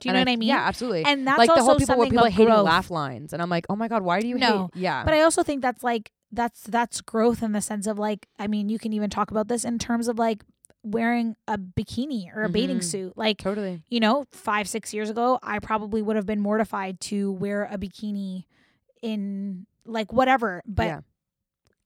Do 0.00 0.08
you 0.08 0.14
And 0.14 0.16
know 0.24 0.30
what 0.30 0.32
I 0.32 0.36
mean? 0.36 0.48
yeah 0.48 0.66
absolutely 0.66 1.04
And 1.04 1.26
that's 1.26 1.38
like 1.38 1.48
the 1.54 1.62
whole 1.62 1.76
people 1.78 1.96
where 1.98 2.08
people 2.08 2.24
hating 2.24 2.46
growth. 2.46 2.64
laugh 2.64 2.90
lines 2.90 3.32
and 3.32 3.40
i'm 3.42 3.50
like 3.50 3.66
oh 3.68 3.76
my 3.76 3.86
god 3.88 4.02
why 4.02 4.20
do 4.20 4.26
you 4.28 4.36
No, 4.38 4.70
hate 4.74 4.82
yeah 4.82 5.04
But 5.04 5.14
I 5.14 5.20
also 5.22 5.42
think 5.42 5.62
that's 5.62 5.82
like 5.84 6.10
that's 6.32 6.62
that's 6.62 7.00
growth 7.00 7.42
in 7.42 7.52
the 7.52 7.60
sense 7.60 7.86
of 7.86 7.98
like 7.98 8.26
I 8.38 8.46
mean 8.46 8.68
you 8.68 8.78
can 8.78 8.92
even 8.92 9.10
talk 9.10 9.30
about 9.30 9.48
this 9.48 9.64
in 9.64 9.78
terms 9.78 10.08
of 10.08 10.18
like 10.18 10.42
wearing 10.82 11.36
a 11.46 11.58
bikini 11.58 12.34
or 12.34 12.44
a 12.44 12.48
bathing 12.48 12.78
Mhm. 12.78 12.84
suit. 12.84 13.12
Like 13.16 13.36
totally 13.38 13.82
you 13.90 14.00
know, 14.00 14.24
five 14.32 14.66
six 14.68 14.94
years 14.94 15.10
ago, 15.10 15.38
I 15.42 15.58
probably 15.58 16.00
would 16.02 16.16
have 16.16 16.24
been 16.26 16.40
mortified 16.40 17.00
to 17.02 17.32
wear 17.32 17.64
a 17.70 17.76
bikini 17.76 18.44
in 19.02 19.66
like 19.84 20.12
whatever. 20.12 20.62
But 20.66 20.86
yeah 20.86 21.00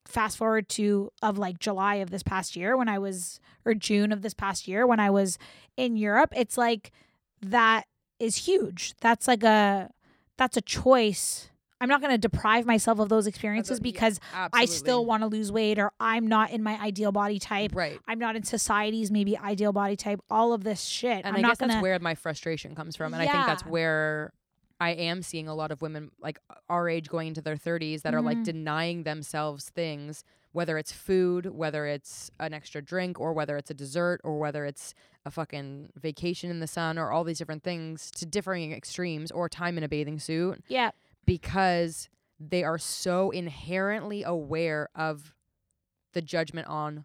fast 0.07 0.37
forward 0.37 0.69
to 0.69 1.11
of 1.23 1.39
like 1.39 1.59
July 1.59 1.95
of 1.97 2.11
this 2.11 2.23
past 2.23 2.57
year 2.57 2.77
when 2.77 2.91
I 2.91 2.99
was 2.99 3.41
or 3.65 3.73
June 3.73 4.13
of 4.13 4.21
this 4.21 4.35
past 4.35 4.69
year 4.69 4.87
when 4.87 5.01
I 5.01 5.09
was 5.09 5.39
in 5.79 5.97
Europe, 5.97 6.31
it's 6.37 6.59
like 6.59 6.93
that 7.41 7.85
is 8.19 8.37
huge. 8.47 8.95
That's 9.01 9.27
like 9.29 9.43
a 9.43 9.91
that's 10.37 10.57
a 10.57 10.61
choice. 10.61 11.51
I'm 11.81 11.89
not 11.89 12.01
going 12.01 12.13
to 12.13 12.19
deprive 12.19 12.65
myself 12.65 12.99
of 12.99 13.09
those 13.11 13.27
experiences 13.27 13.79
yeah, 13.79 13.83
because 13.83 14.19
I 14.35 14.65
still 14.65 15.05
want 15.05 15.23
to 15.23 15.27
lose 15.27 15.53
weight 15.53 15.79
or 15.79 15.93
I'm 16.01 16.27
not 16.27 16.51
in 16.51 16.63
my 16.63 16.81
ideal 16.81 17.13
body 17.13 17.39
type. 17.39 17.73
right 17.75 17.99
I'm 18.09 18.19
not 18.19 18.37
in 18.37 18.43
society's 18.43 19.11
maybe 19.11 19.37
ideal 19.37 19.73
body 19.73 19.97
type. 19.97 20.21
All 20.31 20.53
of 20.55 20.65
this 20.65 20.81
shit. 20.83 21.25
and 21.25 21.27
I'm 21.27 21.37
i 21.37 21.41
not 21.41 21.49
guess 21.51 21.59
gonna 21.59 21.73
that's 21.75 21.83
where 21.83 21.99
my 21.99 22.15
frustration 22.15 22.75
comes 22.75 22.97
from 22.97 23.13
and 23.13 23.23
i 23.23 23.27
think 23.27 23.45
that's 23.47 23.67
where 23.67 24.33
i 24.81 24.91
am 24.91 25.21
seeing 25.23 25.47
a 25.47 25.55
lot 25.55 25.71
of 25.73 25.83
women 25.83 26.11
like 26.21 26.39
our 26.71 26.89
age 26.89 27.09
going 27.09 27.29
into 27.29 27.43
their 27.43 27.57
30s 27.57 28.03
that 28.03 28.15
are 28.15 28.23
like 28.23 28.39
Mhm. 28.39 28.45
denying 28.45 29.03
themselves 29.03 29.69
things 29.71 30.25
whether 30.55 30.79
it's 30.79 30.93
food 30.93 31.47
whether 31.47 31.85
it's 31.87 32.31
an 32.39 32.55
extra 32.55 32.81
drink 32.81 33.19
or 33.21 33.33
whether 33.33 33.57
it's 33.57 33.71
a 33.71 33.75
dessert 33.75 34.21
or 34.25 34.39
whether 34.39 34.65
it's 34.65 34.95
a 35.27 35.31
fucking 35.31 35.91
vacation 36.01 36.49
in 36.51 36.61
the 36.61 36.67
sun 36.67 36.97
or 36.97 37.11
all 37.11 37.25
these 37.25 37.39
different 37.39 37.63
things 37.65 38.11
to 38.11 38.25
differing 38.25 38.73
extremes 38.73 39.31
or 39.33 39.49
time 39.49 39.77
in 39.77 39.85
a 39.85 39.89
bathing 39.89 40.19
suit 40.19 40.63
yeah. 40.69 40.91
because 41.27 42.09
they 42.39 42.63
are 42.65 42.79
so 42.79 43.31
inherently 43.31 44.23
aware 44.23 44.89
of 44.95 45.35
the 46.13 46.23
judgment 46.23 46.69
on 46.69 47.05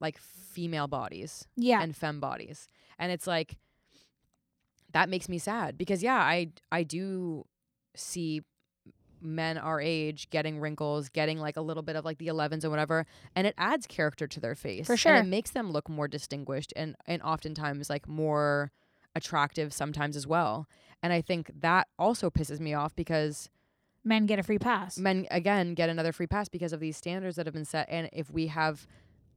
like 0.00 0.18
female 0.18 0.88
bodies 0.88 1.46
Yeah. 1.56 1.80
and 1.82 1.94
femme 1.94 2.18
bodies. 2.20 2.68
And 2.98 3.12
it's 3.12 3.26
like 3.26 3.56
that 4.92 5.08
makes 5.08 5.28
me 5.28 5.38
sad 5.38 5.78
because 5.78 6.02
yeah, 6.02 6.16
I 6.18 6.48
I 6.72 6.82
do 6.82 7.44
see 7.94 8.42
men 9.22 9.58
our 9.58 9.80
age 9.80 10.30
getting 10.30 10.58
wrinkles, 10.58 11.08
getting 11.08 11.38
like 11.38 11.56
a 11.56 11.60
little 11.60 11.82
bit 11.82 11.96
of 11.96 12.04
like 12.04 12.18
the 12.18 12.28
11s 12.28 12.62
and 12.62 12.70
whatever, 12.70 13.06
and 13.34 13.46
it 13.46 13.54
adds 13.58 13.86
character 13.86 14.26
to 14.26 14.40
their 14.40 14.54
face. 14.54 14.86
For 14.86 14.96
sure. 14.96 15.14
And 15.14 15.26
it 15.26 15.30
makes 15.30 15.50
them 15.50 15.70
look 15.70 15.88
more 15.88 16.08
distinguished 16.08 16.72
and 16.76 16.96
and 17.06 17.22
oftentimes 17.22 17.90
like 17.90 18.08
more 18.08 18.72
attractive 19.14 19.72
sometimes 19.72 20.16
as 20.16 20.26
well. 20.26 20.66
And 21.02 21.12
I 21.12 21.20
think 21.20 21.50
that 21.60 21.88
also 21.98 22.30
pisses 22.30 22.60
me 22.60 22.74
off 22.74 22.94
because 22.94 23.48
Men 24.04 24.26
get 24.26 24.38
a 24.38 24.42
free 24.42 24.58
pass. 24.58 24.96
men 24.98 25.26
again 25.30 25.74
get 25.74 25.90
another 25.90 26.12
free 26.12 26.26
pass 26.26 26.48
because 26.48 26.72
of 26.72 26.80
these 26.80 26.96
standards 26.96 27.36
that 27.36 27.46
have 27.46 27.52
been 27.54 27.66
set 27.66 27.86
and 27.90 28.08
if 28.12 28.30
we 28.30 28.46
have 28.46 28.86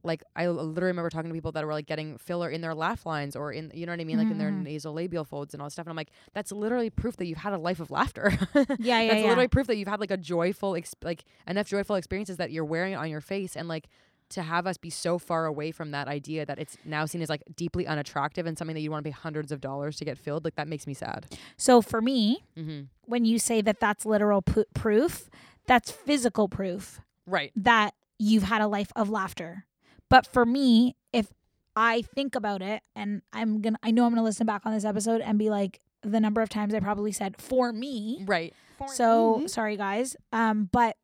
like 0.04 0.22
I 0.36 0.46
literally 0.48 0.88
remember 0.88 1.10
talking 1.10 1.30
to 1.30 1.34
people 1.34 1.52
that 1.52 1.64
were 1.64 1.72
like 1.72 1.86
getting 1.86 2.18
filler 2.18 2.48
in 2.50 2.60
their 2.60 2.74
laugh 2.74 3.06
lines 3.06 3.34
or 3.34 3.52
in 3.52 3.70
you 3.74 3.86
know 3.86 3.92
what 3.92 4.00
I 4.00 4.04
mean 4.04 4.18
like 4.18 4.30
in 4.30 4.38
their 4.38 4.50
Mhm. 4.50 4.62
nasal 4.62 4.92
labial 4.92 5.24
folds 5.24 5.54
and 5.54 5.62
all 5.62 5.70
stuff 5.70 5.86
and 5.86 5.90
I'm 5.90 5.96
like 5.96 6.10
that's 6.34 6.52
literally 6.52 6.90
proof 6.90 7.16
that 7.16 7.26
you've 7.26 7.38
had 7.38 7.52
a 7.54 7.58
life 7.58 7.80
of 7.80 7.90
laughter. 7.90 8.30
yeah, 8.54 9.00
yeah, 9.00 9.08
that's 9.08 9.22
yeah. 9.22 9.28
literally 9.28 9.48
proof 9.48 9.66
that 9.66 9.76
you've 9.76 9.88
had 9.88 10.00
like 10.00 10.10
a 10.10 10.16
joyful 10.16 10.76
ex- 10.76 10.94
like 11.02 11.24
enough 11.46 11.66
joyful 11.68 11.96
experiences 11.96 12.36
that 12.36 12.52
you're 12.52 12.64
wearing 12.64 12.92
it 12.92 12.96
on 12.96 13.08
your 13.10 13.20
face 13.20 13.56
and 13.56 13.66
like 13.66 13.88
to 14.30 14.42
have 14.42 14.66
us 14.66 14.78
be 14.78 14.88
so 14.90 15.18
far 15.18 15.44
away 15.46 15.70
from 15.70 15.90
that 15.90 16.08
idea 16.08 16.46
that 16.46 16.58
it's 16.58 16.76
now 16.84 17.04
seen 17.04 17.20
as 17.22 17.28
like 17.28 17.42
deeply 17.54 17.86
unattractive 17.86 18.46
and 18.46 18.56
something 18.58 18.74
that 18.74 18.80
you 18.80 18.90
want 18.90 19.04
to 19.04 19.08
pay 19.10 19.14
hundreds 19.14 19.52
of 19.52 19.60
dollars 19.60 19.96
to 19.96 20.04
get 20.04 20.16
filled 20.18 20.44
like 20.44 20.54
that 20.56 20.66
makes 20.66 20.86
me 20.86 20.94
sad. 20.94 21.26
so 21.56 21.80
for 21.82 22.00
me, 22.00 22.42
Mm-hmm. 22.56 22.84
when 23.04 23.24
you 23.26 23.38
say 23.38 23.60
that 23.60 23.80
that's 23.80 24.06
literal 24.06 24.40
p- 24.42 24.64
proof, 24.74 25.28
that's 25.66 25.90
physical 25.90 26.48
proof 26.48 27.00
Right. 27.26 27.52
that 27.56 27.94
you've 28.18 28.44
had 28.44 28.62
a 28.62 28.66
life 28.66 28.90
of 28.96 29.10
laughter. 29.10 29.66
But 30.10 30.26
for 30.26 30.44
me, 30.46 30.96
if 31.12 31.28
I 31.76 32.02
think 32.02 32.34
about 32.34 32.62
it 32.62 32.82
and 32.94 33.22
I'm 33.32 33.60
going 33.60 33.74
to 33.74 33.80
I 33.82 33.90
know 33.90 34.04
I'm 34.04 34.10
going 34.10 34.20
to 34.20 34.24
listen 34.24 34.46
back 34.46 34.62
on 34.64 34.72
this 34.72 34.84
episode 34.84 35.20
and 35.20 35.38
be 35.38 35.50
like 35.50 35.80
the 36.02 36.20
number 36.20 36.40
of 36.42 36.48
times 36.48 36.74
I 36.74 36.80
probably 36.80 37.12
said 37.12 37.36
for 37.40 37.72
me. 37.72 38.22
Right. 38.26 38.54
So, 38.92 39.40
Mhm. 39.42 39.50
sorry 39.50 39.76
guys. 39.76 40.16
Um 40.32 40.68
but 40.70 40.96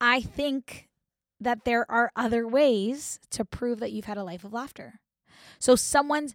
I 0.00 0.20
think 0.20 0.88
that 1.40 1.64
there 1.64 1.90
are 1.90 2.12
other 2.16 2.46
ways 2.46 3.18
to 3.30 3.44
prove 3.44 3.80
that 3.80 3.92
you've 3.92 4.04
had 4.06 4.16
a 4.16 4.24
life 4.24 4.44
of 4.44 4.52
laughter. 4.52 5.00
So 5.58 5.76
someone's 5.76 6.34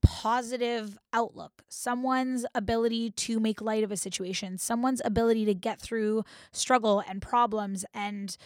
positive 0.00 0.96
outlook, 1.12 1.64
someone's 1.68 2.46
ability 2.54 3.10
to 3.10 3.40
make 3.40 3.60
light 3.60 3.82
of 3.84 3.90
a 3.92 3.96
situation, 3.96 4.56
someone's 4.58 5.02
ability 5.04 5.44
to 5.44 5.54
get 5.54 5.80
through 5.80 6.24
struggle 6.52 7.02
and 7.06 7.20
problems 7.20 7.84
and 7.92 8.36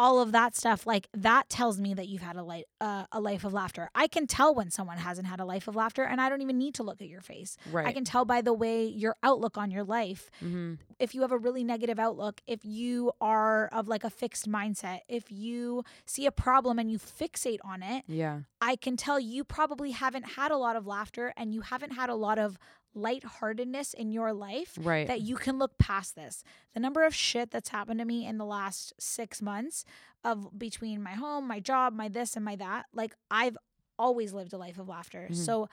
all 0.00 0.18
of 0.18 0.32
that 0.32 0.56
stuff 0.56 0.86
like 0.86 1.08
that 1.12 1.50
tells 1.50 1.78
me 1.78 1.92
that 1.92 2.08
you've 2.08 2.22
had 2.22 2.34
a 2.36 2.42
light 2.42 2.64
uh, 2.80 3.04
a 3.12 3.20
life 3.20 3.44
of 3.44 3.52
laughter. 3.52 3.90
I 3.94 4.06
can 4.06 4.26
tell 4.26 4.54
when 4.54 4.70
someone 4.70 4.96
hasn't 4.96 5.26
had 5.26 5.40
a 5.40 5.44
life 5.44 5.68
of 5.68 5.76
laughter 5.76 6.04
and 6.04 6.22
I 6.22 6.30
don't 6.30 6.40
even 6.40 6.56
need 6.56 6.74
to 6.76 6.82
look 6.82 7.02
at 7.02 7.08
your 7.08 7.20
face. 7.20 7.58
right. 7.70 7.86
I 7.86 7.92
can 7.92 8.04
tell 8.04 8.24
by 8.24 8.40
the 8.40 8.54
way 8.54 8.86
your 8.86 9.16
outlook 9.22 9.58
on 9.58 9.70
your 9.70 9.84
life. 9.84 10.30
mm-hmm. 10.42 10.74
If 10.98 11.14
you 11.14 11.20
have 11.20 11.32
a 11.32 11.38
really 11.38 11.64
negative 11.64 11.98
outlook, 11.98 12.40
if 12.46 12.60
you 12.64 13.12
are 13.20 13.68
of 13.72 13.88
like 13.88 14.02
a 14.04 14.10
fixed 14.10 14.50
mindset, 14.50 15.00
if 15.08 15.30
you 15.30 15.84
see 16.06 16.24
a 16.24 16.32
problem 16.32 16.78
and 16.78 16.90
you 16.90 16.98
fixate 16.98 17.58
on 17.62 17.82
it, 17.82 18.04
Yeah. 18.06 18.40
I 18.62 18.76
can 18.76 18.96
tell 18.96 19.20
you 19.20 19.44
probably 19.44 19.90
haven't 19.90 20.26
had 20.38 20.50
a 20.50 20.56
lot 20.56 20.76
of 20.76 20.86
laughter 20.86 21.34
and 21.36 21.52
you 21.54 21.60
haven't 21.60 21.92
had 21.92 22.08
a 22.08 22.14
lot 22.14 22.38
of 22.38 22.58
lightheartedness 22.94 23.94
in 23.94 24.10
your 24.10 24.32
life 24.32 24.76
Right. 24.80 25.06
that 25.06 25.20
you 25.20 25.36
can 25.36 25.58
look 25.58 25.78
past 25.78 26.14
this. 26.14 26.42
The 26.74 26.80
number 26.80 27.04
of 27.04 27.14
shit 27.14 27.50
that's 27.50 27.68
happened 27.70 27.98
to 28.00 28.04
me 28.04 28.26
in 28.26 28.38
the 28.38 28.44
last 28.44 28.92
six 28.98 29.40
months 29.40 29.84
of 30.24 30.58
between 30.58 31.02
my 31.02 31.12
home, 31.14 31.46
my 31.46 31.60
job, 31.60 31.92
my 31.94 32.08
this 32.08 32.36
and 32.36 32.44
my 32.44 32.56
that, 32.56 32.86
like 32.92 33.14
I've 33.30 33.56
always 33.98 34.32
lived 34.32 34.52
a 34.52 34.58
life 34.58 34.78
of 34.78 34.88
laughter. 34.88 35.28
Mhm. 35.30 35.36
So 35.36 35.68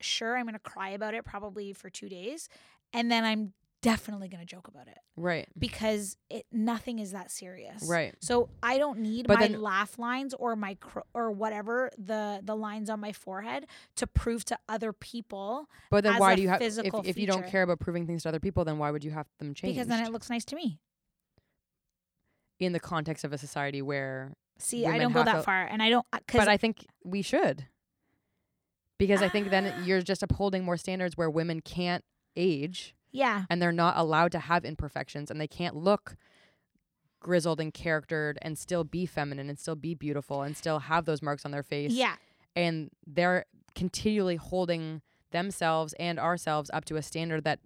sure, 0.00 0.36
I'm 0.36 0.46
gonna 0.46 0.58
cry 0.58 0.90
about 0.90 1.14
it 1.14 1.24
probably 1.24 1.72
for 1.72 1.90
two 1.90 2.08
days, 2.08 2.48
and 2.92 3.10
then 3.10 3.24
I'm 3.24 3.52
definitely 3.82 4.28
gonna 4.28 4.44
joke 4.44 4.68
about 4.68 4.86
it 4.88 4.98
right. 5.16 5.48
because 5.58 6.16
it 6.28 6.44
nothing 6.52 6.98
is 6.98 7.12
that 7.12 7.30
serious. 7.30 7.84
Right. 7.84 8.14
So 8.20 8.50
I 8.62 8.78
don't 8.78 8.98
need 8.98 9.26
But 9.26 9.40
my 9.40 9.48
then- 9.48 9.62
laugh 9.62 9.98
lines 9.98 10.34
or 10.34 10.54
my 10.56 10.74
cr- 10.74 11.00
or 11.14 11.30
whatever 11.30 11.90
the 11.96 12.40
the 12.42 12.54
lines 12.54 12.90
on 12.90 13.00
my 13.00 13.12
forehead 13.12 13.66
to 13.96 14.06
prove 14.06 14.44
to 14.46 14.58
other 14.68 14.92
people 14.92 15.68
But 15.90 16.04
then 16.04 16.14
as 16.14 16.20
why 16.20 16.32
a 16.32 16.36
do 16.36 16.42
you 16.42 16.48
have 16.48 16.60
if, 16.60 16.66
physical 16.66 17.02
if 17.04 17.16
you 17.16 17.26
don't 17.26 17.46
care 17.46 17.62
about 17.62 17.80
proving 17.80 18.06
things 18.06 18.24
to 18.24 18.28
other 18.28 18.40
people, 18.40 18.64
then 18.64 18.78
why 18.78 18.90
would 18.90 19.04
you 19.04 19.12
have 19.12 19.26
them 19.38 19.54
changed? 19.54 19.76
because 19.76 19.88
then 19.88 20.04
it 20.04 20.12
looks 20.12 20.28
nice 20.28 20.44
to 20.46 20.56
me. 20.56 20.78
in 22.58 22.72
the 22.72 22.80
context 22.80 23.24
of 23.24 23.32
a 23.32 23.38
society 23.38 23.80
where 23.80 24.34
See, 24.58 24.84
I 24.86 24.98
don't 24.98 25.12
go 25.12 25.24
that 25.24 25.36
to- 25.36 25.42
far, 25.42 25.64
and 25.64 25.82
I 25.82 25.88
don't 25.88 26.06
because 26.10 26.40
but 26.40 26.48
I 26.48 26.58
think 26.58 26.86
we 27.02 27.22
should. 27.22 27.66
Because 28.98 29.22
I 29.22 29.30
think 29.30 29.48
then 29.48 29.72
ah. 29.74 29.84
you're 29.86 30.02
just 30.02 30.22
upholding 30.22 30.62
more 30.62 30.76
standards 30.76 31.16
where 31.16 31.30
women 31.30 31.60
can't 31.62 32.04
age 32.36 32.94
yeah, 33.12 33.44
and 33.50 33.60
they're 33.60 33.72
not 33.72 33.96
allowed 33.96 34.32
to 34.32 34.38
have 34.38 34.64
imperfections 34.64 35.30
and 35.30 35.40
they 35.40 35.48
can't 35.48 35.76
look 35.76 36.16
grizzled 37.20 37.60
and 37.60 37.74
charactered 37.74 38.38
and 38.42 38.56
still 38.58 38.82
be 38.84 39.04
feminine 39.06 39.48
and 39.48 39.58
still 39.58 39.74
be 39.76 39.94
beautiful 39.94 40.42
and 40.42 40.56
still 40.56 40.78
have 40.78 41.04
those 41.04 41.20
marks 41.20 41.44
on 41.44 41.50
their 41.50 41.62
face. 41.62 41.92
yeah, 41.92 42.16
And 42.56 42.90
they're 43.06 43.44
continually 43.74 44.36
holding 44.36 45.02
themselves 45.30 45.92
and 46.00 46.18
ourselves 46.18 46.70
up 46.72 46.84
to 46.86 46.96
a 46.96 47.02
standard 47.02 47.44
that 47.44 47.60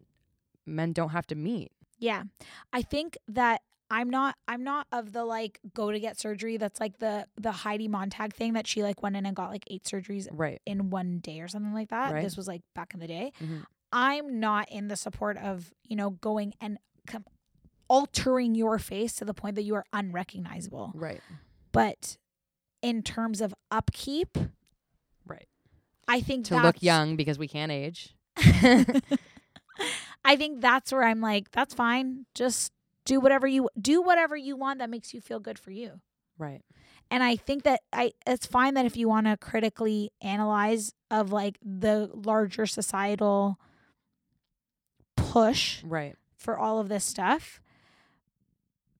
men 0.66 0.92
don't 0.92 1.11
have 1.11 1.26
to 1.28 1.35
meet. 1.35 1.70
yeah. 1.98 2.24
I 2.72 2.83
think 2.83 3.16
that 3.28 3.62
I'm 3.90 4.11
not 4.11 4.35
I'm 4.48 4.64
not 4.64 4.87
of 4.90 5.12
the 5.12 5.24
like 5.24 5.61
go 5.74 5.92
to 5.92 6.00
get 6.00 6.18
surgery. 6.18 6.57
That's 6.57 6.80
like 6.80 6.98
the 6.98 7.26
the 7.40 7.52
Heidi 7.52 7.87
Montag 7.87 8.35
thing 8.35 8.54
that 8.54 8.66
she 8.66 8.83
like 8.83 9.02
went 9.02 9.14
in 9.14 9.24
and 9.26 9.37
got 9.37 9.50
like 9.50 9.62
eight 9.68 9.85
surgeries 9.85 10.26
Right. 10.33 10.61
in 10.66 10.90
one 10.90 11.18
day 11.18 11.40
or 11.40 11.48
something 11.48 11.72
like 11.74 11.90
that. 11.90 12.12
Right. 12.12 12.24
This 12.24 12.37
was 12.37 12.48
like 12.48 12.62
back 12.74 12.92
in 12.94 12.98
the 13.00 13.07
day. 13.07 13.33
Mhm. 13.40 13.64
I'm 13.94 14.40
not 14.40 14.68
in 14.70 14.88
the 14.88 14.96
support 14.96 15.38
of, 15.38 15.72
you 15.85 15.94
know, 15.94 16.11
going 16.11 16.52
and 16.61 16.78
com- 17.07 17.24
altering 17.88 18.57
your 18.57 18.78
face 18.80 19.14
to 19.16 19.24
the 19.24 19.33
point 19.33 19.54
that 19.54 19.62
you 19.62 19.76
are 19.76 19.85
unrecognizable. 19.92 20.90
Right. 20.94 21.20
But 21.70 22.18
in 22.83 23.02
terms 23.02 23.40
of 23.40 23.54
upkeep, 23.70 24.37
Right. 25.26 25.48
I 26.09 26.20
think 26.20 26.46
To 26.46 26.61
look 26.61 26.83
young 26.83 27.16
because 27.16 27.38
we 27.38 27.48
can't 27.48 27.72
age. 27.72 28.14
I 30.24 30.37
think 30.37 30.61
that's 30.61 30.92
where 30.92 31.04
I'm 31.04 31.20
like, 31.20 31.50
that's 31.52 31.72
fine. 31.72 32.26
Just 32.35 32.72
do 33.04 33.20
whatever 33.20 33.46
you 33.46 33.68
do 33.80 34.02
whatever 34.02 34.37
you 34.37 34.57
want 34.57 34.78
that 34.80 34.90
makes 34.90 35.14
you 35.14 35.20
feel 35.20 35.38
good 35.38 35.59
for 35.59 35.70
you. 35.70 36.00
Right. 36.37 36.62
And 37.11 37.22
I 37.22 37.37
think 37.37 37.62
that 37.62 37.80
I 37.92 38.12
it's 38.26 38.46
fine 38.46 38.74
that 38.74 38.87
if 38.87 38.96
you 38.96 39.09
want 39.09 39.26
to 39.26 39.37
critically 39.37 40.11
analyze 40.20 40.92
of 41.11 41.33
like 41.33 41.59
the 41.62 42.11
larger 42.12 42.66
societal 42.66 43.59
push 45.35 45.83
Right. 45.85 46.16
for 46.37 46.59
all 46.59 46.79
of 46.79 46.88
this 46.88 47.05
stuff. 47.05 47.61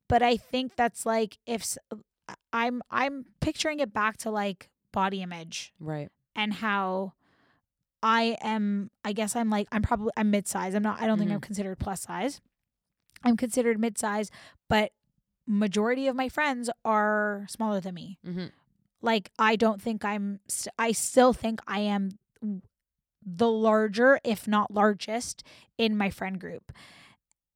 But 0.09 0.23
I 0.23 0.37
think 0.37 0.77
that's 0.77 1.07
like 1.07 1.39
if 1.47 1.77
i'm 2.53 2.83
I'm 2.91 3.27
picturing 3.41 3.81
it 3.81 3.93
back 3.93 4.17
to 4.19 4.31
like 4.31 4.69
body 4.93 5.23
image 5.23 5.73
Right. 5.81 6.09
and 6.37 6.53
how 6.55 7.13
I 8.03 8.37
am 8.43 8.91
I 9.05 9.13
guess 9.13 9.35
I'm 9.35 9.49
like 9.51 9.67
I'm 9.73 9.83
probably 9.83 10.13
I'm 10.17 10.31
mid-size. 10.31 10.75
I'm 10.75 10.83
not 10.83 11.01
I 11.01 11.07
don't 11.07 11.19
think 11.19 11.31
I'm 11.31 11.41
considered 11.41 11.79
plus 11.79 12.03
size. 12.03 12.41
I'm 13.25 13.37
considered 13.37 13.79
mid-size, 13.81 14.31
but 14.69 14.93
majority 15.47 16.07
of 16.09 16.15
my 16.17 16.29
friends 16.29 16.69
are 16.85 17.47
smaller 17.49 17.81
than 17.81 17.95
me. 17.95 18.19
Mm-hmm. 18.27 18.47
Like 19.01 19.31
I 19.39 19.57
don't 19.57 19.81
think 19.81 20.05
I'm 20.05 20.41
st- 20.49 20.75
I 20.79 20.93
still 20.93 21.33
think 21.33 21.61
I 21.67 21.81
am 21.81 22.11
the 23.25 23.49
larger 23.51 24.19
if 24.25 24.47
not 24.49 24.71
largest 24.71 25.43
in 25.79 25.97
my 25.97 26.11
friend 26.11 26.39
group. 26.41 26.73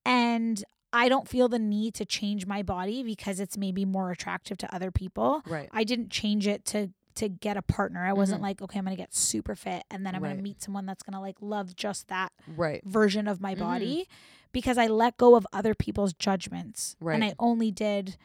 And 0.04 0.62
I 0.92 1.09
don't 1.09 1.28
feel 1.28 1.48
the 1.48 1.59
need 1.59 1.94
to 1.94 2.04
change 2.07 2.46
my 2.46 2.62
body 2.62 3.02
because 3.02 3.40
it's 3.40 3.59
maybe 3.59 3.85
more 3.85 4.11
attractive 4.11 4.57
to 4.59 4.74
other 4.74 4.90
people. 4.90 5.42
Right. 5.46 5.68
I 5.72 5.85
didn't 5.85 6.11
change 6.11 6.46
it 6.46 6.64
to 6.66 6.90
to 7.16 7.28
get 7.28 7.57
a 7.57 7.62
partner. 7.62 8.07
I 8.07 8.12
wasn't 8.12 8.38
Mhm. 8.40 8.44
like, 8.44 8.62
okay, 8.62 8.78
I'm 8.78 8.85
gonna 8.85 8.94
get 8.96 9.12
super 9.12 9.57
fit 9.57 9.83
and 9.90 10.07
then 10.07 10.14
I'm 10.14 10.22
Right. 10.22 10.31
gonna 10.31 10.42
meet 10.42 10.62
someone 10.62 10.87
that's 10.87 11.02
gonna 11.02 11.20
like 11.20 11.37
love 11.40 11.74
just 11.74 12.07
that 12.09 12.33
Right. 12.46 12.81
version 12.85 13.26
of 13.26 13.40
my 13.40 13.57
Mhm. 13.57 13.59
body 13.59 14.09
because 14.52 14.78
I 14.78 14.87
let 14.87 15.16
go 15.16 15.35
of 15.35 15.44
other 15.52 15.74
people's 15.74 16.12
judgments. 16.12 16.94
Right. 17.00 17.14
And 17.16 17.24
I 17.24 17.35
only 17.40 17.72
did 17.72 18.16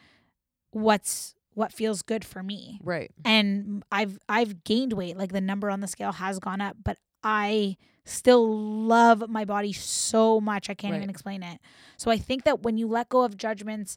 what's 0.70 1.34
what 1.54 1.72
feels 1.72 2.02
good 2.02 2.24
for 2.24 2.42
me. 2.42 2.80
Right. 2.82 3.10
And 3.24 3.84
I've 3.92 4.18
I've 4.28 4.62
gained 4.64 4.92
weight. 4.92 5.16
Like 5.16 5.32
the 5.32 5.40
number 5.40 5.70
on 5.70 5.80
the 5.80 5.86
scale 5.88 6.12
has 6.12 6.38
gone 6.38 6.60
up, 6.60 6.76
but 6.82 6.98
I 7.24 7.76
still 8.04 8.46
love 8.86 9.28
my 9.30 9.44
body 9.46 9.72
so 9.72 10.40
much 10.40 10.68
I 10.68 10.74
can't 10.74 10.92
Right. 10.92 10.98
even 10.98 11.08
explain 11.10 11.42
it. 11.42 11.58
So 11.96 12.10
I 12.10 12.18
think 12.18 12.44
that 12.44 12.62
when 12.62 12.76
you 12.76 12.86
let 12.86 13.08
go 13.08 13.22
of 13.22 13.36
judgments 13.38 13.96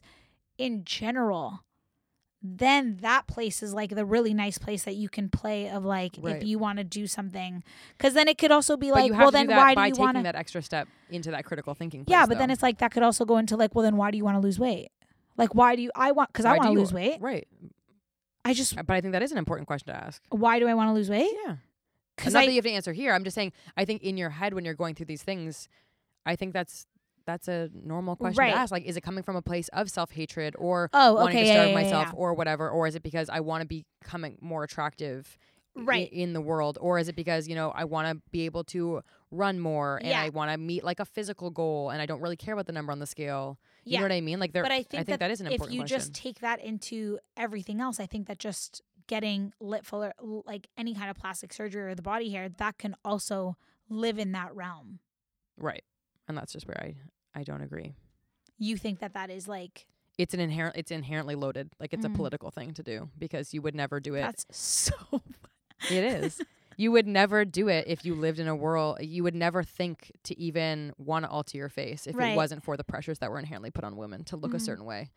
in 0.56 0.82
general, 0.84 1.60
then 2.40 2.98
that 3.02 3.26
place 3.26 3.62
is 3.62 3.74
like 3.74 3.90
the 3.90 4.04
really 4.06 4.32
nice 4.32 4.56
place 4.58 4.84
that 4.84 4.94
you 4.94 5.08
can 5.08 5.28
play 5.28 5.68
of 5.68 5.84
like 5.84 6.16
Right. 6.20 6.36
if 6.36 6.44
you 6.44 6.58
want 6.58 6.78
to 6.78 6.84
do 6.84 7.06
something 7.08 7.62
because 7.96 8.14
then 8.14 8.28
it 8.28 8.38
could 8.38 8.52
also 8.52 8.76
be 8.76 8.92
like 8.92 9.10
well 9.12 9.32
then 9.32 9.48
do 9.48 9.54
why 9.54 9.74
do 9.74 9.80
you 9.82 9.94
want 9.96 10.16
to 10.16 10.22
that 10.22 10.36
extra 10.36 10.62
step 10.62 10.86
into 11.10 11.32
that 11.32 11.44
critical 11.44 11.74
thinking. 11.74 12.04
yeah 12.06 12.20
place, 12.20 12.28
but 12.28 12.38
then 12.38 12.50
it's 12.50 12.62
like 12.62 12.78
that 12.78 12.92
could 12.92 13.02
also 13.02 13.24
go 13.24 13.38
into 13.38 13.56
like 13.56 13.74
well 13.74 13.82
then 13.82 13.96
why 13.96 14.12
do 14.12 14.16
you 14.16 14.24
want 14.24 14.36
to 14.36 14.40
lose 14.40 14.58
weight 14.58 14.88
like 15.36 15.52
why 15.54 15.74
do 15.74 15.82
you 15.82 15.90
i 15.96 16.12
want 16.12 16.32
because 16.32 16.44
i 16.44 16.56
want 16.56 16.68
to 16.68 16.70
lose 16.78 16.92
weight 16.94 17.20
Right. 17.20 17.48
i 18.44 18.54
just 18.54 18.76
But 18.76 18.88
I 18.90 19.00
think 19.00 19.12
that 19.12 19.22
is 19.22 19.32
an 19.32 19.38
important 19.38 19.66
question 19.66 19.92
to 19.92 19.96
ask. 20.00 20.22
why 20.30 20.60
do 20.60 20.68
i 20.68 20.74
want 20.74 20.90
to 20.90 20.92
lose 20.94 21.10
weight 21.10 21.34
Yeah. 21.44 21.56
Because 22.18 22.34
Not 22.34 22.42
i 22.42 22.46
that 22.46 22.52
you 22.52 22.56
have 22.58 22.64
to 22.64 22.70
answer 22.70 22.92
here. 22.92 23.12
I'm 23.14 23.24
just 23.24 23.34
saying. 23.34 23.52
I 23.76 23.84
think 23.84 24.02
in 24.02 24.16
your 24.16 24.30
head 24.30 24.52
when 24.54 24.64
you're 24.64 24.74
going 24.74 24.94
through 24.94 25.06
these 25.06 25.22
things, 25.22 25.68
I 26.26 26.36
think 26.36 26.52
that's 26.52 26.86
that's 27.26 27.46
a 27.48 27.68
normal 27.74 28.16
question 28.16 28.38
Right. 28.38 28.52
to 28.52 28.58
ask. 28.58 28.72
Like, 28.72 28.84
is 28.84 28.96
it 28.96 29.02
coming 29.02 29.22
from 29.22 29.36
a 29.36 29.42
place 29.42 29.68
of 29.74 29.90
self 29.90 30.10
hatred 30.12 30.54
or 30.58 30.88
Oh, 30.92 31.14
wanting 31.14 31.36
okay. 31.38 31.46
to 31.46 31.52
starve 31.52 31.68
yeah, 31.70 31.76
yeah, 31.78 31.82
myself 31.84 32.06
yeah. 32.08 32.18
or 32.18 32.34
whatever, 32.34 32.70
or 32.70 32.86
is 32.86 32.94
it 32.94 33.02
because 33.02 33.28
I 33.28 33.40
want 33.40 33.62
to 33.62 33.66
be 33.66 33.84
becoming 34.02 34.36
more 34.40 34.64
attractive? 34.64 35.36
i- 35.76 35.80
Right. 35.82 36.12
in 36.12 36.32
the 36.32 36.40
world 36.40 36.76
or 36.80 36.98
is 36.98 37.08
it 37.08 37.14
because 37.14 37.46
you 37.46 37.54
know 37.54 37.70
i 37.70 37.84
want 37.84 38.08
to 38.08 38.20
be 38.32 38.46
able 38.46 38.64
to 38.64 39.00
run 39.30 39.60
more 39.60 40.00
and 40.02 40.12
i 40.12 40.28
want 40.30 40.50
to 40.50 40.58
meet 40.58 40.82
like 40.82 40.98
a 40.98 41.04
physical 41.04 41.50
goal 41.50 41.90
and 41.90 42.02
i 42.02 42.06
don't 42.06 42.20
really 42.20 42.36
care 42.36 42.52
about 42.54 42.66
the 42.66 42.72
number 42.72 42.90
on 42.90 42.98
the 42.98 43.06
scale 43.06 43.60
you 43.84 43.96
know 43.96 44.02
what 44.02 44.10
i 44.10 44.20
mean 44.20 44.40
like 44.40 44.52
there 44.52 44.64
But 44.64 44.72
I 44.72 44.82
think, 44.82 45.06
that, 45.06 45.20
that, 45.20 45.30
is 45.30 45.40
an 45.40 45.46
if 45.46 45.52
important 45.52 45.74
you 45.76 45.80
question 45.82 45.98
just 45.98 46.14
take 46.14 46.40
that 46.40 46.58
into 46.64 47.20
everything 47.36 47.80
else, 47.80 48.00
I 48.00 48.06
think 48.06 48.26
that 48.26 48.40
just 48.40 48.82
getting 49.08 49.52
lip 49.60 49.84
filler, 49.84 50.12
like 50.20 50.68
any 50.76 50.94
kind 50.94 51.10
of 51.10 51.16
plastic 51.16 51.52
surgery 51.52 51.82
or 51.82 51.94
the 51.96 52.02
body 52.02 52.30
hair, 52.30 52.48
that 52.48 52.78
can 52.78 52.94
also 53.04 53.56
live 53.88 54.18
in 54.18 54.30
that 54.32 54.54
realm. 54.54 55.00
right 55.56 55.82
and 56.28 56.36
that's 56.38 56.52
just 56.52 56.68
where 56.68 56.78
i 56.80 56.94
i 57.34 57.42
don't 57.42 57.62
agree 57.62 57.94
You 58.58 58.76
think 58.76 58.98
that 59.00 59.14
that 59.14 59.30
is 59.30 59.48
like 59.48 59.86
it's 60.18 60.34
an 60.34 60.40
inherent 60.40 60.76
it's 60.76 60.90
inherently 60.90 61.34
loaded 61.34 61.70
like 61.80 61.92
it's 61.94 62.04
Mm. 62.06 62.12
a 62.12 62.16
political 62.16 62.50
thing 62.50 62.74
to 62.74 62.82
do 62.82 63.08
because 63.18 63.54
you 63.54 63.62
would 63.62 63.74
never 63.74 63.98
do 63.98 64.14
it 64.14 64.20
that's 64.22 64.46
so. 64.50 64.92
It 65.90 66.04
is. 66.04 66.40
you 66.76 66.90
would 66.92 67.06
never 67.06 67.44
do 67.44 67.68
it 67.68 67.84
if 67.88 68.04
you 68.04 68.14
lived 68.14 68.40
in 68.40 68.48
a 68.48 68.54
world. 68.54 68.98
You 69.00 69.22
would 69.22 69.34
never 69.34 69.62
think 69.62 70.10
to 70.24 70.38
even 70.38 70.92
want 70.98 71.24
to 71.24 71.30
alter 71.30 71.56
your 71.56 71.68
face 71.68 72.06
if 72.06 72.14
Right. 72.16 72.32
it 72.32 72.36
wasn't 72.36 72.62
for 72.64 72.76
the 72.76 72.84
pressures 72.84 73.20
that 73.20 73.30
were 73.30 73.38
inherently 73.38 73.70
put 73.70 73.84
on 73.84 73.96
women 73.96 74.24
to 74.24 74.36
look 74.36 74.54
a 74.54 74.56
Mhm. 74.58 74.60
certain 74.68 74.84
way. 74.84 75.10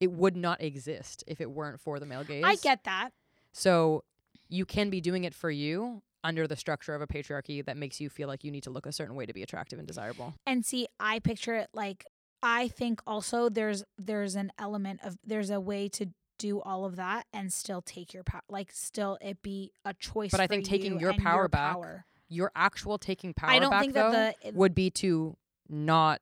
It 0.00 0.10
would 0.12 0.36
not 0.36 0.60
exist 0.60 1.22
if 1.28 1.40
it 1.40 1.50
weren't 1.52 1.80
for 1.80 1.98
the 2.00 2.06
male 2.06 2.24
gaze. 2.24 2.44
I 2.44 2.56
get 2.56 2.82
that. 2.84 3.10
So 3.52 4.04
you 4.48 4.64
can 4.64 4.90
be 4.90 5.00
doing 5.00 5.24
it 5.24 5.34
for 5.34 5.50
you 5.50 6.02
under 6.24 6.46
the 6.46 6.56
structure 6.56 6.94
of 6.94 7.02
a 7.02 7.06
patriarchy 7.06 7.64
that 7.64 7.76
makes 7.76 8.00
you 8.00 8.10
feel 8.10 8.28
like 8.28 8.44
you 8.44 8.50
need 8.50 8.64
to 8.64 8.70
look 8.70 8.86
a 8.86 8.92
certain 8.92 9.14
way 9.14 9.26
to 9.26 9.32
be 9.32 9.42
attractive 9.42 9.78
and 9.78 9.86
desirable. 9.86 10.34
And 10.46 10.64
see, 10.64 10.86
I 10.98 11.20
picture 11.20 11.54
it 11.54 11.68
like 11.72 12.04
I 12.42 12.68
think 12.68 13.00
also 13.06 13.48
there's 13.48 13.84
there's 13.98 14.34
an 14.34 14.52
element 14.58 15.00
of 15.02 15.16
there's 15.24 15.50
a 15.50 15.60
way 15.60 15.88
to 15.90 16.06
do 16.38 16.60
all 16.60 16.84
of 16.84 16.96
that 16.96 17.26
and 17.32 17.52
still 17.52 17.82
take 17.82 18.14
your 18.14 18.22
power, 18.22 18.42
like 18.48 18.70
still 18.72 19.18
it 19.20 19.42
be 19.42 19.72
a 19.84 19.94
choice. 19.94 20.30
But 20.30 20.40
I 20.40 20.46
think 20.46 20.64
taking 20.64 20.94
you 20.94 21.00
your 21.00 21.14
power 21.14 21.48
back 21.48 21.72
power. 21.72 22.04
Your 22.28 22.52
actual 22.54 22.98
taking 22.98 23.32
power 23.34 23.50
I 23.50 23.58
don't 23.58 23.70
back 23.70 23.80
think 23.80 23.94
though 23.94 24.12
that 24.12 24.36
the 24.44 24.52
would 24.52 24.74
be 24.74 24.90
to 24.90 25.36
not 25.68 26.20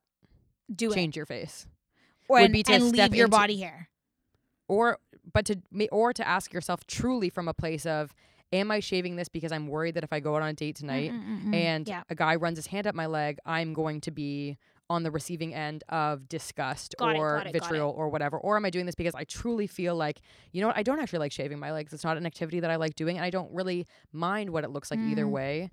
do 0.75 0.91
it 0.91 0.95
change 0.95 1.17
your 1.17 1.27
face. 1.27 1.67
or 2.29 2.39
would 2.39 2.45
and, 2.47 2.53
be 2.53 2.63
to 2.65 2.73
and 2.73 2.93
leave 2.93 3.15
your 3.15 3.29
body 3.29 3.61
hair. 3.61 3.89
or 4.69 4.99
but 5.33 5.45
to 5.47 5.57
or 5.93 6.13
to 6.13 6.27
ask 6.27 6.53
yourself 6.53 6.87
truly 6.87 7.29
from 7.31 7.49
a 7.49 7.55
place 7.55 7.87
of 7.87 8.15
am 8.53 8.71
i 8.71 8.79
shaving 8.81 9.17
this 9.17 9.29
because 9.29 9.51
i'm 9.53 9.67
worried 9.67 9.95
that 9.95 10.05
if 10.05 10.13
i 10.13 10.21
go 10.21 10.37
out 10.37 10.43
on 10.43 10.49
a 10.49 10.53
date 10.53 10.77
tonight 10.77 11.11
Mm-mm-mm-mm. 11.13 11.55
and 11.55 11.89
yeah, 11.89 12.03
a 12.09 12.15
guy 12.15 12.37
runs 12.37 12.57
his 12.59 12.67
hand 12.69 12.87
up 12.87 12.95
my 12.95 13.07
leg 13.07 13.39
i'm 13.45 13.73
going 13.75 14.01
to 14.03 14.11
be 14.11 14.57
on 14.89 15.03
the 15.03 15.11
receiving 15.11 15.53
end 15.53 15.83
of 15.89 16.29
disgust 16.29 16.95
Got 16.97 17.17
or 17.17 17.39
it, 17.39 17.49
it. 17.49 17.53
vitriol 17.53 17.93
or 17.97 18.09
whatever 18.09 18.39
or 18.39 18.57
am 18.57 18.65
i 18.65 18.71
doing 18.71 18.87
this 18.87 18.95
because 18.95 19.17
i 19.17 19.25
truly 19.25 19.67
feel 19.67 19.97
like 19.97 20.21
you 20.53 20.61
know 20.61 20.69
what 20.69 20.77
i 20.77 20.85
don't 20.85 21.01
actually 21.01 21.19
like 21.19 21.33
shaving 21.33 21.59
my 21.59 21.73
legs 21.73 21.93
it's 21.93 22.05
not 22.05 22.17
an 22.17 22.25
activity 22.25 22.61
that 22.61 22.71
i 22.71 22.77
like 22.77 22.95
doing 22.95 23.17
and 23.17 23.25
i 23.25 23.31
don't 23.31 23.51
really 23.53 23.85
mind 24.13 24.51
what 24.51 24.63
it 24.63 24.71
looks 24.71 24.91
like 24.93 25.01
either 25.01 25.25
Mm. 25.25 25.31
way 25.31 25.71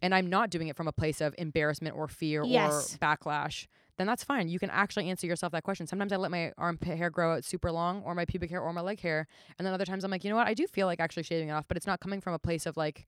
and 0.00 0.14
i'm 0.14 0.26
not 0.28 0.48
doing 0.48 0.68
it 0.68 0.76
from 0.76 0.88
a 0.88 0.92
place 0.92 1.20
of 1.20 1.34
embarrassment 1.36 1.94
or 1.96 2.08
fear 2.08 2.42
Yes. 2.44 2.94
or 2.94 2.98
backlash 2.98 3.66
then 3.98 4.06
that's 4.06 4.22
fine. 4.24 4.48
You 4.48 4.58
can 4.58 4.70
actually 4.70 5.08
answer 5.08 5.26
yourself 5.26 5.52
that 5.52 5.62
question. 5.62 5.86
Sometimes 5.86 6.12
I 6.12 6.16
let 6.16 6.30
my 6.30 6.52
armpit 6.58 6.96
hair 6.98 7.10
grow 7.10 7.34
out 7.34 7.44
super 7.44 7.72
long, 7.72 8.02
or 8.02 8.14
my 8.14 8.24
pubic 8.24 8.50
hair, 8.50 8.60
or 8.60 8.72
my 8.72 8.80
leg 8.82 9.00
hair, 9.00 9.26
and 9.58 9.66
then 9.66 9.72
other 9.72 9.84
times 9.86 10.04
I'm 10.04 10.10
like, 10.10 10.22
you 10.24 10.30
know 10.30 10.36
what? 10.36 10.46
I 10.46 10.54
do 10.54 10.66
feel 10.66 10.86
like 10.86 11.00
actually 11.00 11.22
shaving 11.22 11.48
it 11.48 11.52
off, 11.52 11.66
but 11.68 11.76
it's 11.76 11.86
not 11.86 12.00
coming 12.00 12.20
from 12.20 12.34
a 12.34 12.38
place 12.38 12.66
of 12.66 12.76
like 12.76 13.06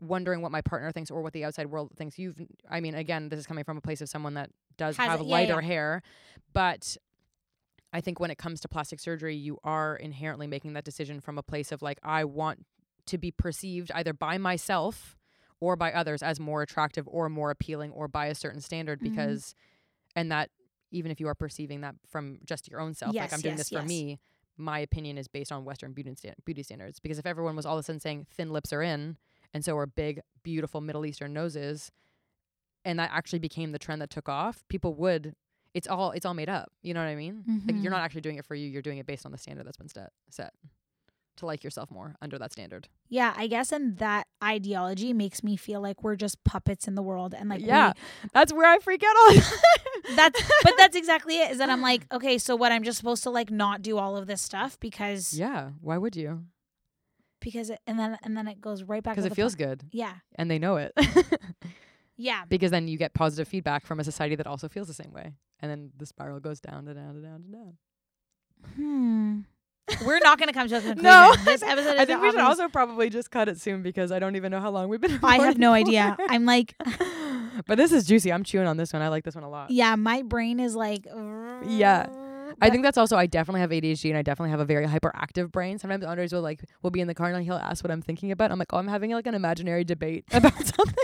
wondering 0.00 0.42
what 0.42 0.50
my 0.52 0.60
partner 0.60 0.90
thinks 0.92 1.10
or 1.10 1.22
what 1.22 1.32
the 1.32 1.44
outside 1.44 1.66
world 1.66 1.92
thinks. 1.96 2.18
You've, 2.18 2.40
I 2.68 2.80
mean, 2.80 2.94
again, 2.94 3.28
this 3.28 3.38
is 3.38 3.46
coming 3.46 3.64
from 3.64 3.76
a 3.76 3.80
place 3.80 4.00
of 4.00 4.08
someone 4.08 4.34
that 4.34 4.50
does 4.76 4.96
Has 4.96 5.08
have 5.08 5.20
it- 5.20 5.26
yeah, 5.26 5.32
lighter 5.32 5.60
yeah. 5.60 5.66
hair, 5.66 6.02
but 6.52 6.96
I 7.92 8.00
think 8.00 8.18
when 8.18 8.30
it 8.30 8.38
comes 8.38 8.60
to 8.60 8.68
plastic 8.68 9.00
surgery, 9.00 9.36
you 9.36 9.58
are 9.64 9.96
inherently 9.96 10.46
making 10.46 10.72
that 10.72 10.84
decision 10.84 11.20
from 11.20 11.36
a 11.38 11.42
place 11.42 11.72
of 11.72 11.82
like, 11.82 11.98
I 12.02 12.24
want 12.24 12.64
to 13.06 13.18
be 13.18 13.30
perceived 13.30 13.90
either 13.94 14.12
by 14.12 14.38
myself 14.38 15.16
or 15.60 15.76
by 15.76 15.92
others 15.92 16.22
as 16.22 16.40
more 16.40 16.62
attractive 16.62 17.06
or 17.06 17.28
more 17.28 17.50
appealing 17.50 17.90
or 17.92 18.08
by 18.08 18.26
a 18.26 18.34
certain 18.34 18.60
standard 18.60 18.98
Mhm. 19.00 19.02
because, 19.04 19.54
and 20.16 20.30
that 20.32 20.50
even 20.90 21.10
if 21.10 21.20
you 21.20 21.28
are 21.28 21.34
perceiving 21.34 21.80
that 21.82 21.94
from 22.08 22.38
just 22.44 22.68
your 22.70 22.80
own 22.80 22.94
self, 22.94 23.14
like 23.14 23.32
I'm 23.32 23.40
doing 23.40 23.52
yes, 23.56 23.60
this 23.60 23.68
for 23.70 23.80
yes. 23.80 23.88
me, 23.88 24.18
my 24.58 24.78
opinion 24.80 25.16
is 25.16 25.26
based 25.28 25.50
on 25.50 25.64
Western 25.64 25.92
beauty, 25.92 26.14
sta- 26.14 26.34
beauty 26.44 26.62
standards. 26.62 27.00
Because 27.00 27.18
if 27.18 27.24
everyone 27.26 27.56
was 27.56 27.64
all 27.64 27.76
of 27.76 27.80
a 27.80 27.82
sudden 27.82 28.00
saying 28.00 28.26
thin 28.30 28.50
lips 28.52 28.72
are 28.72 28.82
in, 28.82 29.16
and 29.54 29.64
so 29.64 29.76
are 29.76 29.86
big, 29.86 30.20
beautiful 30.42 30.80
Middle 30.80 31.06
Eastern 31.06 31.32
noses, 31.32 31.90
and 32.84 32.98
that 32.98 33.10
actually 33.12 33.38
became 33.38 33.72
the 33.72 33.78
trend 33.78 34.02
that 34.02 34.10
took 34.10 34.28
off, 34.28 34.64
people 34.68 34.94
would. 34.94 35.34
It's 35.72 35.86
all 35.88 36.10
it's 36.10 36.26
all 36.26 36.34
made 36.34 36.50
up. 36.50 36.70
You 36.82 36.92
know 36.92 37.00
what 37.00 37.08
I 37.08 37.14
mean? 37.14 37.44
Like 37.66 37.76
Mhm. 37.76 37.82
you're 37.82 37.90
not 37.92 38.02
actually 38.02 38.20
doing 38.20 38.36
it 38.36 38.44
for 38.44 38.54
you. 38.54 38.68
You're 38.68 38.82
doing 38.82 38.98
it 38.98 39.06
based 39.06 39.24
on 39.24 39.32
the 39.32 39.38
standard 39.38 39.66
that's 39.66 39.78
been 39.78 39.88
set 39.88 40.10
set 40.28 40.52
to 41.36 41.46
like 41.46 41.64
yourself 41.64 41.90
more 41.90 42.14
under 42.22 42.38
that 42.38 42.52
standard. 42.52 42.88
Yeah, 43.08 43.34
I 43.36 43.46
guess, 43.46 43.72
and 43.72 43.98
that 43.98 44.26
ideology 44.42 45.12
makes 45.12 45.42
me 45.42 45.56
feel 45.56 45.80
like 45.80 46.02
we're 46.02 46.16
just 46.16 46.42
puppets 46.44 46.86
in 46.88 46.94
the 46.94 47.02
world, 47.02 47.34
and 47.34 47.48
like 47.48 47.60
we- 47.60 47.66
yeah, 47.68 47.92
that's 48.32 48.52
where 48.52 48.70
I 48.70 48.78
freak 48.78 49.02
out 49.02 49.16
all 49.16 49.34
the 49.34 49.40
time. 49.40 50.16
that's 50.16 50.42
but 50.62 50.74
that's 50.78 50.96
exactly 50.96 51.38
it. 51.38 51.50
Is 51.50 51.58
that 51.58 51.70
I'm 51.70 51.82
like, 51.82 52.06
okay, 52.12 52.38
so 52.38 52.56
what? 52.56 52.72
I'm 52.72 52.82
just 52.82 52.98
supposed 52.98 53.22
to 53.24 53.30
like 53.30 53.50
not 53.50 53.82
do 53.82 53.98
all 53.98 54.16
of 54.16 54.26
this 54.26 54.40
stuff 54.42 54.78
because 54.80 55.32
yeah. 55.38 55.70
Why 55.80 55.98
would 55.98 56.16
you? 56.16 56.44
because 57.40 57.70
it, 57.70 57.80
and 57.88 57.98
then 57.98 58.16
and 58.22 58.36
then 58.36 58.46
it 58.46 58.60
goes 58.60 58.84
right 58.84 59.02
back 59.02 59.16
Because 59.16 59.24
it 59.24 59.34
feels 59.34 59.56
good 59.56 59.82
Yeah, 59.90 60.14
and 60.36 60.50
they 60.50 60.58
know 60.60 60.76
it. 60.76 60.92
yeah, 62.16 62.44
because 62.48 62.70
then 62.70 62.86
you 62.88 62.96
get 62.96 63.14
positive 63.14 63.48
feedback 63.48 63.84
from 63.84 63.98
a 64.00 64.04
society 64.04 64.36
that 64.36 64.46
also 64.46 64.68
feels 64.68 64.86
the 64.86 64.94
same 64.94 65.12
way, 65.12 65.32
and 65.60 65.70
then 65.70 65.90
the 65.96 66.06
spiral 66.06 66.38
goes 66.40 66.60
down 66.60 66.86
and 66.88 66.96
down 66.96 67.16
and 67.16 67.24
down 67.24 67.42
and 67.44 67.52
down. 67.52 67.76
hmm. 68.76 69.40
We're 70.04 70.18
not 70.20 70.38
going 70.38 70.48
to 70.48 70.52
come 70.54 70.68
to 70.68 70.76
a 70.76 70.80
conclusion. 70.80 71.02
No, 71.04 71.34
this 71.44 71.62
episode 71.66 71.94
is 71.94 72.00
I 72.00 72.04
think 72.04 72.22
we 72.22 72.30
should 72.30 72.40
also 72.40 72.68
probably 72.68 73.10
just 73.10 73.30
cut 73.30 73.48
it 73.48 73.60
soon 73.60 73.82
because 73.82 74.10
I 74.12 74.18
don't 74.18 74.36
even 74.36 74.50
know 74.50 74.60
how 74.60 74.70
long 74.70 74.88
we've 74.88 75.00
been. 75.00 75.18
I 75.24 75.38
have 75.38 75.58
no 75.58 75.72
for. 75.72 75.76
idea. 75.76 76.16
I'm 76.28 76.44
like, 76.46 76.74
but 77.66 77.76
this 77.76 77.92
is 77.92 78.04
juicy. 78.06 78.32
I'm 78.32 78.44
chewing 78.44 78.66
on 78.66 78.76
this 78.76 78.92
one. 78.92 79.02
I 79.02 79.08
like 79.08 79.24
this 79.24 79.34
one 79.34 79.44
a 79.44 79.50
lot. 79.50 79.70
yeah, 79.70 79.94
my 79.96 80.22
brain 80.22 80.60
is 80.60 80.74
like, 80.74 81.06
Yeah. 81.66 82.06
I 82.60 82.68
think 82.70 82.82
that's 82.84 82.98
also 82.98 83.16
I 83.16 83.26
definitely 83.26 83.62
have 83.62 83.70
ADHD 83.70 84.10
and 84.10 84.18
I 84.18 84.22
definitely 84.22 84.50
have 84.50 84.60
a 84.60 84.64
very 84.64 84.86
hyperactive 84.86 85.50
brain. 85.50 85.78
Sometimes 85.78 86.04
Andres 86.04 86.32
will 86.32 86.42
like 86.42 86.60
will 86.82 86.90
be 86.90 87.00
in 87.00 87.08
the 87.08 87.14
car 87.14 87.28
and 87.32 87.42
he'll 87.44 87.56
ask 87.56 87.82
what 87.82 87.90
I'm 87.90 88.02
thinking 88.02 88.30
about. 88.30 88.52
I'm 88.52 88.58
like, 88.58 88.72
oh, 88.72 88.76
I'm 88.78 88.86
having 88.88 89.10
like 89.10 89.26
an 89.26 89.34
imaginary 89.34 89.84
debate 89.84 90.24
about 90.32 90.52
something. 90.66 90.94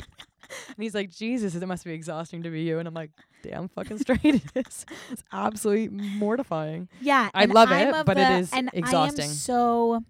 And 0.69 0.77
he's 0.79 0.95
like, 0.95 1.11
Jesus, 1.11 1.55
it 1.55 1.67
must 1.67 1.85
be 1.85 1.93
exhausting 1.93 2.43
to 2.43 2.51
be 2.51 2.63
you. 2.63 2.79
And 2.79 2.87
I'm 2.89 2.95
like, 2.95 3.11
damn 3.43 3.69
fucking 3.69 3.99
straight 3.99 4.25
it 4.25 4.43
is. 4.55 4.85
It's 5.11 5.23
absolutely 5.33 5.89
mortifying. 5.89 6.89
Yeah, 7.01 7.31
I 7.35 7.45
love 7.47 7.71
I'm 7.71 7.95
it, 7.95 8.07
but 8.07 8.19
it 8.19 8.27
the- 8.29 8.39
is 8.39 8.53
and 8.53 8.71
exhausting. 8.73 9.25
I 9.25 9.29
am 9.29 9.33
so, 9.35 10.01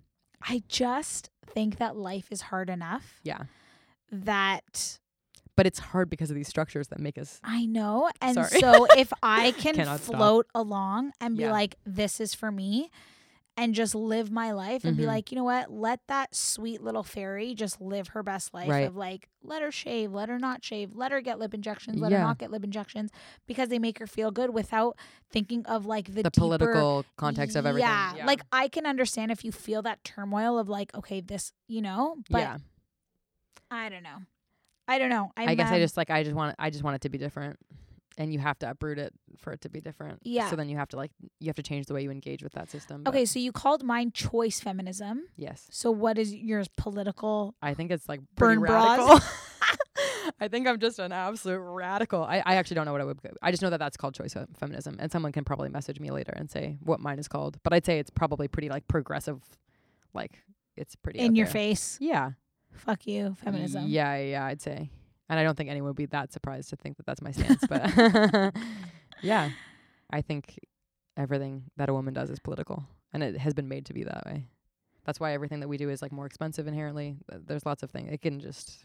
I 0.42 0.62
just 0.68 1.30
think 1.46 1.78
that 1.78 1.96
life 1.96 2.28
is 2.30 2.42
hard 2.42 2.68
enough 2.70 3.20
Yeah. 3.24 3.42
that 4.12 4.98
But 5.56 5.66
it's 5.66 5.78
hard 5.78 6.08
because 6.10 6.30
of 6.30 6.36
these 6.36 6.48
structures 6.48 6.88
that 6.88 7.00
make 7.00 7.18
us 7.18 7.40
I 7.42 7.66
know, 7.66 8.10
and 8.20 8.34
Sorry. 8.34 8.60
so 8.60 8.86
if 8.96 9.12
I 9.22 9.50
can 9.58 9.74
Cannot 9.74 10.00
stop. 10.00 10.16
float 10.16 10.46
along 10.54 11.12
and 11.20 11.36
be 11.36 11.42
Yeah. 11.44 11.52
like, 11.52 11.74
this 11.84 12.20
is 12.20 12.34
for 12.34 12.50
me. 12.52 12.90
And 13.60 13.74
just 13.74 13.94
live 13.94 14.30
my 14.30 14.52
life 14.52 14.84
and 14.84 14.96
be 14.96 15.02
Mhm. 15.02 15.06
like, 15.08 15.32
you 15.32 15.36
know 15.36 15.42
what? 15.42 15.70
Let 15.72 16.00
that 16.06 16.32
sweet 16.34 16.80
little 16.80 17.02
fairy 17.02 17.54
just 17.56 17.80
live 17.80 18.08
her 18.08 18.22
best 18.22 18.54
life 18.54 18.68
Right. 18.68 18.86
of 18.86 18.94
like, 18.94 19.28
let 19.42 19.62
her 19.62 19.72
shave, 19.72 20.12
let 20.12 20.28
her 20.28 20.38
not 20.38 20.64
shave, 20.64 20.94
let 20.94 21.10
her 21.10 21.20
get 21.20 21.40
lip 21.40 21.52
injections, 21.54 21.98
let 22.00 22.12
her 22.12 22.18
not 22.20 22.38
get 22.38 22.52
lip 22.52 22.62
injections 22.62 23.10
because 23.48 23.68
they 23.68 23.80
make 23.80 23.98
her 23.98 24.06
feel 24.06 24.30
good 24.30 24.50
without 24.54 24.96
thinking 25.32 25.66
of 25.66 25.86
like 25.86 26.06
the, 26.06 26.22
the 26.22 26.30
deeper- 26.30 26.40
political 26.40 27.04
context 27.16 27.56
of 27.56 27.66
everything. 27.66 27.88
Yeah. 27.88 28.24
Like 28.24 28.42
I 28.52 28.68
can 28.68 28.86
understand 28.86 29.32
if 29.32 29.44
you 29.44 29.50
feel 29.50 29.82
that 29.82 30.04
turmoil 30.04 30.56
of 30.58 30.68
like, 30.68 30.94
okay, 30.94 31.20
this, 31.20 31.52
you 31.66 31.82
know, 31.82 32.16
but 32.30 32.38
yeah. 32.38 32.58
I 33.72 33.88
don't 33.88 34.04
know. 34.04 34.18
I 34.86 34.98
don't 34.98 35.10
know. 35.10 35.32
I'm, 35.36 35.48
I 35.48 35.54
guess 35.56 35.70
I 35.70 35.74
um, 35.74 35.80
just 35.80 35.96
like 35.96 36.10
I 36.10 36.22
just 36.22 36.34
want 36.36 36.54
I 36.58 36.70
just 36.70 36.84
want 36.84 36.94
it 36.94 37.00
to 37.02 37.08
be 37.08 37.18
different. 37.18 37.58
And 38.18 38.32
you 38.32 38.40
have 38.40 38.58
to 38.58 38.70
uproot 38.70 38.98
it 38.98 39.14
for 39.38 39.52
it 39.52 39.60
to 39.62 39.70
be 39.70 39.80
different. 39.80 40.20
Yeah. 40.24 40.50
So 40.50 40.56
then 40.56 40.68
you 40.68 40.76
have 40.76 40.88
to 40.88 40.96
like 40.96 41.12
you 41.40 41.46
have 41.46 41.56
to 41.56 41.62
change 41.62 41.86
the 41.86 41.94
way 41.94 42.02
you 42.02 42.10
engage 42.10 42.42
with 42.42 42.52
that 42.52 42.68
system. 42.68 43.04
Okay, 43.06 43.24
so 43.24 43.38
you 43.38 43.52
called 43.52 43.82
mine 43.82 44.10
choice 44.12 44.60
feminism. 44.60 45.22
Yes. 45.36 45.66
So 45.70 45.90
what 45.90 46.18
is 46.18 46.34
yours 46.34 46.68
political? 46.76 47.54
I 47.62 47.74
think 47.74 47.90
it's 47.92 48.08
like 48.08 48.20
pretty 48.36 48.56
Burn 48.60 48.70
radical. 48.72 49.20
I 50.40 50.48
think 50.48 50.66
I'm 50.68 50.78
just 50.78 50.98
an 50.98 51.12
absolute 51.12 51.58
radical. 51.58 52.22
I, 52.22 52.42
I 52.44 52.56
actually 52.56 52.74
don't 52.76 52.84
know 52.86 52.92
what 52.92 53.00
I 53.00 53.04
would. 53.04 53.20
I 53.40 53.50
just 53.50 53.62
know 53.62 53.70
that 53.70 53.78
that's 53.78 53.96
called 53.96 54.14
choice 54.14 54.34
fe- 54.34 54.46
feminism, 54.56 54.96
and 54.98 55.10
someone 55.10 55.32
can 55.32 55.44
probably 55.44 55.68
message 55.68 56.00
me 56.00 56.10
later 56.10 56.32
and 56.36 56.50
say 56.50 56.78
what 56.82 57.00
mine 57.00 57.18
is 57.18 57.28
called. 57.28 57.58
But 57.62 57.72
I'd 57.72 57.86
say 57.86 57.98
it's 57.98 58.10
probably 58.10 58.48
pretty 58.48 58.68
like 58.68 58.86
progressive, 58.88 59.40
like 60.14 60.42
it's 60.76 60.96
pretty 60.96 61.20
In 61.20 61.34
your 61.34 61.46
there. 61.46 61.52
face. 61.52 61.98
Yeah, 62.00 62.32
Fuck 62.72 63.06
you, 63.06 63.36
feminism. 63.42 63.84
Yeah, 63.88 64.16
yeah, 64.16 64.44
I'd 64.44 64.62
say, 64.62 64.90
and 65.28 65.38
I 65.38 65.42
don't 65.42 65.56
think 65.56 65.70
anyone 65.70 65.88
would 65.88 65.96
be 65.96 66.06
that 66.06 66.32
surprised 66.32 66.70
to 66.70 66.76
think 66.76 66.96
that 66.96 67.06
that's 67.06 67.22
my 67.22 67.30
stance. 67.32 67.64
but 67.68 68.54
yeah, 69.22 69.50
I 70.10 70.20
think 70.22 70.58
everything 71.16 71.64
that 71.76 71.88
a 71.88 71.94
woman 71.94 72.14
does 72.14 72.30
is 72.30 72.38
political, 72.38 72.84
and 73.12 73.22
it 73.22 73.36
has 73.38 73.54
been 73.54 73.68
made 73.68 73.86
to 73.86 73.92
be 73.92 74.04
that 74.04 74.24
way. 74.26 74.44
That's 75.04 75.18
why 75.20 75.32
everything 75.32 75.60
that 75.60 75.68
we 75.68 75.78
do 75.78 75.88
is 75.88 76.02
like 76.02 76.12
more 76.12 76.26
expensive 76.26 76.66
inherently. 76.66 77.16
There's 77.30 77.64
lots 77.64 77.82
of 77.82 77.90
things. 77.90 78.12
It 78.12 78.20
can 78.20 78.40
just 78.40 78.84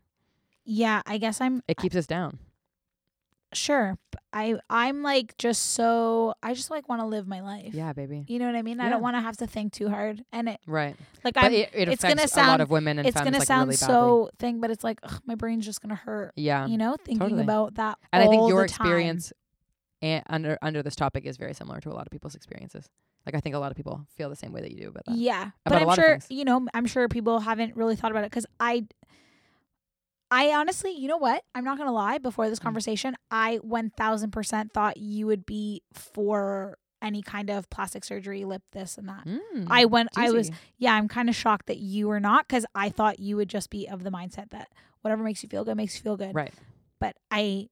Yeah, 0.65 1.01
I 1.05 1.17
guess 1.17 1.41
I'm 1.41 1.61
it 1.67 1.77
keeps 1.77 1.95
us 1.95 2.07
down. 2.07 2.39
Sure. 3.55 3.97
I 4.31 4.55
I'm 4.69 5.03
like 5.03 5.37
just 5.37 5.73
so 5.73 6.33
I 6.41 6.53
just 6.53 6.71
like 6.71 6.89
want 6.89 7.01
to 7.01 7.05
live 7.05 7.27
my 7.27 7.41
life. 7.41 7.73
Yeah, 7.73 7.93
baby. 7.93 8.25
You 8.27 8.39
know 8.39 8.45
what 8.47 8.55
I 8.55 8.61
mean? 8.61 8.77
yeah. 8.77 8.85
I 8.87 8.89
don't 8.89 9.01
want 9.01 9.15
to 9.15 9.21
have 9.21 9.37
to 9.37 9.47
think 9.47 9.73
too 9.73 9.89
hard. 9.89 10.23
And 10.31 10.49
it 10.49 10.59
Right. 10.65 10.95
like 11.23 11.35
I'm 11.37 11.51
it, 11.53 11.69
it 11.73 11.87
it's 11.89 12.03
affects 12.03 12.15
gonna 12.21 12.27
sound 12.27 12.47
a 12.47 12.51
lot 12.51 12.61
of 12.61 12.69
women 12.69 12.99
and 12.99 13.07
it's 13.07 13.19
gonna 13.19 13.37
like 13.39 13.47
sound 13.47 13.67
really 13.67 13.77
so 13.77 14.29
thing, 14.39 14.59
but 14.61 14.71
it's 14.71 14.83
like 14.83 14.99
ugh, 15.03 15.21
my 15.25 15.35
brain's 15.35 15.65
just 15.65 15.81
gonna 15.81 15.95
hurt. 15.95 16.33
yeah. 16.35 16.65
You 16.65 16.77
know, 16.77 16.95
thinking 16.97 17.19
totally. 17.19 17.43
about 17.43 17.75
that. 17.75 17.97
and 18.11 18.23
I 18.23 18.27
think 18.27 18.49
your 18.49 18.63
experience 18.63 19.31
and 20.01 20.23
under 20.27 20.57
under 20.61 20.81
this 20.83 20.95
topic 20.95 21.25
is 21.25 21.37
very 21.37 21.53
similar 21.53 21.79
to 21.81 21.89
a 21.89 21.93
lot 21.93 22.05
of 22.07 22.11
people's 22.11 22.35
experiences. 22.35 22.89
Like 23.25 23.35
I 23.35 23.39
think 23.39 23.55
a 23.55 23.59
lot 23.59 23.71
of 23.71 23.77
people 23.77 24.05
feel 24.17 24.29
the 24.29 24.35
same 24.35 24.51
way 24.51 24.59
that 24.61 24.71
you 24.71 24.81
do 24.81 24.87
about 24.89 25.05
that. 25.05 25.15
Yeah, 25.15 25.51
About 25.65 25.79
but 25.79 25.89
I'm 25.89 25.95
sure 25.95 26.19
you 26.29 26.43
know. 26.43 26.67
I'm 26.73 26.85
sure 26.85 27.07
people 27.07 27.39
haven't 27.39 27.75
really 27.77 27.95
thought 27.95 28.11
about 28.11 28.25
it 28.25 28.31
because 28.31 28.45
I, 28.59 28.85
I 30.33 30.53
honestly, 30.53 30.91
you 30.91 31.07
know 31.07 31.17
what? 31.17 31.43
I'm 31.53 31.63
not 31.63 31.77
gonna 31.77 31.91
lie. 31.91 32.17
Before 32.17 32.49
this 32.49 32.59
Mm. 32.59 32.63
conversation, 32.63 33.15
I 33.29 33.57
1,000 33.57 34.31
percent 34.31 34.73
thought 34.73 34.97
you 34.97 35.27
would 35.27 35.45
be 35.45 35.83
for 35.93 36.77
any 37.01 37.21
kind 37.21 37.49
of 37.49 37.69
plastic 37.69 38.03
surgery, 38.03 38.43
lip 38.45 38.63
this 38.71 38.97
and 38.97 39.07
that. 39.09 39.25
Mm, 39.25 39.67
I 39.69 39.85
went. 39.85 40.09
I 40.17 40.31
was. 40.31 40.49
Yeah, 40.77 40.93
I'm 40.95 41.07
kind 41.07 41.29
of 41.29 41.35
shocked 41.35 41.67
that 41.67 41.77
you 41.77 42.07
were 42.07 42.19
not 42.19 42.47
because 42.47 42.65
I 42.73 42.89
thought 42.89 43.19
you 43.19 43.35
would 43.35 43.49
just 43.49 43.69
be 43.69 43.87
of 43.87 44.03
the 44.03 44.09
mindset 44.09 44.49
that 44.51 44.69
whatever 45.01 45.21
makes 45.21 45.43
you 45.43 45.49
feel 45.49 45.63
good 45.65 45.75
makes 45.77 45.95
you 45.95 46.01
feel 46.01 46.17
good. 46.17 46.33
right. 46.33 46.53
But 46.99 47.15
I, 47.29 47.67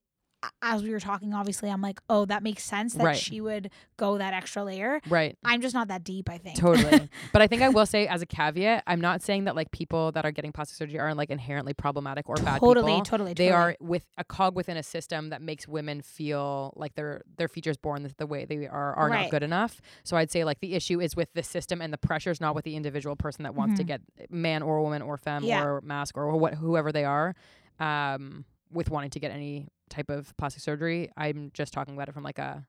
as 0.60 0.82
we 0.82 0.90
were 0.90 1.00
talking, 1.00 1.34
obviously, 1.34 1.70
I'm 1.70 1.80
like, 1.80 2.00
oh, 2.10 2.24
that 2.26 2.42
makes 2.42 2.64
sense 2.64 2.94
that 2.94 3.04
Right. 3.04 3.16
she 3.16 3.40
would 3.40 3.70
go 3.96 4.18
that 4.18 4.34
extra 4.34 4.64
layer. 4.64 5.00
Right. 5.08 5.36
I'm 5.44 5.60
just 5.60 5.74
not 5.74 5.88
that 5.88 6.02
deep. 6.04 6.28
I 6.28 6.38
think. 6.38 6.58
Totally. 6.58 7.08
but 7.32 7.42
I 7.42 7.46
think 7.46 7.62
I 7.62 7.68
will 7.68 7.86
say 7.86 8.06
as 8.06 8.22
a 8.22 8.26
caveat, 8.26 8.82
I'm 8.86 9.00
not 9.00 9.22
saying 9.22 9.44
that 9.44 9.54
like 9.56 9.70
people 9.70 10.12
that 10.12 10.24
are 10.24 10.30
getting 10.32 10.52
plastic 10.52 10.76
surgery 10.76 10.98
aren't 10.98 11.16
like 11.16 11.30
inherently 11.30 11.74
problematic 11.74 12.28
or 12.28 12.36
bad 12.36 12.58
totally, 12.60 12.92
people. 12.92 13.04
totally, 13.04 13.34
They 13.34 13.50
are 13.50 13.76
with 13.80 14.04
a 14.18 14.24
cog 14.24 14.56
within 14.56 14.76
a 14.76 14.82
system 14.82 15.30
that 15.30 15.42
makes 15.42 15.68
women 15.68 16.02
feel 16.02 16.72
like 16.76 16.94
their 16.94 17.22
their 17.36 17.48
features 17.48 17.76
born 17.76 18.02
the, 18.02 18.14
the 18.18 18.26
way 18.26 18.44
they 18.44 18.66
are 18.66 18.94
are 18.94 19.08
Right. 19.08 19.22
not 19.22 19.30
good 19.30 19.42
enough. 19.42 19.80
So 20.04 20.16
I'd 20.16 20.30
say 20.30 20.44
like 20.44 20.60
the 20.60 20.74
issue 20.74 21.00
is 21.00 21.14
with 21.16 21.32
the 21.34 21.42
system 21.42 21.80
and 21.80 21.92
the 21.92 21.98
pressures, 21.98 22.40
not 22.40 22.54
with 22.54 22.64
the 22.64 22.74
individual 22.76 23.16
person 23.16 23.44
that 23.44 23.54
wants 23.54 23.78
to 23.78 23.84
Mhm. 23.84 23.86
get 23.86 24.00
man 24.30 24.62
or 24.62 24.80
woman 24.82 25.02
or 25.02 25.16
femme 25.16 25.44
Yeah. 25.44 25.62
or 25.64 25.80
mask 25.82 26.16
or 26.16 26.34
what 26.36 26.54
whoever 26.54 26.90
they 26.92 27.04
are, 27.04 27.34
um, 27.78 28.44
with 28.70 28.90
wanting 28.90 29.10
to 29.10 29.20
get 29.20 29.30
any 29.30 29.68
type 29.92 30.10
of 30.10 30.36
plastic 30.36 30.62
surgery. 30.62 31.10
I'm 31.16 31.50
just 31.54 31.72
talking 31.72 31.94
about 31.94 32.08
it 32.08 32.12
from 32.12 32.24
like 32.24 32.38
a. 32.38 32.66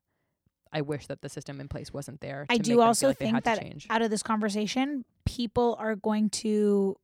I 0.71 0.81
wish 0.81 1.05
that 1.07 1.21
the 1.21 1.29
system 1.29 1.61
in 1.61 1.67
place 1.67 1.93
wasn't 1.93 2.19
there. 2.19 2.47
I 2.49 2.57
do 2.57 2.57
make 2.57 2.65
them 2.65 2.75
feel 2.77 2.81
also 2.81 3.07
like 3.09 3.17
think 3.17 3.43
that 3.43 3.63
out 3.91 4.01
of 4.01 4.09
this 4.09 4.23
conversation, 4.23 5.05
people 5.25 5.75
are 5.79 5.95
going 5.95 6.29
to. 6.29 6.97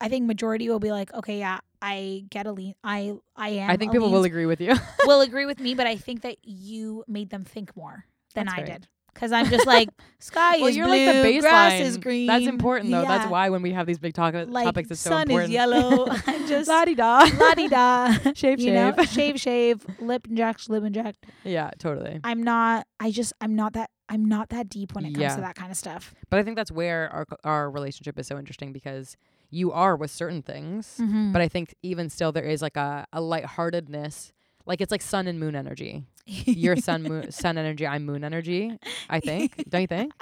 I 0.00 0.08
think 0.08 0.26
majority 0.26 0.68
will 0.68 0.80
be 0.80 0.92
like, 0.92 1.12
okay, 1.14 1.38
yeah, 1.38 1.60
I 1.80 2.24
get 2.28 2.46
a 2.46 2.52
lean. 2.52 2.74
I 2.84 3.14
I 3.34 3.48
am. 3.50 3.70
I 3.70 3.76
think 3.76 3.92
people 3.92 4.10
will 4.10 4.24
agree 4.24 4.46
with 4.46 4.60
you. 4.60 4.74
will 5.06 5.20
agree 5.28 5.46
with 5.46 5.60
me, 5.60 5.74
but 5.74 5.86
I 5.86 5.96
think 5.96 6.22
that 6.22 6.36
you 6.42 7.04
made 7.08 7.30
them 7.30 7.44
think 7.44 7.76
more 7.76 8.04
than 8.34 8.46
That's 8.46 8.54
I 8.54 8.64
fair. 8.64 8.66
did. 8.66 8.88
Because 9.16 9.32
I'm 9.32 9.46
just 9.48 9.66
like, 9.66 9.88
sky 10.18 10.58
well, 10.58 10.66
is 10.66 10.76
you're 10.76 10.86
blue, 10.86 11.06
like 11.06 11.22
the 11.22 11.28
baseline. 11.28 11.40
grass 11.40 11.80
is 11.80 11.96
green. 11.98 12.26
That's 12.26 12.46
important 12.46 12.90
though. 12.90 13.02
That's 13.02 13.30
why 13.30 13.48
when 13.48 13.62
we 13.62 13.72
have 13.72 13.86
these 13.86 13.98
big 13.98 14.12
talk- 14.12 14.34
like 14.46 14.64
topics, 14.66 14.90
it's 14.90 15.00
so 15.00 15.10
sun 15.10 15.22
important. 15.22 15.50
is 15.50 15.54
yellow. 15.54 16.06
I'm 16.26 16.46
just 16.46 16.68
La 16.68 16.84
di 16.84 16.94
da. 16.94 17.26
la 17.38 17.54
di 17.54 17.68
da. 17.68 18.12
Shave, 18.34 18.60
You 18.60 18.72
know, 18.74 18.92
shave. 18.98 19.08
shave, 19.08 19.40
shave, 19.40 19.86
lip 20.00 20.26
inject, 20.28 20.68
lip 20.68 20.84
inject. 20.84 21.24
Yeah, 21.44 21.70
totally. 21.78 22.20
I'm 22.24 22.42
not. 22.42 22.86
I 23.00 23.10
just. 23.10 23.32
I'm 23.40 23.56
not 23.56 23.72
that. 23.72 23.90
I'm 24.08 24.24
not 24.24 24.50
that 24.50 24.68
deep 24.68 24.94
when 24.94 25.04
it 25.04 25.14
comes 25.14 25.18
Yeah. 25.22 25.34
to 25.34 25.40
that 25.40 25.56
kind 25.56 25.70
of 25.72 25.76
stuff. 25.76 26.14
But 26.30 26.38
I 26.38 26.42
think 26.42 26.56
that's 26.56 26.70
where 26.70 27.10
our 27.12 27.26
our 27.42 27.70
relationship 27.70 28.18
is 28.18 28.26
so 28.26 28.38
interesting 28.38 28.72
because 28.72 29.16
you 29.50 29.72
are 29.72 29.96
with 29.96 30.10
certain 30.10 30.42
things, 30.42 30.98
Mm-hmm. 31.00 31.32
but 31.32 31.40
I 31.40 31.48
think 31.48 31.74
even 31.82 32.10
still 32.10 32.32
there 32.32 32.44
is 32.44 32.60
like 32.62 32.76
a 32.76 33.06
a 33.12 33.20
lightheartedness. 33.20 34.32
Like 34.66 34.80
it's 34.80 34.90
like 34.90 35.02
sun 35.02 35.26
and 35.26 35.38
moon 35.38 35.54
energy. 35.54 36.04
You're 36.26 36.76
sun 36.88 37.02
moon, 37.04 37.30
sun 37.30 37.56
energy. 37.58 37.86
I'm 37.86 38.04
moon 38.04 38.24
energy. 38.24 38.76
I 39.08 39.20
think. 39.20 39.64
Don't 39.68 39.82
you 39.82 39.86
think? 39.86 40.12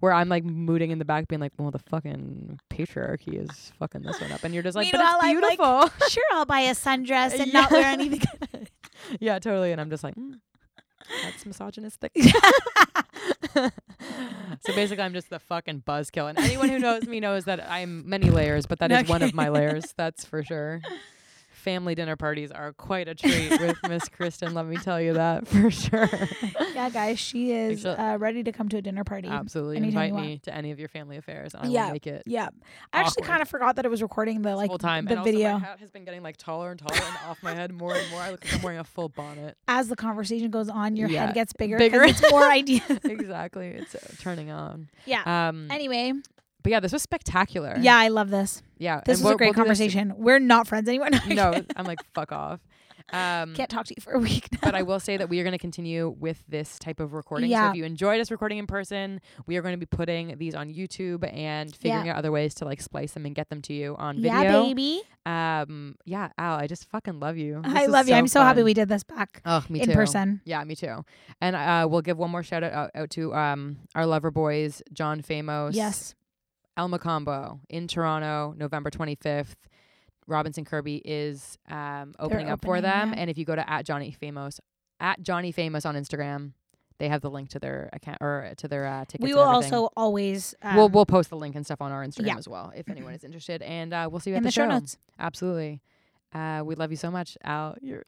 Where 0.00 0.12
I'm 0.12 0.28
like 0.28 0.42
mooting 0.42 0.90
in 0.90 0.98
the 0.98 1.04
back, 1.04 1.28
being 1.28 1.40
like, 1.40 1.52
"Well, 1.58 1.70
the 1.70 1.78
fucking 1.78 2.58
patriarchy 2.70 3.34
is 3.44 3.72
fucking 3.78 4.02
this 4.02 4.20
one 4.20 4.32
up," 4.32 4.42
and 4.42 4.54
you're 4.54 4.62
just 4.62 4.74
like, 4.74 4.90
"But 4.90 4.98
Meanwhile, 4.98 5.16
it's 5.16 5.24
I'm 5.24 5.40
like, 5.40 5.58
beautiful." 5.58 6.08
sure, 6.08 6.24
I'll 6.32 6.46
buy 6.46 6.60
a 6.60 6.74
sundress 6.74 7.38
and 7.38 7.52
not 7.52 7.70
wear 7.70 7.84
anything. 7.84 8.22
yeah, 9.20 9.38
totally. 9.38 9.72
And 9.72 9.80
I'm 9.80 9.90
just 9.90 10.02
like, 10.02 10.14
mm, 10.14 10.40
that's 11.22 11.44
misogynistic. 11.44 12.10
so 13.54 13.70
basically, 14.74 15.04
I'm 15.04 15.12
just 15.12 15.30
the 15.30 15.38
fucking 15.38 15.82
buzzkill. 15.86 16.28
And 16.30 16.38
anyone 16.38 16.70
who 16.70 16.78
knows 16.78 17.06
me 17.06 17.20
knows 17.20 17.44
that 17.44 17.70
I'm 17.70 18.08
many 18.08 18.30
layers, 18.30 18.66
but 18.66 18.78
that 18.80 18.90
is 18.90 19.08
one 19.08 19.22
of 19.22 19.34
my 19.34 19.50
layers. 19.50 19.92
That's 19.96 20.24
for 20.24 20.42
sure. 20.42 20.80
Family 21.66 21.96
dinner 21.96 22.14
parties 22.14 22.52
are 22.52 22.72
quite 22.74 23.08
a 23.08 23.14
treat 23.16 23.50
with 23.60 23.76
Miss 23.88 24.08
Kristen. 24.16 24.54
Let 24.54 24.66
me 24.66 24.76
tell 24.76 25.00
you 25.00 25.14
that 25.14 25.48
for 25.48 25.68
sure. 25.68 26.08
yeah, 26.76 26.88
guys, 26.90 27.18
she 27.18 27.50
is 27.50 27.84
uh, 27.84 28.16
ready 28.20 28.44
to 28.44 28.52
come 28.52 28.68
to 28.68 28.76
a 28.76 28.82
dinner 28.82 29.02
party. 29.02 29.26
Absolutely, 29.26 29.78
invite 29.78 30.14
me 30.14 30.38
to 30.44 30.54
any 30.54 30.70
of 30.70 30.78
your 30.78 30.86
family 30.88 31.16
affairs. 31.16 31.54
and 31.54 31.64
I 31.64 31.68
Yeah. 31.68 31.86
will 31.86 31.94
make 31.94 32.06
it 32.06 32.22
Yeah, 32.24 32.50
I 32.92 33.00
actually 33.00 33.24
kind 33.24 33.42
of 33.42 33.48
forgot 33.48 33.74
that 33.76 33.84
it 33.84 33.88
was 33.90 34.00
recording 34.00 34.42
the 34.42 34.54
like 34.54 34.68
full 34.70 34.78
time. 34.78 35.06
the 35.06 35.10
and 35.10 35.18
also 35.18 35.32
video 35.32 35.54
my 35.54 35.58
hat 35.58 35.80
has 35.80 35.90
been 35.90 36.04
getting 36.04 36.22
like 36.22 36.36
taller 36.36 36.70
and 36.70 36.78
taller 36.78 37.00
and 37.04 37.16
off 37.28 37.42
my 37.42 37.52
head 37.52 37.72
more 37.72 37.96
and 37.96 38.08
more. 38.12 38.20
I 38.20 38.30
look 38.30 38.44
like 38.44 38.54
I'm 38.54 38.62
wearing 38.62 38.78
a 38.78 38.84
full 38.84 39.08
bonnet. 39.08 39.56
as 39.66 39.88
the 39.88 39.96
conversation 39.96 40.52
goes 40.52 40.68
on. 40.68 40.94
Your 40.94 41.08
Yeah, 41.08 41.26
head 41.26 41.34
gets 41.34 41.52
bigger 41.52 41.78
bigger. 41.78 42.04
it's 42.04 42.22
more 42.30 42.44
ideas. 42.48 42.82
exactly, 43.02 43.70
it's 43.70 43.96
uh, 43.96 43.98
turning 44.20 44.52
on. 44.52 44.88
yeah. 45.04 45.48
Um, 45.48 45.66
Anyway, 45.72 46.12
but 46.66 46.72
yeah, 46.72 46.80
this 46.80 46.90
was 46.90 47.00
spectacular. 47.02 47.76
yeah, 47.80 47.96
I 47.96 48.08
love 48.08 48.28
this. 48.28 48.60
yeah. 48.76 49.00
This 49.06 49.18
and 49.20 49.24
was 49.24 49.34
a 49.34 49.36
great 49.36 49.50
we'll 49.50 49.54
conversation. 49.54 50.12
We're 50.16 50.40
not 50.40 50.66
friends 50.66 50.88
anymore. 50.88 51.10
no, 51.28 51.52
I'm 51.76 51.84
like 51.84 52.00
fuck 52.12 52.32
off. 52.32 52.58
Um, 53.12 53.54
can't 53.54 53.70
talk 53.70 53.86
to 53.86 53.94
you 53.96 54.02
for 54.02 54.14
a 54.14 54.18
week 54.18 54.48
now. 54.50 54.58
but 54.62 54.74
I 54.74 54.82
will 54.82 54.98
say 54.98 55.16
that 55.16 55.28
we 55.28 55.38
are 55.38 55.44
going 55.44 55.52
to 55.52 55.58
continue 55.58 56.08
with 56.18 56.42
this 56.48 56.76
type 56.80 56.98
of 56.98 57.12
recording. 57.12 57.50
Yeah. 57.50 57.66
So 57.66 57.70
if 57.70 57.76
you 57.76 57.84
enjoyed 57.84 58.20
us 58.20 58.32
recording 58.32 58.58
in 58.58 58.66
person, 58.66 59.20
we 59.46 59.56
are 59.56 59.62
going 59.62 59.74
to 59.74 59.78
be 59.78 59.86
putting 59.86 60.36
these 60.38 60.56
on 60.56 60.74
YouTube 60.74 61.24
and 61.32 61.72
figuring 61.76 62.08
out 62.08 62.16
other 62.16 62.32
ways 62.32 62.52
to 62.56 62.64
like 62.64 62.82
splice 62.82 63.12
them 63.12 63.24
and 63.26 63.32
get 63.32 63.48
them 63.48 63.62
to 63.62 63.72
you 63.72 63.94
on 63.96 64.16
video. 64.16 64.42
yeah, 64.42 64.50
baby. 64.50 65.02
Um, 65.24 65.94
yeah, 66.04 66.30
Al, 66.36 66.56
I 66.58 66.66
just 66.66 66.86
fucking 66.90 67.20
love 67.20 67.36
you. 67.36 67.62
This 67.62 67.74
I 67.76 67.86
love 67.86 68.08
you. 68.08 68.16
I'm 68.16 68.26
so 68.26 68.40
happy 68.42 68.64
we 68.64 68.74
did 68.74 68.88
this 68.88 69.04
back 69.04 69.40
Oh, 69.46 69.64
me 69.68 69.82
in 69.82 69.86
too. 69.86 69.94
person. 69.94 70.40
Yeah, 70.44 70.64
me 70.64 70.74
too. 70.74 71.04
And 71.40 71.54
uh, 71.54 71.86
we'll 71.88 72.02
give 72.02 72.18
one 72.18 72.32
more 72.32 72.42
shout 72.42 72.64
out, 72.64 72.72
out, 72.72 72.90
out 72.96 73.10
to 73.10 73.32
um 73.36 73.76
our 73.94 74.04
lover 74.04 74.32
boys, 74.32 74.82
John 74.92 75.22
Famos, 75.22 75.74
Yes. 75.74 76.16
El 76.76 76.88
Mocambo 76.88 77.60
in 77.68 77.88
Toronto, 77.88 78.54
November 78.56 78.90
25th. 78.90 79.54
Robinson 80.26 80.64
Kirby 80.64 80.96
is 81.04 81.56
um, 81.68 82.14
opening 82.18 82.48
up 82.48 82.64
for 82.64 82.80
them. 82.80 83.12
yeah. 83.12 83.20
And 83.20 83.30
if 83.30 83.38
you 83.38 83.44
go 83.44 83.54
to 83.54 83.70
at 83.70 83.86
Johnny 83.86 84.10
Famous, 84.10 84.60
at 84.98 85.22
Johnny 85.22 85.52
Famous 85.52 85.86
on 85.86 85.94
Instagram, 85.94 86.52
they 86.98 87.08
have 87.08 87.20
the 87.20 87.30
link 87.30 87.50
to 87.50 87.58
their 87.58 87.90
account 87.92 88.18
or 88.20 88.52
to 88.56 88.68
their 88.68 88.86
uh, 88.86 89.04
tickets. 89.04 89.22
We 89.22 89.34
will 89.34 89.42
also 89.42 89.90
always 89.96 90.54
um, 90.62 90.76
we'll 90.76 90.88
we'll 90.88 91.06
post 91.06 91.30
the 91.30 91.36
link 91.36 91.54
and 91.54 91.64
stuff 91.64 91.80
on 91.80 91.92
our 91.92 92.04
Instagram 92.04 92.26
yeah. 92.26 92.38
as 92.38 92.48
well 92.48 92.72
if 92.74 92.88
anyone 92.88 93.14
is 93.14 93.22
interested. 93.22 93.62
And 93.62 93.92
uh, 93.92 94.08
we'll 94.10 94.20
see 94.20 94.30
you 94.30 94.36
at 94.36 94.38
in 94.38 94.42
the, 94.44 94.48
the 94.48 94.52
show 94.52 94.66
notes. 94.66 94.96
Absolutely. 95.18 95.80
Uh, 96.34 96.62
we 96.64 96.74
love 96.74 96.90
you 96.90 96.96
so 96.96 97.10
much, 97.10 97.38
Al. 97.44 97.76
You're 97.80 98.04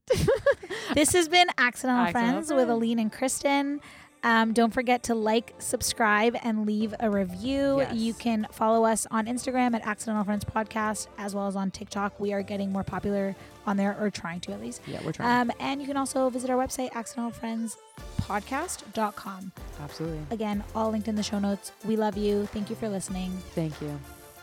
This 0.95 1.13
has 1.13 1.29
been 1.29 1.49
Accidental, 1.57 2.03
Accidental 2.05 2.33
Friends, 2.33 2.53
with 2.53 2.67
Friends. 2.67 2.71
Aline 2.71 2.99
and 2.99 3.13
Kristen. 3.13 3.81
Um, 4.23 4.53
don't 4.53 4.73
forget 4.75 5.03
to 5.05 5.15
like, 5.15 5.55
subscribe, 5.59 6.37
and 6.43 6.67
leave 6.67 6.95
a 7.01 7.11
review. 7.11 7.79
Yes. 7.79 7.95
You 7.95 8.13
can 8.15 8.47
follow 8.53 8.85
us 8.85 9.07
on 9.11 9.27
Instagram 9.27 9.75
at 9.75 9.87
Accidental 9.87 10.25
Friends 10.25 10.45
Podcast, 10.45 11.09
as 11.19 11.35
well 11.35 11.47
as 11.47 11.57
on 11.57 11.71
TikTok. 11.71 12.19
We 12.19 12.33
are 12.33 12.43
getting 12.43 12.73
more 12.73 12.85
popular 12.85 13.37
on 13.67 13.77
there, 13.77 13.97
or 14.01 14.11
trying 14.11 14.41
to 14.41 14.53
at 14.53 14.61
least. 14.61 14.81
yeah, 14.87 15.01
we're 15.05 15.13
trying. 15.13 15.51
Um, 15.51 15.57
and 15.61 15.81
you 15.81 15.87
can 15.87 15.97
also 15.97 16.29
visit 16.31 16.51
our 16.51 16.57
website, 16.57 16.91
accidentalfriendspodcast.com. 16.93 19.53
Absolutely. 19.83 20.21
Again, 20.31 20.65
all 20.75 20.91
linked 20.91 21.09
in 21.09 21.15
the 21.15 21.23
show 21.23 21.39
notes. 21.39 21.73
We 21.85 21.97
love 21.97 22.17
you. 22.17 22.47
Thank 22.47 22.71
you 22.71 22.77
for 22.77 22.89
listening. 22.89 23.31
Thank 23.55 23.81
you. 23.81 23.99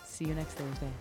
See 0.06 0.26
you 0.26 0.36
next 0.36 0.54
Thursday. 0.54 0.92